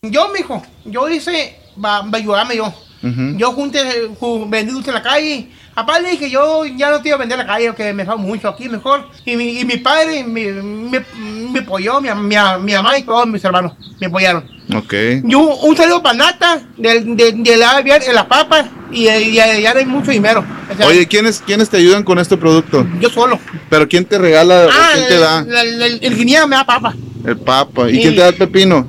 Yo, 0.00 0.30
mijo, 0.30 0.62
yo 0.86 1.06
hice, 1.10 1.54
va, 1.76 2.00
va 2.00 2.12
a 2.14 2.16
ayudarme 2.16 2.56
yo. 2.56 2.72
Yo 3.02 3.52
junté, 3.52 4.08
vendí 4.46 4.72
dulce 4.72 4.88
en 4.88 4.94
la 4.94 5.02
calle. 5.02 5.50
Aparte 5.80 6.02
le 6.02 6.10
dije, 6.12 6.30
yo 6.30 6.64
ya 6.64 6.90
no 6.90 7.00
te 7.00 7.08
iba 7.08 7.16
a 7.16 7.18
vender 7.18 7.38
en 7.40 7.46
la 7.46 7.52
calle, 7.52 7.74
que 7.74 7.92
me 7.92 8.04
fa 8.04 8.16
mucho 8.16 8.48
aquí 8.48 8.68
mejor. 8.68 9.06
Y 9.24 9.36
mi, 9.36 9.58
y 9.60 9.64
mi 9.64 9.76
padre 9.78 10.24
me, 10.24 10.50
me, 10.52 11.04
me 11.52 11.58
apoyó, 11.60 12.00
mi, 12.00 12.08
mi, 12.14 12.36
mi 12.62 12.72
mamá 12.74 12.98
y 12.98 13.02
todos 13.02 13.26
mis 13.26 13.42
hermanos 13.44 13.72
me 14.00 14.06
apoyaron. 14.06 14.44
Ok. 14.76 14.94
Yo, 15.24 15.40
un 15.40 15.76
saludo 15.76 16.02
para 16.02 16.16
Nata, 16.16 16.60
de, 16.76 17.00
de, 17.00 17.32
de 17.32 17.56
la, 17.56 17.82
de 17.82 18.12
las 18.12 18.26
papas, 18.26 18.66
y, 18.92 19.08
y, 19.08 19.36
y 19.36 19.38
hay 19.40 19.86
mucho 19.86 20.10
dinero. 20.10 20.44
O 20.72 20.76
sea, 20.76 20.86
Oye, 20.86 21.06
¿quiénes, 21.08 21.42
¿quiénes 21.44 21.68
te 21.70 21.76
ayudan 21.78 22.02
con 22.04 22.18
este 22.18 22.36
producto? 22.36 22.86
Yo 23.00 23.10
solo. 23.10 23.38
¿Pero 23.68 23.88
quién 23.88 24.04
te 24.04 24.18
regala 24.18 24.66
o 24.66 24.70
Ah, 24.70 24.90
quién 24.94 25.08
te 25.08 25.18
da? 25.18 25.38
el, 25.40 25.52
el, 25.54 25.82
el, 25.82 25.98
el 26.02 26.16
guinea 26.16 26.46
me 26.46 26.56
da 26.56 26.64
papa. 26.64 26.94
El 27.24 27.36
papa. 27.36 27.90
¿Y 27.90 28.00
quién 28.00 28.14
te 28.14 28.20
da 28.20 28.28
el 28.28 28.34
pepino? 28.36 28.86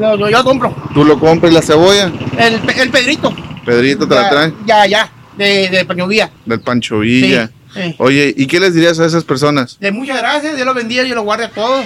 Lo, 0.00 0.16
lo- 0.16 0.28
yo 0.30 0.42
compro. 0.44 0.74
¿Tú 0.94 1.04
lo 1.04 1.18
compras 1.18 1.52
y 1.52 1.54
la 1.54 1.62
cebolla? 1.62 2.10
El, 2.38 2.60
el 2.78 2.90
Pedrito. 2.90 3.34
Pedrito 3.64 4.08
te 4.08 4.14
la 4.14 4.22
Ya, 4.22 4.30
trae 4.30 4.52
Ya, 4.66 4.86
ya, 4.86 5.12
de, 5.36 5.68
de 5.68 5.84
Paño 5.84 6.06
Villa. 6.06 6.30
del 6.46 6.60
Pancho 6.60 7.00
Villa. 7.00 7.50
Sí, 7.72 7.80
sí. 7.82 7.96
Oye, 7.98 8.34
¿y 8.36 8.46
qué 8.46 8.60
les 8.60 8.74
dirías 8.74 8.98
a 8.98 9.06
esas 9.06 9.24
personas? 9.24 9.78
De 9.80 9.92
muchas 9.92 10.18
gracias, 10.18 10.56
Dios 10.56 10.66
los 10.66 10.74
bendiga, 10.74 11.04
yo 11.04 11.14
los 11.14 11.24
guarde 11.24 11.44
a 11.44 11.50
todos. 11.50 11.84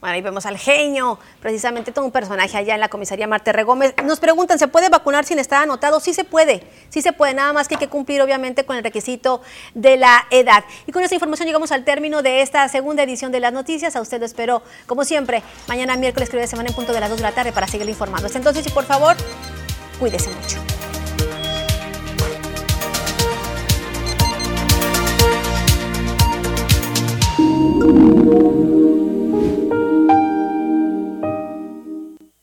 Bueno, 0.00 0.14
ahí 0.14 0.22
vemos 0.22 0.46
al 0.46 0.56
genio, 0.56 1.18
precisamente 1.42 1.92
todo 1.92 2.06
un 2.06 2.10
personaje 2.10 2.56
allá 2.56 2.72
en 2.72 2.80
la 2.80 2.88
comisaría 2.88 3.26
Marte 3.26 3.52
Gómez. 3.64 3.92
Nos 4.02 4.18
preguntan, 4.18 4.58
¿se 4.58 4.66
puede 4.66 4.88
vacunar 4.88 5.26
sin 5.26 5.38
estar 5.38 5.62
anotado? 5.62 6.00
Sí 6.00 6.14
se 6.14 6.24
puede, 6.24 6.62
sí 6.88 7.02
se 7.02 7.12
puede, 7.12 7.34
nada 7.34 7.52
más 7.52 7.68
que 7.68 7.74
hay 7.74 7.78
que 7.78 7.88
cumplir 7.88 8.22
obviamente 8.22 8.64
con 8.64 8.78
el 8.78 8.82
requisito 8.82 9.42
de 9.74 9.98
la 9.98 10.26
edad. 10.30 10.64
Y 10.86 10.92
con 10.92 11.02
esta 11.02 11.14
información 11.16 11.46
llegamos 11.46 11.70
al 11.70 11.84
término 11.84 12.22
de 12.22 12.40
esta 12.40 12.66
segunda 12.70 13.02
edición 13.02 13.30
de 13.30 13.40
las 13.40 13.52
noticias. 13.52 13.94
A 13.94 14.00
usted 14.00 14.20
lo 14.20 14.24
espero, 14.24 14.62
como 14.86 15.04
siempre, 15.04 15.42
mañana 15.68 15.94
miércoles, 15.96 16.30
creo 16.30 16.40
de 16.40 16.46
semana 16.48 16.70
en 16.70 16.74
punto 16.74 16.94
de 16.94 17.00
las 17.00 17.10
2 17.10 17.18
de 17.18 17.22
la 17.22 17.32
tarde 17.32 17.52
para 17.52 17.66
seguirle 17.66 17.92
informando. 17.92 18.24
Hasta 18.24 18.38
entonces, 18.38 18.66
y 18.66 18.70
por 18.70 18.86
favor, 18.86 19.16
cuídese 19.98 20.30
mucho. 20.30 20.79